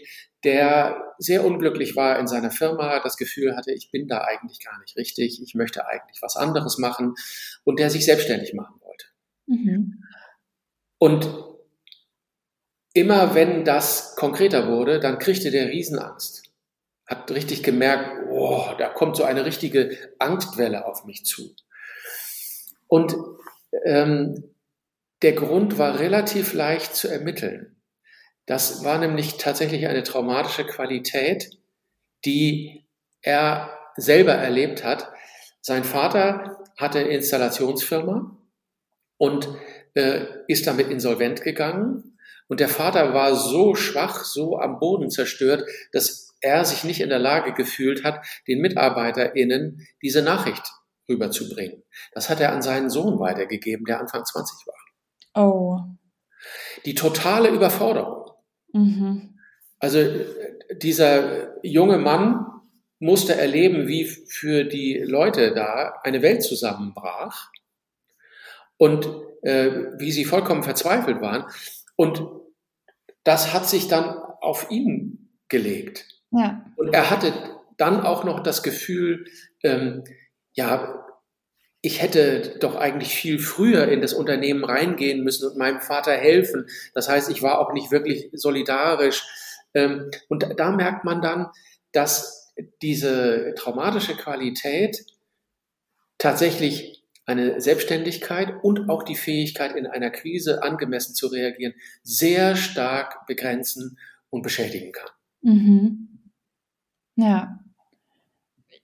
der 0.47 1.15
sehr 1.19 1.45
unglücklich 1.45 1.97
war 1.97 2.19
in 2.21 2.29
seiner 2.29 2.53
Firma, 2.53 3.01
das 3.01 3.17
Gefühl 3.17 3.57
hatte, 3.57 3.73
ich 3.73 3.91
bin 3.91 4.07
da 4.07 4.23
eigentlich 4.23 4.65
gar 4.65 4.79
nicht 4.81 4.97
richtig, 4.97 5.43
ich 5.43 5.55
möchte 5.55 5.87
eigentlich 5.89 6.23
was 6.23 6.37
anderes 6.37 6.79
machen 6.79 7.15
und 7.65 7.81
der 7.81 7.91
sich 7.91 8.05
selbstständig 8.05 8.55
machen 8.55 8.81
wollte. 8.81 9.07
Mhm. 9.47 10.05
Und 10.99 11.29
immer 12.95 13.35
wenn 13.35 13.65
das 13.65 14.15
konkreter 14.15 14.69
wurde, 14.69 15.01
dann 15.01 15.19
kriegte 15.19 15.51
der 15.51 15.69
Riesenangst. 15.69 16.45
Hat 17.07 17.31
richtig 17.33 17.65
gemerkt, 17.65 18.29
oh, 18.31 18.67
da 18.79 18.89
kommt 18.89 19.17
so 19.17 19.25
eine 19.25 19.45
richtige 19.45 19.99
Angstwelle 20.21 20.87
auf 20.87 21.05
mich 21.05 21.25
zu. 21.25 21.55
Und 22.87 23.17
ähm, 23.85 24.55
der 25.23 25.33
Grund 25.33 25.79
war 25.79 25.99
relativ 25.99 26.53
leicht 26.53 26.95
zu 26.95 27.09
ermitteln. 27.09 27.76
Das 28.47 28.85
war 28.85 28.99
nämlich 28.99 29.37
tatsächlich 29.37 29.89
eine 29.89 30.05
traumatische 30.05 30.65
Qualität, 30.65 31.59
die 32.25 32.87
er 33.23 33.77
selber 33.97 34.33
erlebt 34.33 34.85
hat. 34.85 35.11
Sein 35.61 35.85
Vater 35.85 36.65
hatte 36.77 37.01
eine 37.01 37.09
Installationsfirma 37.09 38.37
und 39.19 39.49
äh, 39.95 40.27
ist 40.47 40.67
damit 40.67 40.89
insolvent 40.89 41.43
gegangen. 41.43 42.19
Und 42.49 42.61
der 42.61 42.69
Vater 42.69 43.13
war 43.15 43.35
so 43.35 43.75
schwach, 43.75 44.25
so 44.25 44.59
am 44.59 44.79
Boden 44.79 45.11
zerstört, 45.11 45.65
dass 45.93 46.35
er 46.41 46.65
sich 46.65 46.85
nicht 46.85 47.01
in 47.01 47.09
der 47.09 47.19
Lage 47.19 47.53
gefühlt 47.53 48.05
hat, 48.05 48.25
den 48.47 48.61
MitarbeiterInnen 48.61 49.87
diese 50.03 50.23
Nachricht 50.23 50.63
rüberzubringen. 51.09 51.83
Das 52.13 52.31
hat 52.31 52.41
er 52.41 52.53
an 52.53 52.63
seinen 52.63 52.91
Sohn 52.91 53.19
weitergegeben, 53.19 53.87
der 53.87 54.01
Anfang 54.01 54.25
20 54.25 54.67
war. 54.67 55.43
Oh. 55.43 55.81
Die 56.85 56.95
totale 56.95 57.49
Überforderung. 57.49 58.26
Mhm. 58.77 59.39
Also 59.79 59.99
dieser 60.73 61.65
junge 61.65 61.99
Mann 61.99 62.47
musste 62.99 63.35
erleben, 63.37 63.89
wie 63.89 64.05
für 64.05 64.65
die 64.65 64.99
Leute 64.99 65.53
da 65.55 66.01
eine 66.03 66.23
Welt 66.23 66.43
zusammenbrach 66.43 67.51
und 68.79 69.07
äh, 69.43 69.71
wie 69.99 70.13
sie 70.13 70.25
vollkommen 70.25 70.63
verzweifelt 70.63 71.21
waren. 71.21 71.45
Und 71.95 72.23
das 73.25 73.53
hat 73.53 73.69
sich 73.69 73.89
dann 73.89 74.17
auf 74.41 74.71
ihn 74.71 75.31
gelegt. 75.49 76.07
Ja. 76.31 76.65
Und 76.77 76.95
er 76.95 77.11
hatte 77.11 77.33
dann 77.77 78.01
auch 78.01 78.25
noch 78.25 78.41
das 78.41 78.63
Gefühl, 78.63 79.27
ähm, 79.63 80.05
ja, 80.55 81.06
ich 81.83 82.03
hätte 82.03 82.59
doch 82.61 82.75
eigentlich 82.75 83.15
viel 83.15 83.39
früher 83.39 83.89
in 83.89 84.01
das 84.01 84.13
Unternehmen 84.13 84.65
reingehen 84.65 85.23
müssen 85.23 85.51
und 85.51 85.59
meinem 85.59 85.81
Vater 85.81 86.13
helfen. 86.13 86.67
Das 86.95 87.09
heißt, 87.09 87.31
ich 87.31 87.43
war 87.43 87.59
auch 87.59 87.73
nicht 87.73 87.91
wirklich 87.91 88.31
solidarisch. 88.33 89.25
Ähm, 89.75 90.11
und 90.29 90.47
da 90.57 90.73
merkt 90.73 91.05
man 91.05 91.23
dann, 91.23 91.49
dass 91.93 92.53
diese 92.83 93.55
traumatische 93.57 94.17
Qualität 94.17 95.05
tatsächlich 96.19 97.05
eine 97.27 97.61
Selbstständigkeit 97.61 98.55
und 98.63 98.89
auch 98.89 99.03
die 99.03 99.17
Fähigkeit, 99.17 99.75
in 99.75 99.87
einer 99.87 100.11
Krise 100.11 100.63
angemessen 100.63 101.15
zu 101.15 101.27
reagieren, 101.27 101.75
sehr 102.03 102.57
stark 102.57 103.27
begrenzen 103.27 103.99
und 104.31 104.43
beschädigen 104.43 104.93
kann. 104.93 105.11
Mhm. 105.43 106.31
Ja. 107.17 107.61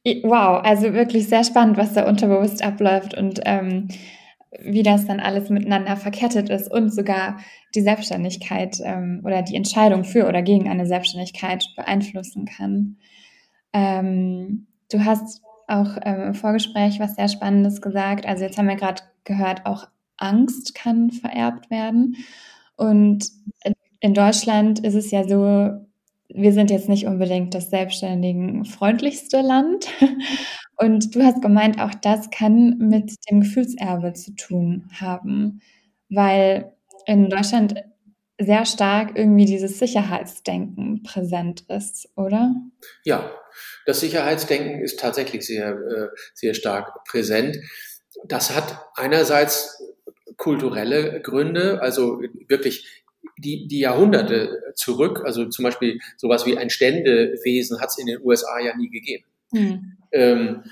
Wow, 0.05 0.62
also 0.64 0.94
wirklich 0.94 1.28
sehr 1.28 1.44
spannend, 1.44 1.76
was 1.76 1.92
da 1.92 2.09
unterbewusst 2.09 2.62
abläuft. 2.62 3.16
Und 3.16 3.40
ähm, 3.44 3.88
wie 4.61 4.82
das 4.82 5.07
dann 5.07 5.20
alles 5.20 5.48
miteinander 5.48 5.96
verkettet 5.96 6.50
ist 6.50 6.70
und 6.70 6.90
sogar 6.92 7.38
die 7.74 7.80
Selbstständigkeit 7.80 8.78
ähm, 8.84 9.22
oder 9.24 9.42
die 9.42 9.57
Entscheidung 9.57 10.05
für 10.05 10.28
oder 10.28 10.42
gegen 10.42 10.68
eine 10.68 10.86
Selbstständigkeit 10.86 11.64
beeinflussen 11.76 12.44
kann. 12.44 12.98
Ähm, 13.72 14.66
du 14.90 15.05
hast 15.05 15.42
auch 15.68 15.96
ähm, 16.03 16.22
im 16.28 16.34
Vorgespräch 16.34 17.00
was 17.00 17.14
sehr 17.14 17.28
Spannendes 17.28 17.80
gesagt. 17.80 18.26
Also 18.26 18.44
jetzt 18.44 18.59
haben 18.59 18.68
wir 18.68 18.76
gerade 18.76 19.03
gehört, 19.24 19.64
auch 19.64 19.88
Angst 20.18 20.74
kann 20.74 21.11
vererbt 21.11 21.70
werden. 21.70 22.16
Und 22.76 23.26
in 24.00 24.14
Deutschland 24.14 24.80
ist 24.80 24.94
es 24.94 25.11
ja 25.11 25.26
so, 25.26 25.86
wir 26.35 26.53
sind 26.53 26.70
jetzt 26.70 26.89
nicht 26.89 27.07
unbedingt 27.07 27.55
das 27.55 27.70
selbstständigen 27.70 28.64
freundlichste 28.64 29.41
Land. 29.41 29.87
Und 30.76 31.14
du 31.14 31.22
hast 31.22 31.43
gemeint, 31.43 31.80
auch 31.80 31.95
das 31.95 32.30
kann 32.30 32.78
mit 32.78 33.14
dem 33.30 33.43
Gefühlserbe 33.43 34.14
zu 34.14 34.35
tun 34.35 34.91
haben, 34.99 35.61
weil 36.09 36.72
in 37.07 37.28
Deutschland 37.28 37.74
sehr 38.41 38.64
stark 38.64 39.16
irgendwie 39.16 39.45
dieses 39.45 39.78
Sicherheitsdenken 39.78 41.03
präsent 41.03 41.64
ist, 41.68 42.09
oder? 42.16 42.55
Ja, 43.05 43.30
das 43.87 44.01
Sicherheitsdenken 44.01 44.80
ist 44.80 44.99
tatsächlich 44.99 45.47
sehr, 45.47 45.70
äh, 45.70 46.09
sehr 46.35 46.55
stark 46.55 47.05
präsent. 47.05 47.59
Das 48.26 48.55
hat 48.57 48.80
einerseits 48.95 49.80
kulturelle 50.37 51.20
Gründe, 51.20 51.80
also 51.80 52.20
wirklich 52.49 53.01
die, 53.39 53.66
die 53.68 53.81
Jahrhunderte 53.81 54.73
zurück, 54.75 55.23
also 55.25 55.47
zum 55.47 55.64
Beispiel 55.64 56.01
sowas 56.16 56.47
wie 56.47 56.57
ein 56.57 56.70
Ständewesen 56.70 57.81
hat 57.81 57.91
es 57.91 57.99
in 57.99 58.07
den 58.07 58.20
USA 58.23 58.59
ja 58.61 58.77
nie 58.77 58.91
gegeben. 58.91 59.25
Hm. 59.53 59.97
Ähm, 60.12 60.64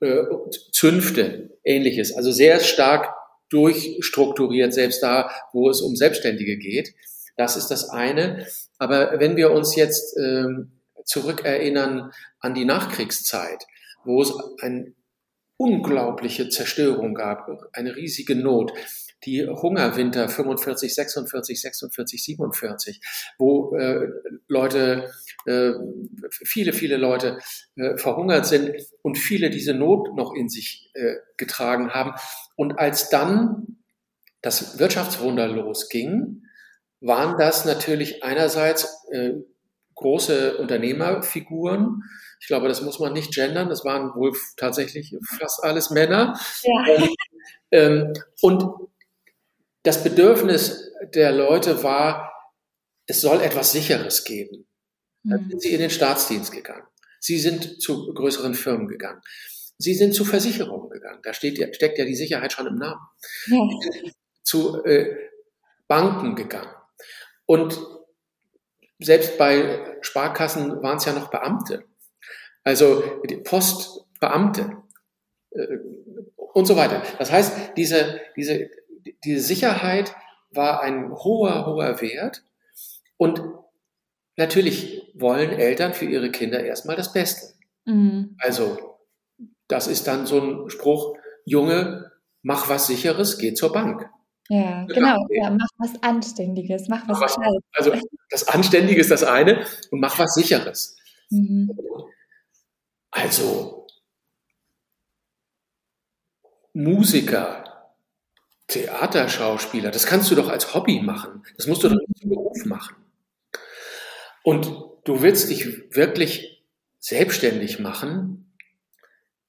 äh, 0.00 0.24
Zünfte, 0.72 1.58
ähnliches, 1.64 2.12
also 2.12 2.32
sehr 2.32 2.60
stark 2.60 3.14
durchstrukturiert, 3.50 4.72
selbst 4.72 5.02
da, 5.02 5.30
wo 5.52 5.68
es 5.68 5.80
um 5.80 5.94
Selbstständige 5.94 6.56
geht. 6.56 6.94
Das 7.36 7.56
ist 7.56 7.68
das 7.68 7.90
eine. 7.90 8.46
Aber 8.78 9.20
wenn 9.20 9.36
wir 9.36 9.52
uns 9.52 9.76
jetzt 9.76 10.16
ähm, 10.18 10.72
zurückerinnern 11.04 12.12
an 12.40 12.54
die 12.54 12.64
Nachkriegszeit, 12.64 13.66
wo 14.04 14.22
es 14.22 14.32
eine 14.60 14.92
unglaubliche 15.56 16.48
Zerstörung 16.48 17.14
gab, 17.14 17.48
eine 17.72 17.94
riesige 17.94 18.34
Not, 18.34 18.72
die 19.24 19.46
Hungerwinter 19.46 20.28
45, 20.28 20.94
46, 20.94 21.60
46, 21.60 22.24
47, 22.24 23.00
wo 23.38 23.74
äh, 23.76 24.08
Leute, 24.48 25.10
äh, 25.46 25.72
viele, 26.30 26.72
viele 26.72 26.96
Leute 26.96 27.38
äh, 27.76 27.96
verhungert 27.96 28.46
sind 28.46 28.72
und 29.02 29.16
viele 29.16 29.50
diese 29.50 29.74
Not 29.74 30.14
noch 30.16 30.34
in 30.34 30.48
sich 30.48 30.90
äh, 30.94 31.16
getragen 31.36 31.90
haben. 31.90 32.14
Und 32.56 32.78
als 32.78 33.08
dann 33.10 33.78
das 34.40 34.78
Wirtschaftswunder 34.78 35.46
losging, 35.46 36.42
waren 37.00 37.38
das 37.38 37.64
natürlich 37.64 38.22
einerseits 38.22 39.06
äh, 39.10 39.34
große 39.94 40.58
Unternehmerfiguren. 40.58 42.02
Ich 42.40 42.46
glaube, 42.46 42.68
das 42.68 42.82
muss 42.82 42.98
man 42.98 43.12
nicht 43.12 43.34
gendern. 43.34 43.68
Das 43.68 43.84
waren 43.84 44.14
wohl 44.14 44.32
tatsächlich 44.56 45.14
fast 45.38 45.62
alles 45.62 45.90
Männer. 45.90 46.38
Ja. 46.62 47.08
Ähm, 47.70 48.12
und 48.40 48.64
das 49.82 50.02
Bedürfnis 50.04 50.92
der 51.14 51.32
Leute 51.32 51.82
war, 51.82 52.32
es 53.06 53.20
soll 53.20 53.40
etwas 53.40 53.72
Sicheres 53.72 54.24
geben. 54.24 54.66
Dann 55.24 55.44
mhm. 55.44 55.50
sind 55.50 55.62
sie 55.62 55.72
in 55.72 55.80
den 55.80 55.90
Staatsdienst 55.90 56.52
gegangen. 56.52 56.86
Sie 57.20 57.38
sind 57.38 57.80
zu 57.80 58.12
größeren 58.14 58.54
Firmen 58.54 58.88
gegangen. 58.88 59.20
Sie 59.78 59.94
sind 59.94 60.14
zu 60.14 60.24
Versicherungen 60.24 60.90
gegangen. 60.90 61.20
Da 61.22 61.32
steht, 61.34 61.74
steckt 61.74 61.98
ja 61.98 62.04
die 62.04 62.14
Sicherheit 62.14 62.52
schon 62.52 62.66
im 62.66 62.76
Namen. 62.76 63.00
Ja. 63.46 63.68
Zu 64.42 64.84
äh, 64.84 65.16
Banken 65.88 66.34
gegangen. 66.34 66.72
Und 67.46 67.78
selbst 68.98 69.38
bei 69.38 69.98
Sparkassen 70.00 70.82
waren 70.82 70.98
es 70.98 71.04
ja 71.04 71.12
noch 71.12 71.30
Beamte. 71.30 71.84
Also 72.64 73.20
Postbeamte 73.44 74.76
äh, 75.50 75.78
und 76.36 76.66
so 76.66 76.76
weiter. 76.76 77.02
Das 77.18 77.32
heißt, 77.32 77.76
diese, 77.76 78.20
diese 78.36 78.70
die 79.24 79.38
Sicherheit 79.38 80.14
war 80.50 80.80
ein 80.80 81.12
hoher, 81.12 81.66
hoher 81.66 82.00
Wert. 82.00 82.44
Und 83.16 83.42
natürlich 84.36 85.10
wollen 85.14 85.50
Eltern 85.50 85.94
für 85.94 86.06
ihre 86.06 86.30
Kinder 86.30 86.64
erstmal 86.64 86.96
das 86.96 87.12
Beste. 87.12 87.54
Mhm. 87.84 88.36
Also, 88.38 88.98
das 89.68 89.86
ist 89.86 90.06
dann 90.06 90.26
so 90.26 90.40
ein 90.40 90.70
Spruch, 90.70 91.16
Junge, 91.44 92.12
mach 92.42 92.68
was 92.68 92.86
Sicheres, 92.86 93.38
geh 93.38 93.54
zur 93.54 93.72
Bank. 93.72 94.08
Ja, 94.48 94.84
genau. 94.86 95.26
Ja, 95.30 95.50
mach 95.50 95.68
was 95.78 96.02
Anständiges, 96.02 96.88
mach 96.88 97.08
was, 97.08 97.20
was 97.20 97.38
Also, 97.76 97.94
das 98.30 98.48
Anständige 98.48 99.00
ist 99.00 99.10
das 99.10 99.24
eine 99.24 99.64
und 99.90 100.00
mach 100.00 100.18
was 100.18 100.34
Sicheres. 100.34 100.96
Mhm. 101.30 101.70
Also, 103.10 103.86
Musiker, 106.74 107.71
Theaterschauspieler, 108.72 109.90
das 109.90 110.06
kannst 110.06 110.30
du 110.30 110.34
doch 110.34 110.48
als 110.48 110.74
Hobby 110.74 111.00
machen. 111.00 111.44
Das 111.56 111.66
musst 111.66 111.82
du 111.84 111.88
doch 111.88 112.00
nicht 112.08 112.28
Beruf 112.28 112.64
machen. 112.64 112.96
Und 114.42 114.72
du 115.04 115.22
willst 115.22 115.50
dich 115.50 115.94
wirklich 115.94 116.64
selbstständig 116.98 117.78
machen. 117.78 118.54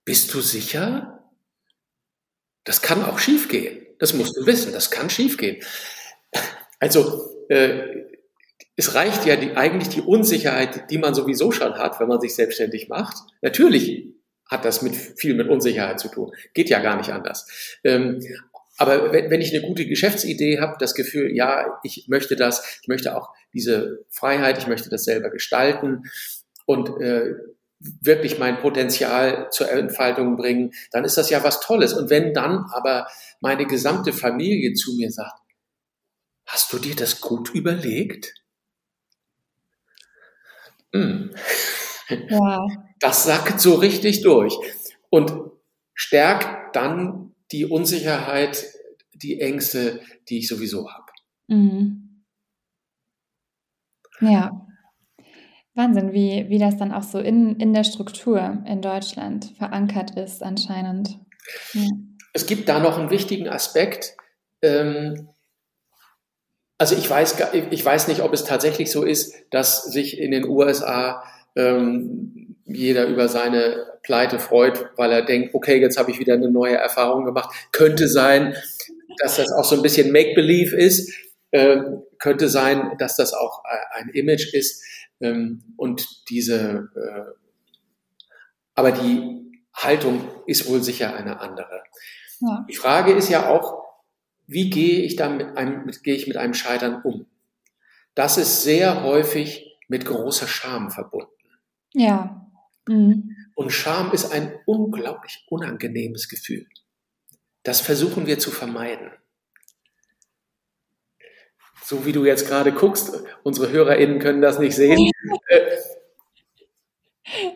Bist 0.05 0.33
du 0.33 0.41
sicher? 0.41 1.29
Das 2.63 2.81
kann 2.81 3.03
auch 3.03 3.19
schiefgehen. 3.19 3.85
Das 3.99 4.13
musst 4.13 4.35
du 4.35 4.45
wissen. 4.45 4.73
Das 4.73 4.91
kann 4.91 5.09
schiefgehen. 5.09 5.63
Also, 6.79 7.29
äh, 7.49 8.03
es 8.75 8.95
reicht 8.95 9.25
ja 9.25 9.35
die, 9.35 9.55
eigentlich 9.55 9.89
die 9.89 10.01
Unsicherheit, 10.01 10.89
die 10.89 10.97
man 10.97 11.13
sowieso 11.13 11.51
schon 11.51 11.75
hat, 11.75 11.99
wenn 11.99 12.07
man 12.07 12.19
sich 12.19 12.35
selbstständig 12.35 12.89
macht. 12.89 13.15
Natürlich 13.41 14.07
hat 14.49 14.65
das 14.65 14.81
mit, 14.81 14.95
viel 14.95 15.35
mit 15.35 15.47
Unsicherheit 15.47 15.99
zu 15.99 16.09
tun. 16.09 16.31
Geht 16.53 16.69
ja 16.69 16.79
gar 16.79 16.97
nicht 16.97 17.11
anders. 17.11 17.47
Ähm, 17.83 18.19
aber 18.77 19.11
wenn, 19.13 19.29
wenn 19.29 19.41
ich 19.41 19.55
eine 19.55 19.65
gute 19.65 19.85
Geschäftsidee 19.85 20.59
habe, 20.59 20.77
das 20.79 20.95
Gefühl, 20.95 21.35
ja, 21.35 21.79
ich 21.83 22.07
möchte 22.07 22.35
das, 22.35 22.79
ich 22.81 22.87
möchte 22.87 23.15
auch 23.15 23.29
diese 23.53 24.05
Freiheit, 24.09 24.57
ich 24.57 24.67
möchte 24.67 24.89
das 24.89 25.03
selber 25.03 25.29
gestalten 25.29 26.03
und 26.65 26.89
äh, 27.01 27.35
wirklich 27.79 28.39
mein 28.39 28.59
Potenzial 28.59 29.49
zur 29.51 29.69
Entfaltung 29.69 30.37
bringen, 30.37 30.71
dann 30.91 31.03
ist 31.03 31.17
das 31.17 31.29
ja 31.29 31.43
was 31.43 31.59
Tolles. 31.59 31.93
Und 31.93 32.09
wenn 32.09 32.33
dann 32.33 32.65
aber 32.71 33.07
meine 33.41 33.65
gesamte 33.65 34.13
Familie 34.13 34.73
zu 34.73 34.95
mir 34.95 35.11
sagt, 35.11 35.39
hast 36.45 36.71
du 36.71 36.79
dir 36.79 36.95
das 36.95 37.21
gut 37.21 37.49
überlegt? 37.53 38.33
Hm. 40.93 41.31
Ja. 42.29 42.59
Das 42.99 43.23
sackt 43.23 43.59
so 43.59 43.75
richtig 43.75 44.21
durch 44.21 44.55
und 45.09 45.33
stärkt 45.93 46.75
dann 46.75 47.22
die 47.53 47.65
Unsicherheit, 47.65 48.65
die 49.13 49.39
Ängste, 49.39 50.01
die 50.27 50.39
ich 50.39 50.47
sowieso 50.47 50.91
habe. 50.91 51.05
Mhm. 51.47 52.23
Ja. 54.19 54.67
Wahnsinn, 55.75 56.13
wie, 56.13 56.49
wie 56.49 56.59
das 56.59 56.77
dann 56.77 56.91
auch 56.91 57.03
so 57.03 57.19
in, 57.19 57.55
in 57.59 57.73
der 57.73 57.83
Struktur 57.83 58.63
in 58.67 58.81
Deutschland 58.81 59.53
verankert 59.57 60.17
ist 60.17 60.43
anscheinend. 60.43 61.19
Ja. 61.73 61.87
Es 62.33 62.45
gibt 62.45 62.69
da 62.69 62.79
noch 62.79 62.97
einen 62.97 63.09
wichtigen 63.09 63.47
Aspekt. 63.47 64.15
Ähm, 64.61 65.29
also 66.77 66.95
ich 66.95 67.09
weiß, 67.09 67.37
ich 67.71 67.85
weiß 67.85 68.07
nicht, 68.07 68.21
ob 68.21 68.33
es 68.33 68.43
tatsächlich 68.43 68.91
so 68.91 69.03
ist, 69.03 69.33
dass 69.51 69.83
sich 69.83 70.19
in 70.19 70.31
den 70.31 70.47
USA 70.47 71.23
ähm, 71.55 72.52
jeder 72.65 73.07
über 73.07 73.27
seine 73.27 73.85
Pleite 74.03 74.39
freut, 74.39 74.85
weil 74.95 75.11
er 75.11 75.23
denkt, 75.23 75.53
okay, 75.53 75.79
jetzt 75.79 75.97
habe 75.97 76.11
ich 76.11 76.19
wieder 76.19 76.33
eine 76.33 76.49
neue 76.49 76.75
Erfahrung 76.75 77.25
gemacht. 77.25 77.53
Könnte 77.71 78.07
sein, 78.07 78.55
dass 79.19 79.37
das 79.37 79.51
auch 79.51 79.65
so 79.65 79.75
ein 79.75 79.81
bisschen 79.81 80.11
Make-Believe 80.11 80.75
ist. 80.75 81.13
Ähm, 81.51 82.03
könnte 82.19 82.49
sein, 82.49 82.95
dass 82.97 83.15
das 83.15 83.33
auch 83.33 83.63
äh, 83.65 83.99
ein 83.99 84.09
Image 84.09 84.53
ist. 84.53 84.83
Ähm, 85.19 85.63
und 85.77 86.29
diese, 86.29 86.89
äh, 86.95 87.31
aber 88.75 88.91
die 88.91 89.61
Haltung 89.73 90.27
ist 90.47 90.67
wohl 90.67 90.81
sicher 90.81 91.15
eine 91.15 91.39
andere. 91.41 91.83
Ja. 92.39 92.65
Die 92.69 92.75
Frage 92.75 93.13
ist 93.13 93.29
ja 93.29 93.49
auch, 93.49 93.83
wie 94.47 94.69
gehe 94.69 95.01
ich 95.01 95.15
dann 95.15 95.37
mit 95.37 95.57
einem, 95.57 95.85
mit, 95.85 96.03
gehe 96.03 96.15
ich 96.15 96.27
mit 96.27 96.37
einem 96.37 96.53
Scheitern 96.53 97.01
um? 97.03 97.25
Das 98.15 98.37
ist 98.37 98.63
sehr 98.63 99.03
häufig 99.03 99.77
mit 99.87 100.05
großer 100.05 100.47
Scham 100.47 100.91
verbunden. 100.91 101.31
Ja. 101.93 102.42
Mhm. 102.87 103.35
Und 103.55 103.71
Scham 103.71 104.11
ist 104.11 104.31
ein 104.31 104.53
unglaublich 104.65 105.45
unangenehmes 105.49 106.27
Gefühl. 106.29 106.67
Das 107.63 107.81
versuchen 107.81 108.27
wir 108.27 108.39
zu 108.39 108.51
vermeiden. 108.51 109.11
So 111.83 112.05
wie 112.05 112.11
du 112.11 112.25
jetzt 112.25 112.47
gerade 112.47 112.71
guckst, 112.71 113.23
unsere 113.43 113.71
HörerInnen 113.71 114.19
können 114.19 114.41
das 114.41 114.59
nicht 114.59 114.75
sehen. 114.75 115.11
äh, 115.47 115.77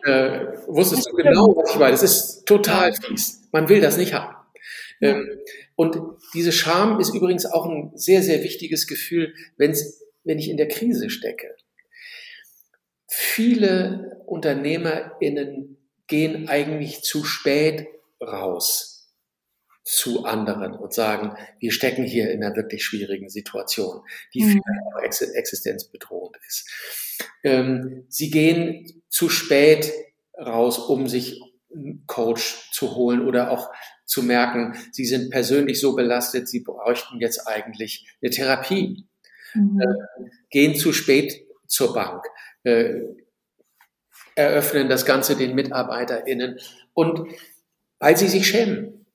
äh, 0.04 0.58
wusstest 0.68 1.10
du 1.10 1.16
genau, 1.16 1.56
was 1.56 1.72
ich 1.72 1.80
meine? 1.80 1.92
Das 1.92 2.04
ist 2.04 2.46
total 2.46 2.94
fies. 2.94 3.48
Man 3.52 3.70
will 3.70 3.82
das 3.82 3.98
nicht 3.98 4.14
haben. 4.14 4.36
Ähm, 5.02 5.30
und 5.76 6.00
diese 6.34 6.52
Scham 6.52 7.00
ist 7.00 7.14
übrigens 7.14 7.46
auch 7.46 7.66
ein 7.66 7.92
sehr, 7.96 8.24
sehr 8.24 8.44
wichtiges 8.44 8.88
Gefühl, 8.88 9.34
wenn's, 9.58 10.04
wenn 10.24 10.40
ich 10.40 10.50
in 10.50 10.58
der 10.58 10.68
Krise 10.68 11.10
stecke. 11.10 11.56
Viele 13.08 14.22
UnternehmerInnen 14.26 15.78
gehen 16.08 16.50
eigentlich 16.50 17.04
zu 17.04 17.24
spät 17.24 17.88
raus 18.22 18.98
zu 19.88 20.26
anderen 20.26 20.74
und 20.74 20.94
sagen, 20.94 21.38
wir 21.60 21.72
stecken 21.72 22.04
hier 22.04 22.30
in 22.32 22.44
einer 22.44 22.56
wirklich 22.58 22.84
schwierigen 22.84 23.30
Situation, 23.30 24.02
die 24.34 24.44
mhm. 24.44 24.62
vielleicht 25.00 25.24
auch 25.24 25.36
existenzbedrohend 25.36 26.36
ist. 26.46 26.70
Ähm, 27.44 28.06
sie 28.10 28.30
gehen 28.30 29.02
zu 29.08 29.30
spät 29.30 29.94
raus, 30.38 30.78
um 30.78 31.08
sich 31.08 31.42
einen 31.74 32.04
Coach 32.06 32.70
zu 32.74 32.96
holen 32.96 33.26
oder 33.26 33.52
auch 33.52 33.70
zu 34.06 34.24
merken, 34.24 34.76
sie 34.92 35.06
sind 35.06 35.30
persönlich 35.30 35.80
so 35.80 35.96
belastet, 35.96 36.50
sie 36.50 36.62
bräuchten 36.62 37.20
jetzt 37.20 37.48
eigentlich 37.48 38.08
eine 38.22 38.32
Therapie. 38.32 39.06
Mhm. 39.54 39.80
Äh, 39.80 40.30
gehen 40.50 40.76
zu 40.76 40.92
spät 40.92 41.46
zur 41.66 41.94
Bank, 41.94 42.26
äh, 42.68 43.02
eröffnen 44.36 44.90
das 44.90 45.06
Ganze 45.06 45.36
den 45.36 45.56
MitarbeiterInnen 45.56 46.60
und 46.94 47.30
weil 48.00 48.18
sie 48.18 48.28
sich 48.28 48.48
schämen, 48.48 49.06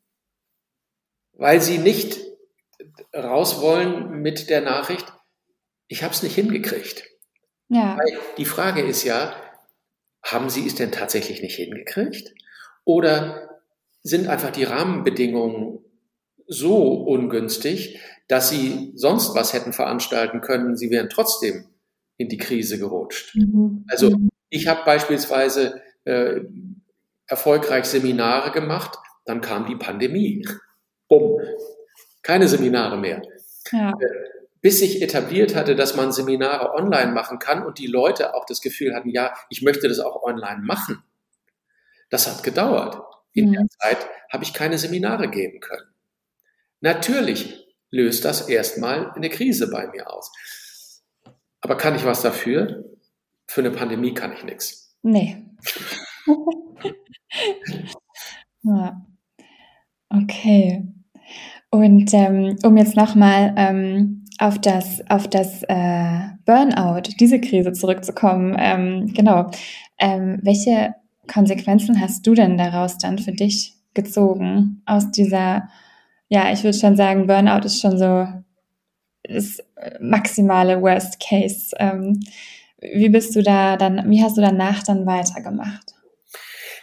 weil 1.34 1.60
sie 1.60 1.78
nicht 1.78 2.20
raus 3.14 3.60
wollen 3.60 4.20
mit 4.22 4.50
der 4.50 4.60
Nachricht, 4.60 5.12
ich 5.86 6.02
habe 6.02 6.12
es 6.12 6.22
nicht 6.22 6.34
hingekriegt. 6.34 7.04
Ja. 7.68 7.96
Weil 7.96 8.18
die 8.36 8.44
Frage 8.44 8.82
ist 8.82 9.04
ja, 9.04 9.34
haben 10.22 10.50
Sie 10.50 10.66
es 10.66 10.74
denn 10.74 10.92
tatsächlich 10.92 11.42
nicht 11.42 11.56
hingekriegt? 11.56 12.34
Oder 12.84 13.60
sind 14.02 14.28
einfach 14.28 14.50
die 14.50 14.64
Rahmenbedingungen 14.64 15.78
so 16.46 16.92
ungünstig, 16.92 18.00
dass 18.28 18.50
Sie 18.50 18.92
sonst 18.94 19.34
was 19.34 19.52
hätten 19.52 19.72
veranstalten 19.72 20.40
können, 20.40 20.76
Sie 20.76 20.90
wären 20.90 21.08
trotzdem 21.08 21.71
in 22.22 22.28
die 22.28 22.38
Krise 22.38 22.78
gerutscht? 22.78 23.34
Mhm. 23.34 23.84
Also 23.88 24.10
mhm. 24.10 24.30
ich 24.48 24.68
habe 24.68 24.84
beispielsweise 24.84 25.82
äh, 26.04 26.40
erfolgreich 27.26 27.84
Seminare 27.84 28.50
gemacht, 28.50 28.98
dann 29.24 29.40
kam 29.40 29.66
die 29.66 29.76
Pandemie. 29.76 30.46
Bumm, 31.08 31.40
keine 32.22 32.48
Seminare 32.48 32.96
mehr. 32.96 33.22
Ja. 33.70 33.90
Äh, 33.90 34.32
bis 34.62 34.78
sich 34.78 35.02
etabliert 35.02 35.56
hatte, 35.56 35.74
dass 35.74 35.96
man 35.96 36.12
Seminare 36.12 36.72
online 36.74 37.12
machen 37.12 37.40
kann 37.40 37.66
und 37.66 37.78
die 37.78 37.88
Leute 37.88 38.34
auch 38.34 38.46
das 38.46 38.60
Gefühl 38.60 38.94
hatten, 38.94 39.10
ja, 39.10 39.34
ich 39.50 39.60
möchte 39.62 39.88
das 39.88 39.98
auch 39.98 40.22
online 40.22 40.62
machen. 40.62 41.02
Das 42.10 42.28
hat 42.28 42.44
gedauert. 42.44 43.02
In 43.32 43.48
mhm. 43.48 43.52
der 43.54 43.66
Zeit 43.80 43.98
habe 44.30 44.44
ich 44.44 44.54
keine 44.54 44.78
Seminare 44.78 45.28
geben 45.28 45.60
können. 45.60 45.88
Natürlich 46.80 47.66
löst 47.90 48.24
das 48.24 48.48
erstmal 48.48 49.10
eine 49.12 49.30
Krise 49.30 49.70
bei 49.70 49.88
mir 49.88 50.10
aus. 50.10 50.30
Aber 51.62 51.76
kann 51.76 51.94
ich 51.94 52.04
was 52.04 52.22
dafür? 52.22 52.84
Für 53.46 53.60
eine 53.60 53.70
Pandemie 53.70 54.14
kann 54.14 54.32
ich 54.32 54.44
nichts. 54.44 54.96
Nee. 55.02 55.36
ja. 58.62 59.06
Okay. 60.08 60.84
Und 61.70 62.12
ähm, 62.12 62.56
um 62.64 62.76
jetzt 62.76 62.96
nochmal 62.96 63.54
ähm, 63.56 64.24
auf 64.38 64.60
das, 64.60 65.02
auf 65.08 65.28
das 65.28 65.62
äh, 65.68 66.20
Burnout, 66.44 67.02
diese 67.18 67.40
Krise 67.40 67.72
zurückzukommen. 67.72 68.56
Ähm, 68.58 69.12
genau. 69.14 69.50
Ähm, 69.98 70.40
welche 70.42 70.94
Konsequenzen 71.32 72.00
hast 72.00 72.26
du 72.26 72.34
denn 72.34 72.58
daraus 72.58 72.98
dann 72.98 73.18
für 73.18 73.32
dich 73.32 73.74
gezogen 73.94 74.82
aus 74.84 75.10
dieser, 75.10 75.68
ja, 76.28 76.52
ich 76.52 76.64
würde 76.64 76.76
schon 76.76 76.96
sagen, 76.96 77.26
Burnout 77.26 77.64
ist 77.64 77.80
schon 77.80 77.98
so 77.98 78.26
das 79.24 79.58
maximale 80.00 80.80
Worst 80.80 81.20
Case. 81.20 81.74
Ähm, 81.78 82.20
wie 82.80 83.08
bist 83.08 83.34
du 83.36 83.42
da 83.42 83.76
dann, 83.76 84.10
wie 84.10 84.22
hast 84.22 84.36
du 84.36 84.40
danach 84.40 84.82
dann 84.82 85.06
weitergemacht? 85.06 85.94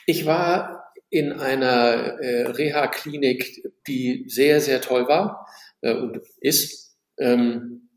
Ich 0.05 0.25
war 0.25 0.93
in 1.09 1.33
einer 1.33 2.19
äh, 2.21 2.47
Reha-Klinik, 2.47 3.63
die 3.87 4.25
sehr, 4.27 4.61
sehr 4.61 4.81
toll 4.81 5.07
war 5.07 5.47
äh, 5.81 5.93
und 5.93 6.21
ist 6.39 6.95
ähm, 7.17 7.89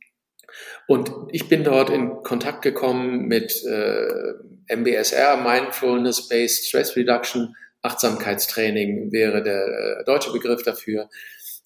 und 0.86 1.10
ich 1.30 1.48
bin 1.48 1.64
dort 1.64 1.90
in 1.90 2.22
Kontakt 2.22 2.62
gekommen 2.62 3.26
mit 3.26 3.64
äh, 3.64 4.76
MBSR, 4.76 5.36
Mindfulness-Based 5.36 6.66
Stress 6.66 6.96
Reduction, 6.96 7.54
Achtsamkeitstraining 7.82 9.12
wäre 9.12 9.42
der 9.42 9.66
äh, 10.00 10.04
deutsche 10.04 10.32
Begriff 10.32 10.62
dafür. 10.62 11.08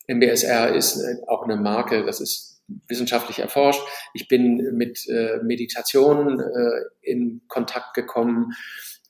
MBSR 0.07 0.75
ist 0.75 0.97
äh, 0.97 1.17
auch 1.27 1.45
eine 1.45 1.57
Marke, 1.57 2.05
das 2.05 2.21
ist 2.21 2.56
wissenschaftlich 2.89 3.39
erforscht. 3.39 3.81
Ich 4.15 4.29
bin 4.29 4.77
mit 4.77 5.07
äh, 5.09 5.39
Meditation 5.43 6.41
äh, 6.41 6.81
in 7.01 7.43
Kontakt 7.49 7.95
gekommen, 7.95 8.53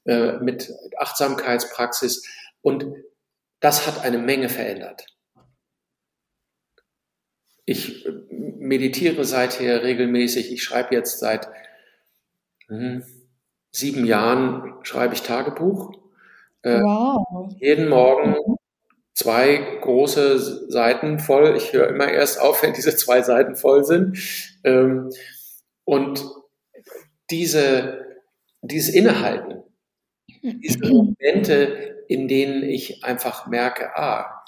äh, 0.04 0.38
mit 0.38 0.72
Achtsamkeitspraxis 0.98 2.26
und 2.60 2.86
das 3.60 3.86
hat 3.86 4.04
eine 4.04 4.18
Menge 4.18 4.48
verändert. 4.48 5.06
Ich 7.64 8.06
meditiere 8.30 9.24
seither 9.24 9.82
regelmäßig. 9.82 10.52
Ich 10.52 10.62
schreibe 10.62 10.94
jetzt 10.94 11.18
seit 11.18 11.48
hm, 12.68 13.04
sieben 13.72 14.04
Jahren 14.04 14.74
schreibe 14.82 15.14
ich 15.14 15.22
Tagebuch. 15.22 15.92
Äh, 16.62 16.80
wow. 16.80 17.54
Jeden 17.58 17.88
Morgen 17.88 18.36
zwei 19.16 19.78
große 19.80 20.70
Seiten 20.70 21.18
voll. 21.18 21.56
Ich 21.56 21.72
höre 21.72 21.88
immer 21.88 22.08
erst 22.08 22.40
auf, 22.40 22.62
wenn 22.62 22.74
diese 22.74 22.94
zwei 22.96 23.22
Seiten 23.22 23.56
voll 23.56 23.84
sind. 23.84 24.18
Ähm, 24.62 25.10
und 25.84 26.24
diese, 27.30 28.06
dieses 28.62 28.94
Innehalten, 28.94 29.62
diese 30.42 30.78
Momente, 30.88 32.04
in 32.08 32.28
denen 32.28 32.62
ich 32.62 33.02
einfach 33.04 33.46
merke, 33.48 33.96
ah, 33.96 34.44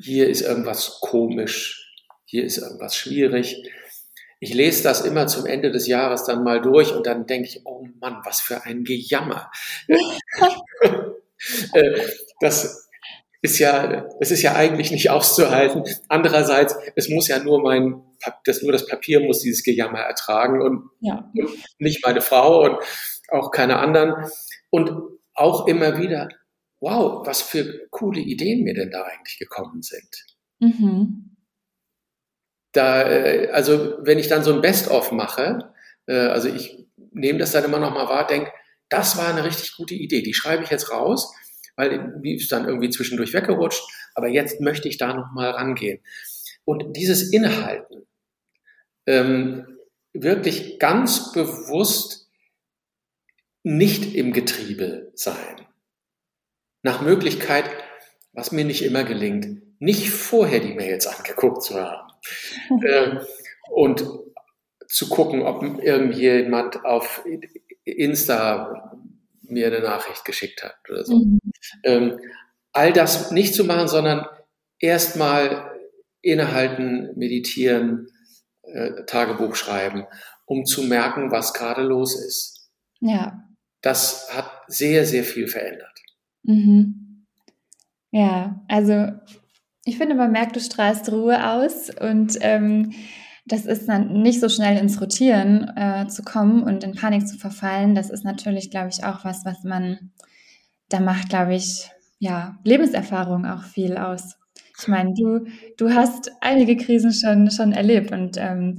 hier 0.00 0.28
ist 0.28 0.42
irgendwas 0.42 0.98
komisch, 1.00 1.98
hier 2.24 2.44
ist 2.44 2.58
irgendwas 2.58 2.94
schwierig. 2.94 3.56
Ich 4.38 4.54
lese 4.54 4.82
das 4.82 5.02
immer 5.02 5.26
zum 5.26 5.46
Ende 5.46 5.70
des 5.70 5.86
Jahres 5.86 6.24
dann 6.24 6.44
mal 6.44 6.62
durch 6.62 6.94
und 6.94 7.06
dann 7.06 7.26
denke 7.26 7.48
ich, 7.48 7.62
oh 7.64 7.86
Mann, 8.00 8.20
was 8.24 8.40
für 8.40 8.64
ein 8.64 8.84
Gejammer. 8.84 9.50
Äh, 11.72 12.02
das 12.40 12.89
ist 13.42 13.58
ja, 13.58 14.08
das 14.18 14.30
ist 14.30 14.42
ja 14.42 14.54
eigentlich 14.54 14.90
nicht 14.90 15.10
auszuhalten. 15.10 15.84
Andererseits, 16.08 16.76
es 16.96 17.08
muss 17.08 17.28
ja 17.28 17.38
nur 17.38 17.62
mein, 17.62 18.02
das, 18.44 18.62
nur 18.62 18.72
das 18.72 18.86
Papier 18.86 19.20
muss 19.20 19.40
dieses 19.40 19.62
Gejammer 19.62 20.00
ertragen 20.00 20.62
und, 20.62 20.90
ja. 21.00 21.30
und 21.34 21.50
nicht 21.78 22.04
meine 22.04 22.20
Frau 22.20 22.64
und 22.64 22.78
auch 23.30 23.50
keine 23.50 23.78
anderen. 23.78 24.30
Und 24.70 24.92
auch 25.34 25.66
immer 25.66 25.98
wieder, 25.98 26.28
wow, 26.80 27.26
was 27.26 27.42
für 27.42 27.88
coole 27.90 28.20
Ideen 28.20 28.62
mir 28.64 28.74
denn 28.74 28.90
da 28.90 29.02
eigentlich 29.02 29.38
gekommen 29.38 29.82
sind. 29.82 30.26
Mhm 30.58 31.30
da, 32.72 33.02
äh, 33.08 33.48
also 33.52 33.96
wenn 34.00 34.18
ich 34.18 34.28
dann 34.28 34.44
so 34.44 34.52
ein 34.52 34.60
Best-of 34.60 35.12
mache, 35.12 35.72
äh, 36.06 36.14
also 36.14 36.48
ich 36.48 36.86
nehme 37.12 37.38
das 37.38 37.52
dann 37.52 37.64
immer 37.64 37.78
noch 37.78 37.92
mal 37.92 38.08
wahr, 38.08 38.26
denke, 38.26 38.52
das 38.88 39.16
war 39.16 39.28
eine 39.28 39.44
richtig 39.44 39.76
gute 39.76 39.94
Idee, 39.94 40.22
die 40.22 40.34
schreibe 40.34 40.64
ich 40.64 40.70
jetzt 40.70 40.90
raus, 40.90 41.34
weil 41.80 42.20
die 42.22 42.34
ist 42.34 42.52
dann 42.52 42.66
irgendwie 42.66 42.90
zwischendurch 42.90 43.32
weggerutscht, 43.32 43.82
aber 44.14 44.28
jetzt 44.28 44.60
möchte 44.60 44.88
ich 44.88 44.98
da 44.98 45.14
noch 45.14 45.32
mal 45.32 45.50
rangehen. 45.50 46.00
Und 46.64 46.94
dieses 46.96 47.32
Inhalten, 47.32 48.06
ähm, 49.06 49.78
wirklich 50.12 50.78
ganz 50.78 51.32
bewusst 51.32 52.30
nicht 53.62 54.14
im 54.14 54.32
Getriebe 54.32 55.10
sein. 55.14 55.66
Nach 56.82 57.00
Möglichkeit, 57.00 57.64
was 58.32 58.52
mir 58.52 58.64
nicht 58.64 58.84
immer 58.84 59.04
gelingt, 59.04 59.62
nicht 59.80 60.10
vorher 60.10 60.60
die 60.60 60.74
Mails 60.74 61.06
angeguckt 61.06 61.62
zu 61.62 61.74
haben 61.74 62.12
äh, 62.84 63.16
und 63.70 64.04
zu 64.86 65.08
gucken, 65.08 65.42
ob 65.42 65.62
irgendjemand 65.82 66.84
auf 66.84 67.24
Insta 67.84 68.98
mir 69.50 69.66
eine 69.66 69.80
Nachricht 69.80 70.24
geschickt 70.24 70.62
hat 70.62 70.76
oder 70.88 71.04
so. 71.04 71.18
Mhm. 71.18 71.40
Ähm, 71.84 72.18
all 72.72 72.92
das 72.92 73.30
nicht 73.30 73.54
zu 73.54 73.64
machen, 73.64 73.88
sondern 73.88 74.26
erstmal 74.78 75.70
innehalten, 76.22 77.10
meditieren, 77.16 78.08
äh, 78.62 79.04
Tagebuch 79.06 79.54
schreiben, 79.56 80.06
um 80.46 80.64
zu 80.64 80.82
merken, 80.82 81.30
was 81.30 81.52
gerade 81.52 81.82
los 81.82 82.14
ist. 82.18 82.70
Ja. 83.00 83.44
Das 83.82 84.34
hat 84.34 84.50
sehr, 84.66 85.06
sehr 85.06 85.24
viel 85.24 85.48
verändert. 85.48 85.98
Mhm. 86.42 87.26
Ja, 88.10 88.62
also 88.68 89.12
ich 89.84 89.96
finde, 89.96 90.14
man 90.14 90.32
merkt, 90.32 90.56
du 90.56 90.60
strahlst 90.60 91.10
Ruhe 91.10 91.50
aus 91.50 91.90
und 91.90 92.36
ähm, 92.40 92.92
das 93.50 93.66
ist 93.66 93.88
dann 93.88 94.22
nicht 94.22 94.38
so 94.38 94.48
schnell 94.48 94.78
ins 94.78 95.00
Rotieren 95.00 95.76
äh, 95.76 96.06
zu 96.06 96.22
kommen 96.22 96.62
und 96.62 96.84
in 96.84 96.94
Panik 96.94 97.26
zu 97.26 97.36
verfallen. 97.36 97.96
Das 97.96 98.08
ist 98.08 98.24
natürlich, 98.24 98.70
glaube 98.70 98.90
ich, 98.90 99.02
auch 99.02 99.24
was, 99.24 99.44
was 99.44 99.64
man 99.64 100.12
da 100.88 101.00
macht, 101.00 101.30
glaube 101.30 101.56
ich, 101.56 101.90
ja, 102.20 102.58
Lebenserfahrung 102.62 103.46
auch 103.46 103.64
viel 103.64 103.96
aus. 103.96 104.36
Ich 104.78 104.86
meine, 104.86 105.14
du, 105.14 105.46
du 105.76 105.90
hast 105.92 106.30
einige 106.40 106.76
Krisen 106.76 107.12
schon, 107.12 107.50
schon 107.50 107.72
erlebt 107.72 108.12
und 108.12 108.36
ähm, 108.36 108.78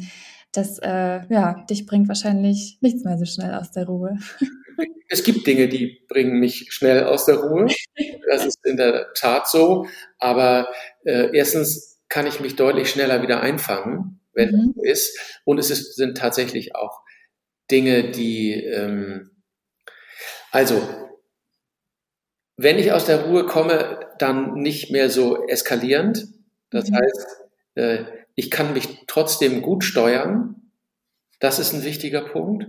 das, 0.54 0.80
äh, 0.80 1.22
ja, 1.30 1.66
dich 1.70 1.86
bringt 1.86 2.08
wahrscheinlich 2.08 2.78
nichts 2.80 3.04
mehr 3.04 3.18
so 3.18 3.26
schnell 3.26 3.54
aus 3.54 3.72
der 3.72 3.88
Ruhe. 3.88 4.18
Es 5.10 5.26
gibt 5.26 5.46
Dinge, 5.46 5.68
die 5.68 6.06
bringen 6.08 6.40
mich 6.40 6.68
schnell 6.70 7.04
aus 7.04 7.26
der 7.26 7.36
Ruhe. 7.36 7.68
Das 8.30 8.46
ist 8.46 8.66
in 8.66 8.78
der 8.78 9.08
Tat 9.14 9.50
so. 9.50 9.86
Aber 10.18 10.70
äh, 11.04 11.30
erstens 11.34 12.00
kann 12.08 12.26
ich 12.26 12.40
mich 12.40 12.56
deutlich 12.56 12.90
schneller 12.90 13.22
wieder 13.22 13.42
einfangen, 13.42 14.21
wenn 14.34 14.52
mhm. 14.52 14.56
es 14.56 14.76
so 14.76 14.84
ist. 14.84 15.40
Und 15.46 15.58
es 15.58 15.70
ist, 15.70 15.96
sind 15.96 16.18
tatsächlich 16.18 16.76
auch 16.76 17.02
Dinge, 17.70 18.12
die, 18.12 18.54
ähm, 18.54 19.32
also, 20.52 20.88
wenn 22.58 22.78
ich 22.78 22.92
aus 22.92 23.06
der 23.06 23.26
Ruhe 23.26 23.46
komme, 23.46 24.00
dann 24.20 24.54
nicht 24.54 24.92
mehr 24.92 25.10
so 25.10 25.48
eskalierend. 25.48 26.28
Das 26.70 26.90
mhm. 26.90 26.96
heißt, 26.96 27.28
äh, 27.76 28.06
ich 28.36 28.52
kann 28.52 28.74
mich 28.74 29.06
trotzdem 29.08 29.62
gut 29.62 29.84
steuern. 29.84 30.72
Das 31.40 31.60
ist 31.60 31.74
ein 31.74 31.84
wichtiger 31.84 32.22
Punkt. 32.22 32.68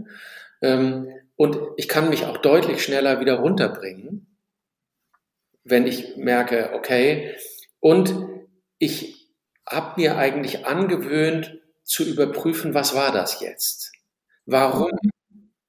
Ähm, 0.63 1.09
und 1.37 1.59
ich 1.77 1.89
kann 1.89 2.09
mich 2.09 2.25
auch 2.25 2.39
deutlich 2.39 2.83
schneller 2.83 3.21
wieder 3.21 3.35
runterbringen, 3.35 4.39
wenn 5.65 5.87
ich 5.87 6.17
merke, 6.17 6.71
okay. 6.75 7.37
Und 7.81 8.15
ich 8.79 9.22
habe 9.69 10.01
mir 10.01 10.17
eigentlich 10.17 10.67
angewöhnt 10.67 11.61
zu 11.85 12.05
überprüfen, 12.05 12.75
was 12.75 12.95
war 12.95 13.13
das 13.13 13.41
jetzt? 13.41 13.93
Warum 14.47 14.91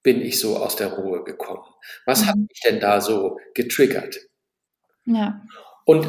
bin 0.02 0.22
ich 0.22 0.40
so 0.40 0.58
aus 0.58 0.76
der 0.76 0.94
Ruhe 0.94 1.24
gekommen? 1.24 1.64
Was 2.06 2.26
hat 2.26 2.36
mhm. 2.36 2.48
mich 2.50 2.62
denn 2.66 2.80
da 2.80 3.02
so 3.02 3.40
getriggert? 3.54 4.20
Ja. 5.06 5.42
Und 5.86 6.08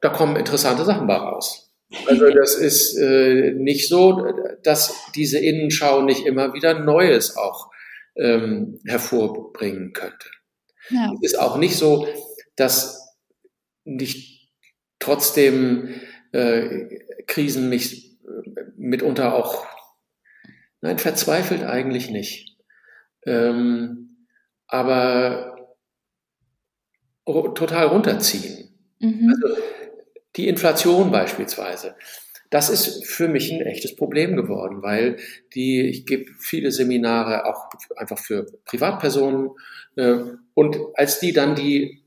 da 0.00 0.08
kommen 0.08 0.36
interessante 0.36 0.84
Sachen 0.84 1.06
bei 1.06 1.16
raus. 1.16 1.70
Also 2.06 2.30
das 2.30 2.54
ist 2.54 2.96
äh, 2.96 3.52
nicht 3.52 3.88
so, 3.88 4.24
dass 4.62 4.94
diese 5.14 5.38
Innenschau 5.38 6.02
nicht 6.02 6.24
immer 6.24 6.54
wieder 6.54 6.78
Neues 6.78 7.36
auch 7.36 7.70
ähm, 8.16 8.80
hervorbringen 8.86 9.92
könnte. 9.92 10.30
Ja. 10.90 11.12
Es 11.14 11.32
ist 11.32 11.38
auch 11.38 11.56
nicht 11.56 11.76
so, 11.76 12.06
dass 12.56 13.16
nicht 13.84 14.39
trotzdem 15.00 16.00
äh, 16.32 17.00
Krisen 17.26 17.68
mich 17.68 18.18
äh, 18.22 18.62
mitunter 18.76 19.34
auch, 19.34 19.66
nein, 20.80 20.98
verzweifelt 20.98 21.64
eigentlich 21.64 22.10
nicht. 22.10 22.56
Ähm, 23.26 24.26
aber 24.68 25.56
total 27.26 27.86
runterziehen. 27.86 28.70
Mhm. 29.00 29.34
Also 29.34 29.60
die 30.36 30.48
Inflation 30.48 31.10
beispielsweise. 31.10 31.96
Das 32.50 32.68
ist 32.68 33.06
für 33.06 33.28
mich 33.28 33.52
ein 33.52 33.60
echtes 33.60 33.94
Problem 33.94 34.34
geworden, 34.34 34.82
weil 34.82 35.18
die, 35.54 35.82
ich 35.82 36.04
gebe 36.04 36.30
viele 36.38 36.72
Seminare 36.72 37.46
auch 37.46 37.68
einfach 37.96 38.18
für 38.18 38.46
Privatpersonen 38.64 39.50
äh, 39.96 40.16
und 40.54 40.78
als 40.94 41.20
die 41.20 41.32
dann 41.32 41.54
die 41.54 41.99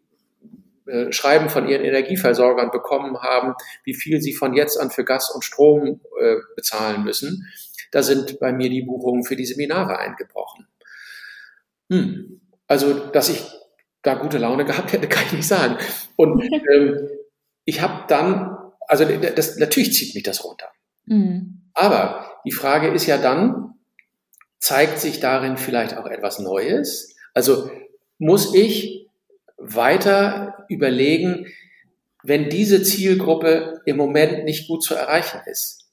äh, 0.87 1.11
Schreiben 1.11 1.49
von 1.49 1.67
ihren 1.67 1.83
Energieversorgern 1.83 2.71
bekommen 2.71 3.21
haben, 3.21 3.53
wie 3.83 3.93
viel 3.93 4.21
sie 4.21 4.33
von 4.33 4.53
jetzt 4.53 4.79
an 4.79 4.91
für 4.91 5.03
Gas 5.03 5.29
und 5.29 5.43
Strom 5.43 6.01
äh, 6.19 6.35
bezahlen 6.55 7.03
müssen, 7.03 7.47
da 7.91 8.01
sind 8.01 8.39
bei 8.39 8.51
mir 8.51 8.69
die 8.69 8.81
Buchungen 8.81 9.23
für 9.23 9.35
die 9.35 9.45
Seminare 9.45 9.99
eingebrochen. 9.99 10.67
Hm. 11.89 12.41
Also, 12.67 12.93
dass 12.93 13.29
ich 13.29 13.43
da 14.01 14.15
gute 14.15 14.37
Laune 14.37 14.65
gehabt 14.65 14.93
hätte, 14.93 15.07
kann 15.07 15.23
ich 15.27 15.33
nicht 15.33 15.47
sagen. 15.47 15.77
Und 16.15 16.43
ähm, 16.71 17.09
ich 17.65 17.81
habe 17.81 18.05
dann, 18.07 18.57
also 18.87 19.05
das, 19.05 19.57
natürlich 19.57 19.93
zieht 19.93 20.15
mich 20.15 20.23
das 20.23 20.43
runter. 20.43 20.67
Mhm. 21.05 21.69
Aber 21.73 22.39
die 22.45 22.51
Frage 22.51 22.89
ist 22.89 23.07
ja 23.07 23.17
dann, 23.17 23.75
zeigt 24.59 24.99
sich 24.99 25.19
darin 25.19 25.57
vielleicht 25.57 25.97
auch 25.97 26.05
etwas 26.05 26.39
Neues? 26.39 27.15
Also 27.33 27.69
muss 28.19 28.53
ich 28.53 29.02
weiter 29.63 30.65
überlegen, 30.69 31.47
wenn 32.23 32.49
diese 32.49 32.83
Zielgruppe 32.83 33.81
im 33.85 33.97
Moment 33.97 34.45
nicht 34.45 34.67
gut 34.67 34.83
zu 34.83 34.95
erreichen 34.95 35.41
ist, 35.45 35.91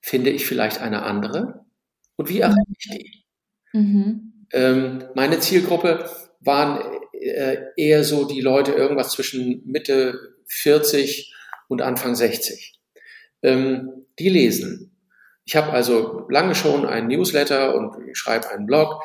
finde 0.00 0.30
ich 0.30 0.46
vielleicht 0.46 0.80
eine 0.80 1.02
andere? 1.02 1.64
Und 2.16 2.28
wie 2.28 2.40
erreiche 2.40 2.72
ich 2.78 2.88
die? 2.90 3.24
Mhm. 3.72 4.46
Ähm, 4.52 5.04
meine 5.14 5.40
Zielgruppe 5.40 6.08
waren 6.40 6.80
äh, 7.12 7.58
eher 7.76 8.04
so 8.04 8.26
die 8.26 8.40
Leute 8.40 8.72
irgendwas 8.72 9.10
zwischen 9.10 9.62
Mitte 9.66 10.36
40 10.46 11.34
und 11.68 11.82
Anfang 11.82 12.14
60. 12.14 12.80
Ähm, 13.42 14.06
die 14.18 14.28
lesen. 14.28 14.96
Ich 15.44 15.56
habe 15.56 15.72
also 15.72 16.26
lange 16.28 16.54
schon 16.54 16.86
einen 16.86 17.08
Newsletter 17.08 17.74
und 17.74 18.16
schreibe 18.16 18.48
einen 18.50 18.66
Blog. 18.66 19.00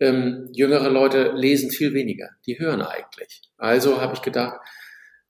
Ähm, 0.00 0.48
jüngere 0.52 0.90
Leute 0.90 1.32
lesen 1.32 1.70
viel 1.70 1.94
weniger. 1.94 2.30
Die 2.46 2.58
hören 2.58 2.82
eigentlich. 2.82 3.42
Also 3.56 4.00
habe 4.00 4.14
ich 4.14 4.22
gedacht, 4.22 4.58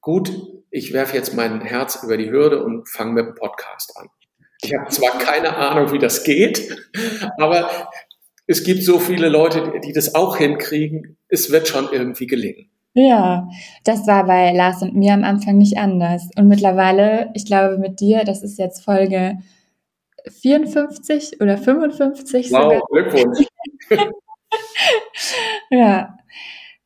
gut, 0.01 0.31
ich 0.71 0.93
werfe 0.93 1.17
jetzt 1.17 1.35
mein 1.35 1.61
Herz 1.61 2.03
über 2.03 2.17
die 2.17 2.31
Hürde 2.31 2.65
und 2.65 2.89
fange 2.89 3.13
mit 3.13 3.27
dem 3.27 3.35
Podcast 3.35 3.97
an. 3.97 4.09
Ich 4.63 4.75
habe 4.75 4.89
zwar 4.91 5.19
keine 5.19 5.57
Ahnung, 5.57 5.93
wie 5.93 5.99
das 5.99 6.25
geht, 6.25 6.77
aber 7.39 7.91
es 8.47 8.65
gibt 8.65 8.83
so 8.83 8.99
viele 8.99 9.29
Leute, 9.29 9.81
die 9.85 9.93
das 9.93 10.15
auch 10.15 10.37
hinkriegen. 10.37 11.17
Es 11.29 11.51
wird 11.51 11.69
schon 11.69 11.89
irgendwie 11.93 12.27
gelingen. 12.27 12.71
Ja, 12.95 13.49
das 13.85 14.07
war 14.07 14.25
bei 14.27 14.53
Lars 14.53 14.83
und 14.83 14.95
mir 14.95 15.13
am 15.13 15.25
Anfang 15.25 15.59
nicht 15.59 15.79
anders. 15.79 16.29
Und 16.37 16.49
mittlerweile, 16.49 17.31
ich 17.35 17.45
glaube 17.45 17.79
mit 17.79 18.01
dir, 18.01 18.25
das 18.25 18.43
ist 18.43 18.59
jetzt 18.59 18.85
Folge 18.85 19.39
54 20.41 21.41
oder 21.41 21.59
55 21.59 22.53
wow, 22.53 22.63
sogar. 22.63 22.83
Glückwunsch. 22.91 23.47
ja, 25.71 26.17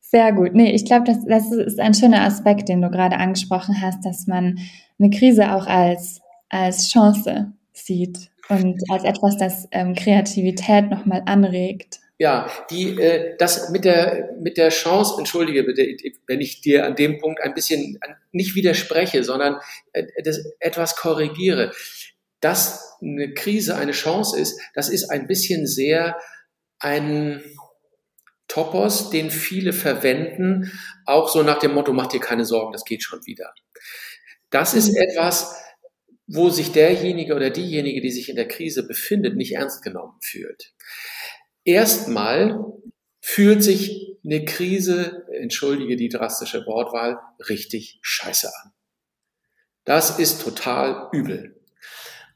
sehr 0.01 0.31
gut. 0.33 0.53
Nee, 0.53 0.71
ich 0.71 0.85
glaube, 0.85 1.05
das, 1.05 1.25
das 1.25 1.51
ist 1.51 1.79
ein 1.79 1.93
schöner 1.93 2.23
Aspekt, 2.23 2.69
den 2.69 2.81
du 2.81 2.89
gerade 2.89 3.17
angesprochen 3.17 3.81
hast, 3.81 4.05
dass 4.05 4.27
man 4.27 4.59
eine 4.99 5.09
Krise 5.11 5.53
auch 5.53 5.67
als, 5.67 6.21
als 6.49 6.89
Chance 6.89 7.53
sieht 7.73 8.29
und 8.49 8.81
als 8.89 9.03
etwas, 9.03 9.37
das 9.37 9.67
ähm, 9.71 9.93
Kreativität 9.93 10.89
nochmal 10.89 11.21
anregt. 11.25 11.99
Ja, 12.17 12.49
die, 12.69 12.99
äh, 12.99 13.35
das 13.37 13.69
mit 13.69 13.85
der, 13.85 14.31
mit 14.41 14.57
der 14.57 14.69
Chance, 14.69 15.15
entschuldige 15.17 15.63
bitte, 15.63 15.87
wenn 16.27 16.41
ich 16.41 16.59
dir 16.59 16.85
an 16.85 16.95
dem 16.95 17.19
Punkt 17.19 17.41
ein 17.41 17.53
bisschen 17.53 17.97
nicht 18.31 18.55
widerspreche, 18.55 19.23
sondern 19.23 19.57
äh, 19.93 20.03
das 20.23 20.43
etwas 20.59 20.97
korrigiere. 20.97 21.71
Dass 22.41 22.97
eine 23.01 23.33
Krise 23.33 23.77
eine 23.77 23.93
Chance 23.93 24.39
ist, 24.39 24.59
das 24.73 24.89
ist 24.89 25.09
ein 25.09 25.27
bisschen 25.27 25.65
sehr 25.65 26.17
ein 26.79 27.41
Topos, 28.49 29.09
den 29.09 29.31
viele 29.31 29.71
verwenden, 29.71 30.77
auch 31.05 31.29
so 31.29 31.41
nach 31.43 31.59
dem 31.59 31.73
Motto, 31.73 31.93
mach 31.93 32.07
dir 32.07 32.19
keine 32.19 32.43
Sorgen, 32.43 32.73
das 32.73 32.83
geht 32.83 33.03
schon 33.03 33.25
wieder. 33.25 33.53
Das 34.49 34.73
ist 34.73 34.91
mhm. 34.91 34.97
etwas, 34.97 35.55
wo 36.27 36.49
sich 36.49 36.73
derjenige 36.73 37.33
oder 37.33 37.49
diejenige, 37.49 38.01
die 38.01 38.11
sich 38.11 38.27
in 38.27 38.35
der 38.35 38.47
Krise 38.47 38.85
befindet, 38.85 39.37
nicht 39.37 39.53
ernst 39.53 39.81
genommen 39.81 40.17
fühlt 40.21 40.73
erstmal 41.69 42.65
fühlt 43.21 43.63
sich 43.63 44.17
eine 44.23 44.43
Krise, 44.45 45.27
entschuldige 45.31 45.95
die 45.95 46.09
drastische 46.09 46.65
Wortwahl, 46.65 47.19
richtig 47.47 47.99
scheiße 48.01 48.47
an. 48.47 48.71
Das 49.85 50.19
ist 50.19 50.41
total 50.41 51.09
übel. 51.11 51.61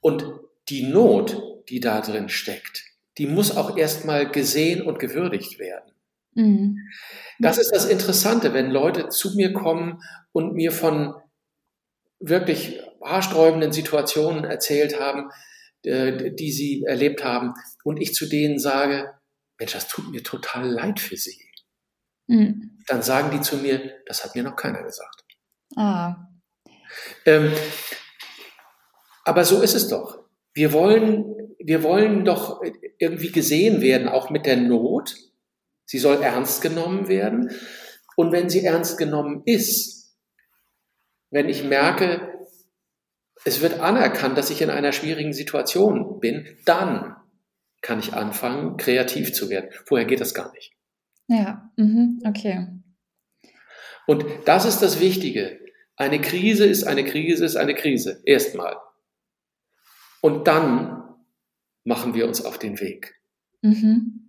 Und 0.01 0.26
die 0.70 0.84
Not, 0.84 1.41
die 1.70 1.80
da 1.80 2.01
drin 2.01 2.30
steckt, 2.30 2.84
die 3.18 3.28
muss 3.28 3.55
auch 3.55 3.78
erstmal 3.78 4.30
gesehen 4.30 4.82
und 4.82 4.99
gewürdigt 4.99 5.59
werden. 5.59 5.93
Mhm. 6.36 6.78
Das 7.40 7.58
ist 7.58 7.72
das 7.72 7.86
Interessante, 7.86 8.54
wenn 8.54 8.72
Leute 8.72 9.10
zu 9.10 9.36
mir 9.36 9.54
kommen 9.54 10.02
und 10.32 10.54
mir 10.54 10.72
von 10.72 11.14
wirklich 12.20 12.80
haarsträubenden 13.04 13.72
Situationen 13.72 14.46
erzählt 14.46 15.00
haben, 15.00 15.30
äh, 15.84 16.32
die 16.32 16.52
sie 16.52 16.84
erlebt 16.84 17.24
haben, 17.24 17.54
und 17.84 17.98
ich 17.98 18.14
zu 18.14 18.28
denen 18.28 18.60
sage, 18.60 19.14
Mensch, 19.60 19.74
das 19.74 19.88
tut 19.88 20.10
mir 20.10 20.24
total 20.24 20.70
leid 20.70 21.00
für 21.00 21.18
sie. 21.18 21.38
Mhm. 22.28 22.80
Dann 22.88 23.02
sagen 23.02 23.32
die 23.32 23.42
zu 23.42 23.58
mir, 23.58 24.02
das 24.06 24.24
hat 24.24 24.36
mir 24.36 24.44
noch 24.44 24.56
keiner 24.56 24.84
gesagt. 24.84 25.26
Ah. 25.76 26.16
Ähm, 27.26 27.52
aber 29.26 29.46
so 29.46 29.62
ist 29.62 29.76
es 29.76 29.88
doch. 29.88 30.20
Wir 30.54 30.74
wollen, 30.74 31.56
wir 31.60 31.84
wollen 31.84 32.26
doch 32.26 32.62
irgendwie 32.98 33.32
gesehen 33.32 33.82
werden, 33.82 34.08
auch 34.08 34.30
mit 34.30 34.46
der 34.46 34.58
Not. 34.58 35.16
Sie 35.94 36.00
soll 36.00 36.24
ernst 36.24 36.64
genommen 36.64 37.08
werden. 37.08 37.52
Und 38.16 38.32
wenn 38.32 38.50
sie 38.50 38.66
ernst 38.66 38.98
genommen 38.98 39.44
ist, 39.46 40.18
wenn 41.30 41.48
ich 41.48 41.64
merke, 41.64 42.48
es 43.46 43.62
wird 43.62 43.80
anerkannt, 43.80 44.36
dass 44.36 44.50
ich 44.50 44.64
in 44.64 44.72
einer 44.72 44.91
schwierigen 44.91 45.34
Situation 45.34 46.20
bin, 46.20 46.48
dann 46.66 47.16
kann 47.84 48.00
ich 48.00 48.12
anfangen, 48.14 48.78
kreativ 48.78 49.34
zu 49.34 49.52
werden. 49.52 49.70
Vorher 49.86 50.08
geht 50.08 50.20
das 50.20 50.34
gar 50.34 50.52
nicht. 50.54 50.74
Ja, 51.28 51.72
mhm, 51.76 52.24
okay. 52.26 52.70
Und 54.08 54.26
das 54.46 54.66
ist 54.66 54.80
das 54.80 55.00
Wichtige. 55.00 55.60
Eine 55.96 56.20
Krise 56.20 56.66
ist 56.66 56.86
eine 56.86 57.06
Krise 57.06 57.46
ist 57.46 57.56
eine 57.56 57.76
Krise. 57.76 58.20
Erstmal. 58.26 58.78
Und 60.22 60.48
dann 60.48 61.04
machen 61.84 62.16
wir 62.16 62.28
uns 62.28 62.44
auf 62.44 62.58
den 62.58 62.80
Weg. 62.80 63.14
Mhm. 63.62 64.22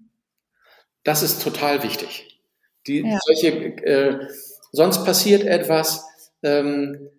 Das 1.05 1.23
ist 1.23 1.43
total 1.43 1.83
wichtig. 1.83 2.41
Die, 2.87 3.01
ja. 3.01 3.19
solche, 3.25 3.49
äh, 3.85 4.29
sonst 4.73 5.05
passiert 5.05 5.45
etwas, 5.45 6.07
ähm, 6.43 7.11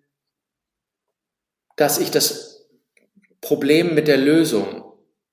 dass 1.76 1.98
ich 1.98 2.10
das 2.10 2.66
Problem 3.40 3.94
mit 3.94 4.08
der 4.08 4.16
Lösung 4.16 4.84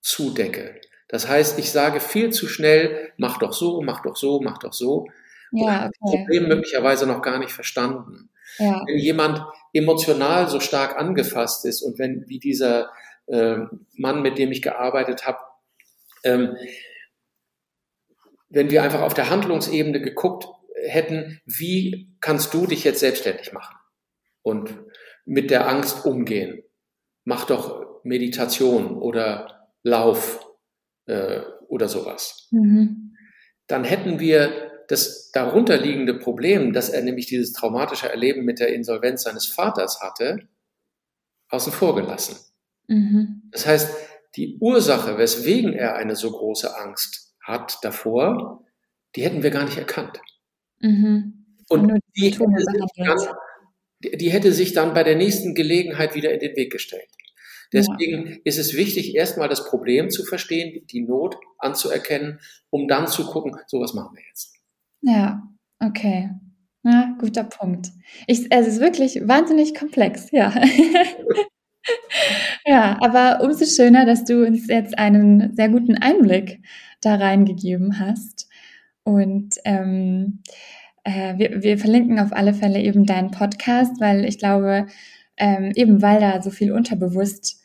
zudecke. 0.01 0.80
Das 1.08 1.28
heißt, 1.28 1.60
ich 1.60 1.72
sage 1.72 1.99
viel 1.99 2.32
zu 2.32 2.47
schnell, 2.47 3.12
mach 3.18 3.38
doch 3.38 3.54
so, 3.54 3.82
mach 3.82 4.01
doch 4.01 4.16
so, 4.16 4.39
mach 4.41 4.58
doch 4.58 4.74
so. 4.74 5.08
Ja, 5.51 5.86
okay. 5.86 5.91
Das 6.01 6.12
Problem 6.12 6.47
möglicherweise 6.47 7.06
noch 7.06 7.22
gar 7.22 7.39
nicht 7.39 7.51
verstanden. 7.51 8.30
Ja. 8.58 8.84
Wenn 8.86 8.97
jemand 8.97 9.43
emotional 9.74 10.49
so 10.49 10.60
stark 10.60 10.97
angefasst 10.97 11.66
ist 11.66 11.82
und 11.82 11.99
wenn, 11.99 12.28
wie 12.28 12.39
dieser 12.39 12.91
äh, 13.28 13.58
Mann, 13.95 14.22
mit 14.22 14.38
dem 14.38 14.51
ich 14.51 14.62
gearbeitet 14.62 15.26
habe, 15.26 15.39
ähm, 16.24 16.56
wenn 18.54 18.70
wir 18.70 18.84
einfach 18.84 19.01
auf 19.01 19.16
der 19.16 19.30
Handlungsebene 19.30 19.99
geguckt 19.99 20.45
hätten, 20.86 21.41
wie 21.45 22.16
kannst 22.22 22.54
du 22.54 22.68
dich 22.68 22.84
jetzt 22.84 22.99
selbstständig 22.99 23.51
machen 23.51 23.76
und 24.43 24.74
mit 25.26 25.49
der 25.49 25.68
Angst 25.68 26.06
umgehen? 26.06 26.62
Mach 27.24 27.45
doch 27.45 28.04
Meditation 28.04 28.97
oder 28.97 29.70
Lauf 29.82 30.45
äh, 31.08 31.41
oder 31.68 31.89
sowas. 31.89 32.47
Mhm. 32.51 33.16
Dann 33.68 33.86
hätten 33.86 34.20
wir 34.20 34.72
das 34.88 35.32
darunterliegende 35.32 36.20
Problem, 36.20 36.74
dass 36.74 36.89
er 36.89 37.01
nämlich 37.01 37.26
dieses 37.26 37.54
traumatische 37.54 38.10
Erleben 38.10 38.45
mit 38.45 38.60
der 38.60 38.74
Insolvenz 38.74 39.24
seines 39.24 39.47
Vaters 39.47 40.01
hatte, 40.01 40.47
außen 41.49 41.72
vor 41.72 41.95
gelassen. 41.95 42.36
Mhm. 42.88 43.49
Das 43.51 43.66
heißt, 43.66 43.89
die 44.36 44.58
Ursache, 44.60 45.18
weswegen 45.18 45.74
er 45.74 45.95
eine 45.95 46.16
so 46.16 46.32
große 46.32 46.78
Angst 46.78 47.22
hat 47.43 47.77
davor, 47.81 48.65
die 49.15 49.23
hätten 49.23 49.43
wir 49.43 49.51
gar 49.51 49.65
nicht 49.65 49.77
erkannt. 49.77 50.19
Mhm. 50.79 51.45
Und 51.69 51.99
die 52.15 52.31
hätte, 52.31 52.39
dann, 52.97 53.17
die 54.19 54.29
hätte, 54.31 54.51
sich 54.51 54.73
dann 54.73 54.93
bei 54.93 55.03
der 55.03 55.15
nächsten 55.15 55.55
Gelegenheit 55.55 56.15
wieder 56.15 56.33
in 56.33 56.39
den 56.39 56.55
Weg 56.55 56.71
gestellt. 56.71 57.09
Deswegen 57.71 58.27
ja. 58.27 58.37
ist 58.43 58.59
es 58.59 58.75
wichtig, 58.75 59.15
erstmal 59.15 59.49
das 59.49 59.65
Problem 59.65 60.09
zu 60.09 60.23
verstehen, 60.23 60.85
die 60.87 61.01
Not 61.01 61.37
anzuerkennen, 61.57 62.39
um 62.69 62.87
dann 62.87 63.07
zu 63.07 63.25
gucken, 63.25 63.55
so 63.67 63.79
was 63.79 63.93
machen 63.93 64.15
wir 64.15 64.23
jetzt. 64.27 64.55
Ja, 65.01 65.41
okay. 65.79 66.29
Ja, 66.83 67.15
guter 67.17 67.45
Punkt. 67.45 67.87
Ich, 68.27 68.51
es 68.51 68.67
ist 68.67 68.79
wirklich 68.79 69.27
wahnsinnig 69.27 69.73
komplex, 69.73 70.29
ja. 70.31 70.53
ja, 72.65 72.97
aber 73.01 73.43
umso 73.43 73.65
schöner, 73.65 74.05
dass 74.05 74.25
du 74.25 74.45
uns 74.45 74.67
jetzt 74.67 74.97
einen 74.97 75.55
sehr 75.55 75.69
guten 75.69 75.97
Einblick 75.97 76.61
da 77.01 77.15
reingegeben 77.15 77.99
hast. 77.99 78.47
Und 79.03 79.55
ähm, 79.65 80.39
äh, 81.03 81.38
wir, 81.38 81.63
wir 81.63 81.77
verlinken 81.77 82.19
auf 82.19 82.31
alle 82.31 82.53
Fälle 82.53 82.79
eben 82.79 83.05
deinen 83.05 83.31
Podcast, 83.31 83.99
weil 83.99 84.25
ich 84.25 84.39
glaube, 84.39 84.88
ähm, 85.38 85.71
eben 85.75 86.01
weil 86.01 86.19
da 86.19 86.41
so 86.41 86.49
viel 86.49 86.71
unterbewusst 86.71 87.61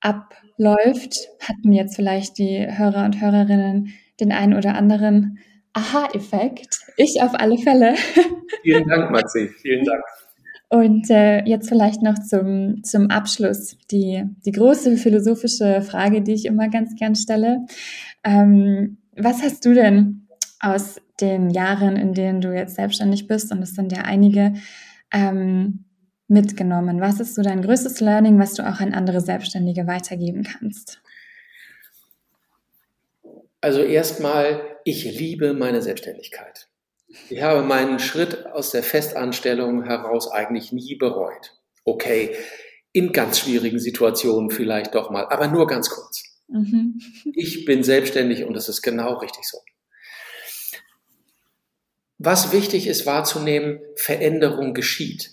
abläuft, 0.00 1.28
hatten 1.40 1.72
jetzt 1.72 1.96
vielleicht 1.96 2.38
die 2.38 2.66
Hörer 2.66 3.04
und 3.04 3.20
Hörerinnen 3.20 3.94
den 4.20 4.32
einen 4.32 4.54
oder 4.54 4.74
anderen 4.74 5.38
Aha-Effekt. 5.72 6.78
Ich 6.96 7.20
auf 7.20 7.34
alle 7.34 7.58
Fälle. 7.58 7.94
Vielen 8.62 8.88
Dank, 8.88 9.10
Maxi. 9.10 9.48
Vielen 9.60 9.84
Dank. 9.84 10.02
Und 10.74 11.08
äh, 11.08 11.44
jetzt 11.44 11.68
vielleicht 11.68 12.02
noch 12.02 12.18
zum, 12.18 12.82
zum 12.82 13.08
Abschluss 13.08 13.78
die, 13.92 14.24
die 14.44 14.50
große 14.50 14.96
philosophische 14.96 15.82
Frage, 15.82 16.20
die 16.20 16.32
ich 16.32 16.46
immer 16.46 16.68
ganz 16.68 16.96
gern 16.96 17.14
stelle. 17.14 17.64
Ähm, 18.24 18.98
was 19.14 19.40
hast 19.40 19.64
du 19.64 19.72
denn 19.72 20.26
aus 20.58 21.00
den 21.20 21.50
Jahren, 21.50 21.94
in 21.94 22.12
denen 22.12 22.40
du 22.40 22.52
jetzt 22.52 22.74
selbstständig 22.74 23.28
bist, 23.28 23.52
und 23.52 23.62
es 23.62 23.76
sind 23.76 23.92
ja 23.92 24.02
einige, 24.02 24.54
ähm, 25.12 25.84
mitgenommen? 26.26 27.00
Was 27.00 27.20
ist 27.20 27.36
so 27.36 27.42
dein 27.42 27.62
größtes 27.62 28.00
Learning, 28.00 28.40
was 28.40 28.54
du 28.54 28.68
auch 28.68 28.80
an 28.80 28.94
andere 28.94 29.20
Selbstständige 29.20 29.86
weitergeben 29.86 30.42
kannst? 30.42 31.00
Also 33.60 33.80
erstmal, 33.80 34.60
ich 34.82 35.04
liebe 35.04 35.54
meine 35.54 35.80
Selbstständigkeit. 35.82 36.66
Ich 37.30 37.42
habe 37.42 37.62
meinen 37.62 37.98
Schritt 37.98 38.46
aus 38.46 38.70
der 38.70 38.82
Festanstellung 38.82 39.84
heraus 39.84 40.30
eigentlich 40.30 40.72
nie 40.72 40.96
bereut. 40.96 41.54
Okay, 41.84 42.34
in 42.92 43.12
ganz 43.12 43.40
schwierigen 43.40 43.78
Situationen 43.78 44.50
vielleicht 44.50 44.94
doch 44.94 45.10
mal, 45.10 45.26
aber 45.26 45.48
nur 45.48 45.66
ganz 45.66 45.90
kurz. 45.90 46.22
Mhm. 46.48 47.00
Ich 47.34 47.64
bin 47.64 47.82
selbstständig 47.82 48.44
und 48.44 48.54
das 48.54 48.68
ist 48.68 48.82
genau 48.82 49.14
richtig 49.14 49.44
so. 49.44 49.58
Was 52.18 52.52
wichtig 52.52 52.86
ist 52.86 53.06
wahrzunehmen, 53.06 53.80
Veränderung 53.96 54.72
geschieht. 54.72 55.30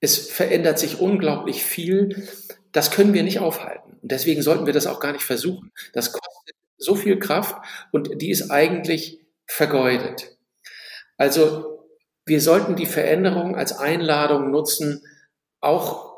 Es 0.00 0.30
verändert 0.30 0.78
sich 0.78 1.00
unglaublich 1.00 1.64
viel. 1.64 2.28
Das 2.70 2.90
können 2.90 3.12
wir 3.12 3.22
nicht 3.22 3.40
aufhalten. 3.40 3.98
Und 4.00 4.12
deswegen 4.12 4.42
sollten 4.42 4.66
wir 4.66 4.72
das 4.72 4.86
auch 4.86 5.00
gar 5.00 5.12
nicht 5.12 5.24
versuchen. 5.24 5.72
Das 5.92 6.12
kostet 6.12 6.54
so 6.78 6.94
viel 6.94 7.18
Kraft 7.18 7.56
und 7.90 8.20
die 8.20 8.30
ist 8.30 8.50
eigentlich 8.50 9.25
vergeudet. 9.46 10.36
Also 11.16 11.86
wir 12.24 12.40
sollten 12.40 12.76
die 12.76 12.86
Veränderung 12.86 13.56
als 13.56 13.72
Einladung 13.72 14.50
nutzen, 14.50 15.02
auch 15.60 16.16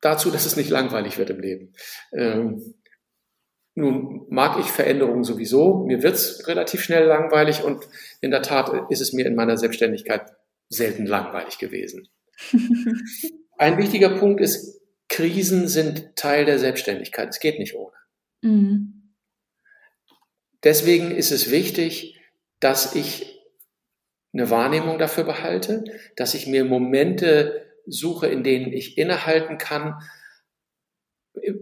dazu, 0.00 0.30
dass 0.30 0.46
es 0.46 0.56
nicht 0.56 0.70
langweilig 0.70 1.18
wird 1.18 1.30
im 1.30 1.40
Leben. 1.40 1.72
Ähm, 2.12 2.74
nun 3.74 4.26
mag 4.28 4.58
ich 4.58 4.66
Veränderungen 4.66 5.24
sowieso, 5.24 5.84
mir 5.86 6.02
wird's 6.02 6.46
relativ 6.46 6.82
schnell 6.82 7.06
langweilig 7.06 7.62
und 7.62 7.88
in 8.20 8.30
der 8.30 8.42
Tat 8.42 8.90
ist 8.90 9.00
es 9.00 9.12
mir 9.12 9.24
in 9.24 9.34
meiner 9.34 9.56
Selbstständigkeit 9.56 10.30
selten 10.68 11.06
langweilig 11.06 11.58
gewesen. 11.58 12.08
Ein 13.56 13.78
wichtiger 13.78 14.18
Punkt 14.18 14.40
ist, 14.40 14.80
Krisen 15.08 15.68
sind 15.68 16.16
Teil 16.16 16.44
der 16.44 16.58
Selbstständigkeit. 16.58 17.28
Es 17.28 17.40
geht 17.40 17.58
nicht 17.58 17.74
ohne. 17.74 17.94
Mhm. 18.40 19.14
Deswegen 20.64 21.10
ist 21.10 21.32
es 21.32 21.50
wichtig, 21.50 22.18
dass 22.62 22.94
ich 22.94 23.40
eine 24.32 24.48
Wahrnehmung 24.48 24.98
dafür 24.98 25.24
behalte, 25.24 25.84
dass 26.16 26.34
ich 26.34 26.46
mir 26.46 26.64
Momente 26.64 27.66
suche, 27.86 28.28
in 28.28 28.44
denen 28.44 28.72
ich 28.72 28.96
innehalten 28.96 29.58
kann, 29.58 30.00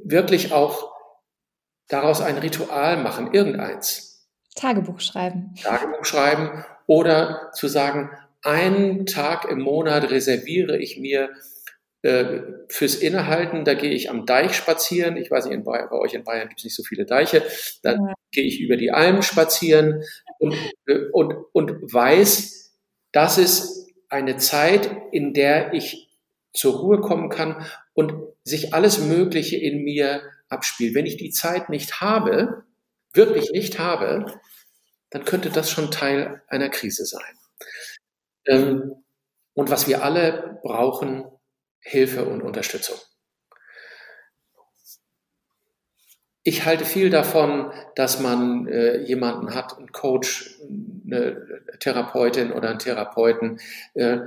wirklich 0.05 0.53
auch 0.53 0.93
daraus 1.89 2.21
ein 2.21 2.37
Ritual 2.37 2.99
machen, 2.99 3.33
irgendeins. 3.33 4.29
Tagebuch 4.55 5.01
schreiben. 5.01 5.55
Tagebuch 5.63 6.05
schreiben 6.05 6.65
oder 6.87 7.51
zu 7.55 7.67
sagen, 7.67 8.11
einen 8.43 9.07
Tag 9.07 9.47
im 9.47 9.61
Monat 9.61 10.11
reserviere 10.11 10.77
ich 10.77 10.99
mir 10.99 11.31
äh, 12.03 12.41
fürs 12.69 12.95
Innehalten, 12.95 13.65
da 13.65 13.75
gehe 13.75 13.91
ich 13.91 14.11
am 14.11 14.25
Deich 14.25 14.55
spazieren. 14.55 15.17
Ich 15.17 15.31
weiß 15.31 15.45
nicht, 15.45 15.55
in 15.55 15.65
bei, 15.65 15.87
bei 15.87 15.97
euch 15.97 16.15
in 16.15 16.25
Bayern 16.25 16.49
gibt 16.49 16.61
es 16.61 16.65
nicht 16.65 16.77
so 16.77 16.83
viele 16.83 17.05
Deiche. 17.05 17.43
Da 17.83 17.93
ja. 17.93 18.15
gehe 18.33 18.45
ich 18.45 18.61
über 18.61 18.77
die 18.77 18.91
Alm 18.91 19.23
spazieren 19.23 20.03
und, 20.39 20.55
äh, 20.87 21.01
und, 21.13 21.35
und 21.53 21.93
weiß, 21.93 22.73
das 23.13 23.39
ist 23.39 23.89
eine 24.09 24.39
Zeit, 24.39 24.91
in 25.13 25.35
der 25.35 25.75
ich 25.75 26.11
zur 26.53 26.79
Ruhe 26.79 27.01
kommen 27.01 27.29
kann 27.29 27.67
und 27.93 28.15
sich 28.45 28.75
alles 28.75 28.99
Mögliche 28.99 29.57
in 29.57 29.85
mir 29.85 30.23
abspielt. 30.49 30.95
Wenn 30.95 31.07
ich 31.07 31.17
die 31.17 31.31
Zeit 31.31 31.69
nicht 31.69 32.01
habe, 32.01 32.65
wirklich 33.13 33.51
nicht 33.53 33.79
habe, 33.79 34.27
dann 35.11 35.25
könnte 35.25 35.51
das 35.51 35.71
schon 35.71 35.91
Teil 35.91 36.43
einer 36.49 36.69
Krise 36.69 37.05
sein. 37.05 37.35
Ähm, 38.47 38.95
und 39.55 39.71
was 39.71 39.87
wir 39.87 40.03
alle 40.03 40.59
brauchen, 40.63 41.25
Hilfe 41.81 42.25
und 42.25 42.43
Unterstützung. 42.43 42.99
Ich 46.43 46.65
halte 46.65 46.85
viel 46.85 47.11
davon, 47.11 47.71
dass 47.97 48.21
man 48.21 48.67
äh, 48.67 49.03
jemanden 49.03 49.55
hat, 49.55 49.77
einen 49.77 49.93
Coach, 49.93 50.59
eine 51.05 51.63
Therapeutin 51.81 52.53
oder 52.53 52.71
einen 52.71 52.79
Therapeuten, 52.79 53.61
äh, 53.95 54.21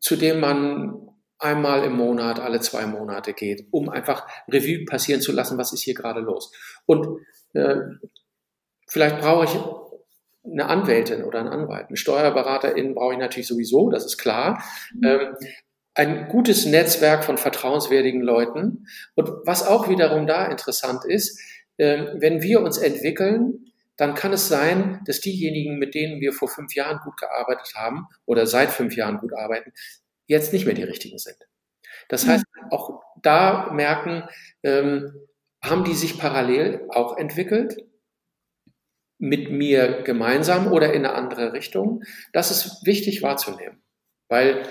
zu 0.00 0.16
dem 0.16 0.40
man 0.40 1.08
einmal 1.38 1.84
im 1.84 1.96
Monat, 1.96 2.40
alle 2.40 2.60
zwei 2.60 2.86
Monate 2.86 3.34
geht, 3.34 3.66
um 3.70 3.90
einfach 3.90 4.26
Revue 4.48 4.86
passieren 4.86 5.20
zu 5.20 5.32
lassen, 5.32 5.58
was 5.58 5.72
ist 5.72 5.82
hier 5.82 5.94
gerade 5.94 6.20
los. 6.20 6.50
Und 6.86 7.20
äh, 7.52 7.76
vielleicht 8.88 9.20
brauche 9.20 9.44
ich 9.44 9.58
eine 10.50 10.66
Anwältin 10.66 11.24
oder 11.24 11.40
einen 11.40 11.48
Anwalt, 11.48 11.88
eine 11.88 11.96
Steuerberaterin 11.96 12.94
brauche 12.94 13.14
ich 13.14 13.18
natürlich 13.18 13.48
sowieso, 13.48 13.90
das 13.90 14.04
ist 14.04 14.18
klar. 14.18 14.62
Mhm. 14.94 15.04
Ähm, 15.04 15.36
ein 15.94 16.28
gutes 16.28 16.66
Netzwerk 16.66 17.24
von 17.24 17.38
vertrauenswürdigen 17.38 18.20
Leuten. 18.20 18.86
Und 19.14 19.28
was 19.44 19.66
auch 19.66 19.88
wiederum 19.88 20.26
da 20.26 20.46
interessant 20.46 21.04
ist, 21.04 21.40
äh, 21.76 22.06
wenn 22.14 22.42
wir 22.42 22.60
uns 22.60 22.78
entwickeln, 22.78 23.72
dann 23.96 24.14
kann 24.14 24.32
es 24.32 24.48
sein, 24.48 25.00
dass 25.06 25.20
diejenigen, 25.20 25.78
mit 25.78 25.94
denen 25.94 26.20
wir 26.20 26.32
vor 26.32 26.48
fünf 26.48 26.74
Jahren 26.74 26.98
gut 27.04 27.16
gearbeitet 27.16 27.74
haben 27.76 28.08
oder 28.26 28.46
seit 28.46 28.70
fünf 28.70 28.96
Jahren 28.96 29.18
gut 29.18 29.32
arbeiten, 29.32 29.72
jetzt 30.26 30.52
nicht 30.52 30.66
mehr 30.66 30.74
die 30.74 30.82
richtigen 30.82 31.18
sind. 31.18 31.36
Das 32.08 32.26
heißt, 32.26 32.44
auch 32.70 33.02
da 33.22 33.70
merken, 33.72 34.24
ähm, 34.62 35.12
haben 35.62 35.84
die 35.84 35.94
sich 35.94 36.18
parallel 36.18 36.86
auch 36.90 37.16
entwickelt, 37.16 37.76
mit 39.18 39.50
mir 39.50 40.02
gemeinsam 40.02 40.70
oder 40.72 40.92
in 40.92 41.06
eine 41.06 41.14
andere 41.14 41.52
Richtung. 41.52 42.02
Das 42.32 42.50
ist 42.50 42.84
wichtig 42.84 43.22
wahrzunehmen, 43.22 43.82
weil 44.28 44.64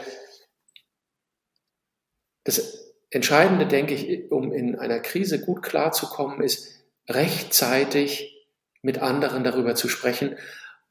das 2.44 2.94
Entscheidende, 3.10 3.68
denke 3.68 3.94
ich, 3.94 4.32
um 4.32 4.52
in 4.52 4.76
einer 4.76 5.00
Krise 5.00 5.40
gut 5.40 5.62
klarzukommen, 5.62 6.42
ist 6.42 6.84
rechtzeitig 7.08 8.48
mit 8.82 9.00
anderen 9.00 9.44
darüber 9.44 9.76
zu 9.76 9.88
sprechen 9.88 10.36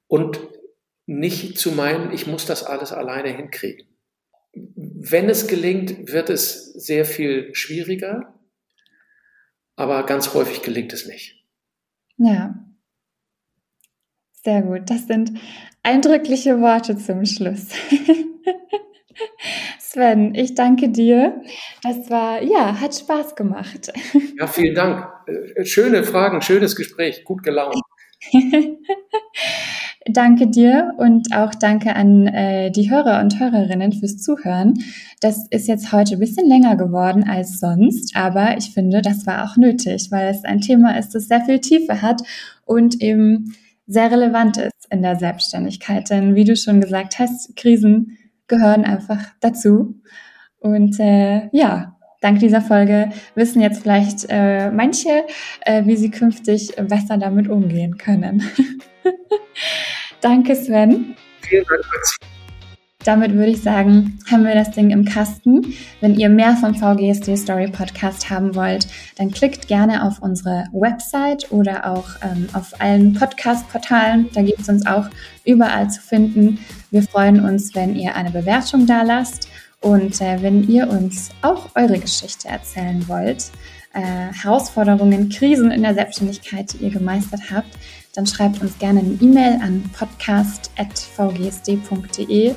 und 0.07 0.41
nicht 1.07 1.59
zu 1.59 1.73
meinen, 1.73 2.13
ich 2.13 2.27
muss 2.27 2.47
das 2.47 2.65
alles 2.65 2.93
alleine 2.93 3.29
hinkriegen. 3.29 3.89
Wenn 4.55 5.29
es 5.29 5.47
gelingt, 5.47 6.13
wird 6.13 6.31
es 6.31 6.73
sehr 6.75 7.05
viel 7.05 7.55
schwieriger, 7.55 8.39
aber 9.77 10.05
ganz 10.05 10.33
häufig 10.35 10.63
gelingt 10.63 10.93
es 10.93 11.07
nicht. 11.07 11.45
Ja. 12.19 12.55
Sehr 14.45 14.63
gut. 14.63 14.91
Das 14.91 15.07
sind 15.07 15.33
eindrückliche 15.83 16.61
Worte 16.61 16.97
zum 16.97 17.25
Schluss. 17.25 17.69
Sven, 19.93 20.35
ich 20.35 20.55
danke 20.55 20.89
dir. 20.89 21.43
Das 21.83 22.09
war, 22.09 22.43
ja, 22.43 22.81
hat 22.81 22.95
Spaß 22.95 23.37
gemacht. 23.37 23.93
Ja, 24.39 24.47
vielen 24.47 24.75
Dank. 24.75 25.07
Äh, 25.27 25.65
schöne 25.67 26.03
Fragen, 26.03 26.41
schönes 26.41 26.75
Gespräch, 26.75 27.25
gut 27.25 27.43
gelaunt. 27.43 27.77
danke 30.07 30.49
dir 30.49 30.95
und 30.97 31.35
auch 31.35 31.55
danke 31.55 31.95
an 31.95 32.27
äh, 32.27 32.71
die 32.71 32.91
Hörer 32.91 33.21
und 33.21 33.39
Hörerinnen 33.39 33.93
fürs 33.93 34.17
Zuhören. 34.17 34.83
Das 35.21 35.47
ist 35.51 35.69
jetzt 35.69 35.93
heute 35.93 36.15
ein 36.15 36.21
bisschen 36.21 36.49
länger 36.49 36.77
geworden 36.77 37.29
als 37.29 37.61
sonst, 37.61 38.17
aber 38.17 38.57
ich 38.57 38.71
finde, 38.73 39.03
das 39.03 39.27
war 39.27 39.45
auch 39.45 39.57
nötig, 39.59 40.09
weil 40.11 40.29
es 40.29 40.43
ein 40.45 40.63
Thema 40.63 40.99
ist, 40.99 41.15
das 41.15 41.29
sehr 41.29 41.43
viel 41.43 41.61
Tiefe 41.61 42.01
hat 42.01 42.23
und 42.65 43.03
eben 43.03 43.55
sehr 43.87 44.11
relevant 44.11 44.57
ist 44.57 44.87
in 44.91 45.03
der 45.03 45.17
Selbstständigkeit. 45.17 46.09
Denn 46.09 46.35
wie 46.35 46.45
du 46.45 46.57
schon 46.57 46.81
gesagt 46.81 47.19
hast, 47.19 47.55
Krisen 47.57 48.17
gehören 48.53 48.85
einfach 48.85 49.19
dazu. 49.41 50.01
Und 50.59 51.01
äh, 51.01 51.49
ja, 51.53 51.97
dank 52.21 52.39
dieser 52.39 52.61
Folge 52.61 53.11
wissen 53.35 53.63
jetzt 53.63 53.83
vielleicht 53.83 54.27
äh, 54.29 54.71
manche, 54.71 55.25
äh, 55.63 55.85
wie 55.87 55.97
sie 55.97 56.11
künftig 56.11 56.75
besser 56.77 57.17
damit 57.17 57.49
umgehen 57.49 57.97
können. 57.97 58.43
Danke, 60.21 60.55
Sven. 60.55 61.17
Vielen 61.41 61.65
Dank, 61.65 61.85
damit 63.05 63.35
würde 63.35 63.51
ich 63.51 63.63
sagen, 63.63 64.19
haben 64.31 64.45
wir 64.45 64.55
das 64.55 64.71
Ding 64.71 64.91
im 64.91 65.05
Kasten. 65.05 65.75
Wenn 66.01 66.15
ihr 66.15 66.29
mehr 66.29 66.57
vom 66.57 66.75
VGSD 66.75 67.37
Story 67.37 67.69
Podcast 67.69 68.31
haben 68.31 68.55
wollt, 68.55 68.87
dann 69.17 69.31
klickt 69.31 69.69
gerne 69.69 70.05
auf 70.05 70.21
unsere 70.21 70.67
Website 70.73 71.51
oder 71.51 71.91
auch 71.91 72.09
ähm, 72.23 72.49
auf 72.53 72.81
allen 72.81 73.15
Podcast-Portalen. 73.15 74.29
Da 74.35 74.43
gibt 74.43 74.61
es 74.61 74.69
uns 74.69 74.87
auch 74.87 75.07
überall 75.45 75.91
zu 75.91 76.01
finden. 76.01 76.59
Wir 76.91 77.03
freuen 77.03 77.45
uns, 77.45 77.75
wenn 77.75 77.97
ihr 77.97 78.15
eine 78.15 78.31
Bewertung 78.31 78.87
da 78.87 79.03
lasst 79.03 79.49
und 79.81 80.21
äh, 80.21 80.41
wenn 80.41 80.69
ihr 80.69 80.89
uns 80.89 81.31
auch 81.43 81.71
eure 81.75 81.99
Geschichte 81.99 82.49
erzählen 82.49 83.07
wollt. 83.09 83.51
Äh, 83.95 84.33
Herausforderungen, 84.33 85.29
Krisen 85.29 85.71
in 85.71 85.83
der 85.83 85.95
Selbstständigkeit, 85.95 86.73
die 86.73 86.85
ihr 86.85 86.91
gemeistert 86.91 87.51
habt, 87.51 87.77
dann 88.15 88.27
schreibt 88.27 88.61
uns 88.61 88.79
gerne 88.79 89.01
eine 89.01 89.17
E-Mail 89.21 89.59
an 89.63 89.91
podcast.vgsd.de 89.93 92.55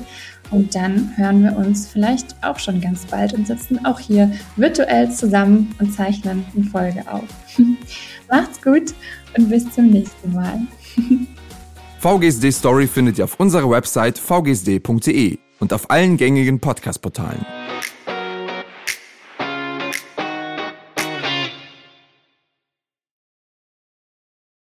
und 0.50 0.74
dann 0.74 1.12
hören 1.16 1.42
wir 1.42 1.56
uns 1.56 1.88
vielleicht 1.88 2.36
auch 2.42 2.58
schon 2.58 2.80
ganz 2.80 3.04
bald 3.06 3.32
und 3.32 3.46
sitzen 3.46 3.84
auch 3.84 3.98
hier 3.98 4.32
virtuell 4.56 5.10
zusammen 5.10 5.74
und 5.78 5.92
zeichnen 5.92 6.44
eine 6.54 6.64
Folge 6.64 7.04
auf. 7.10 7.24
Macht's 8.30 8.60
gut 8.62 8.94
und 9.36 9.48
bis 9.48 9.70
zum 9.70 9.90
nächsten 9.90 10.32
Mal. 10.32 10.60
VGSD 11.98 12.50
Story 12.52 12.86
findet 12.86 13.18
ihr 13.18 13.24
auf 13.24 13.40
unserer 13.40 13.68
Website 13.68 14.18
vgsd.de 14.18 15.38
und 15.60 15.72
auf 15.72 15.90
allen 15.90 16.16
gängigen 16.16 16.60
Podcast-Portalen. 16.60 17.44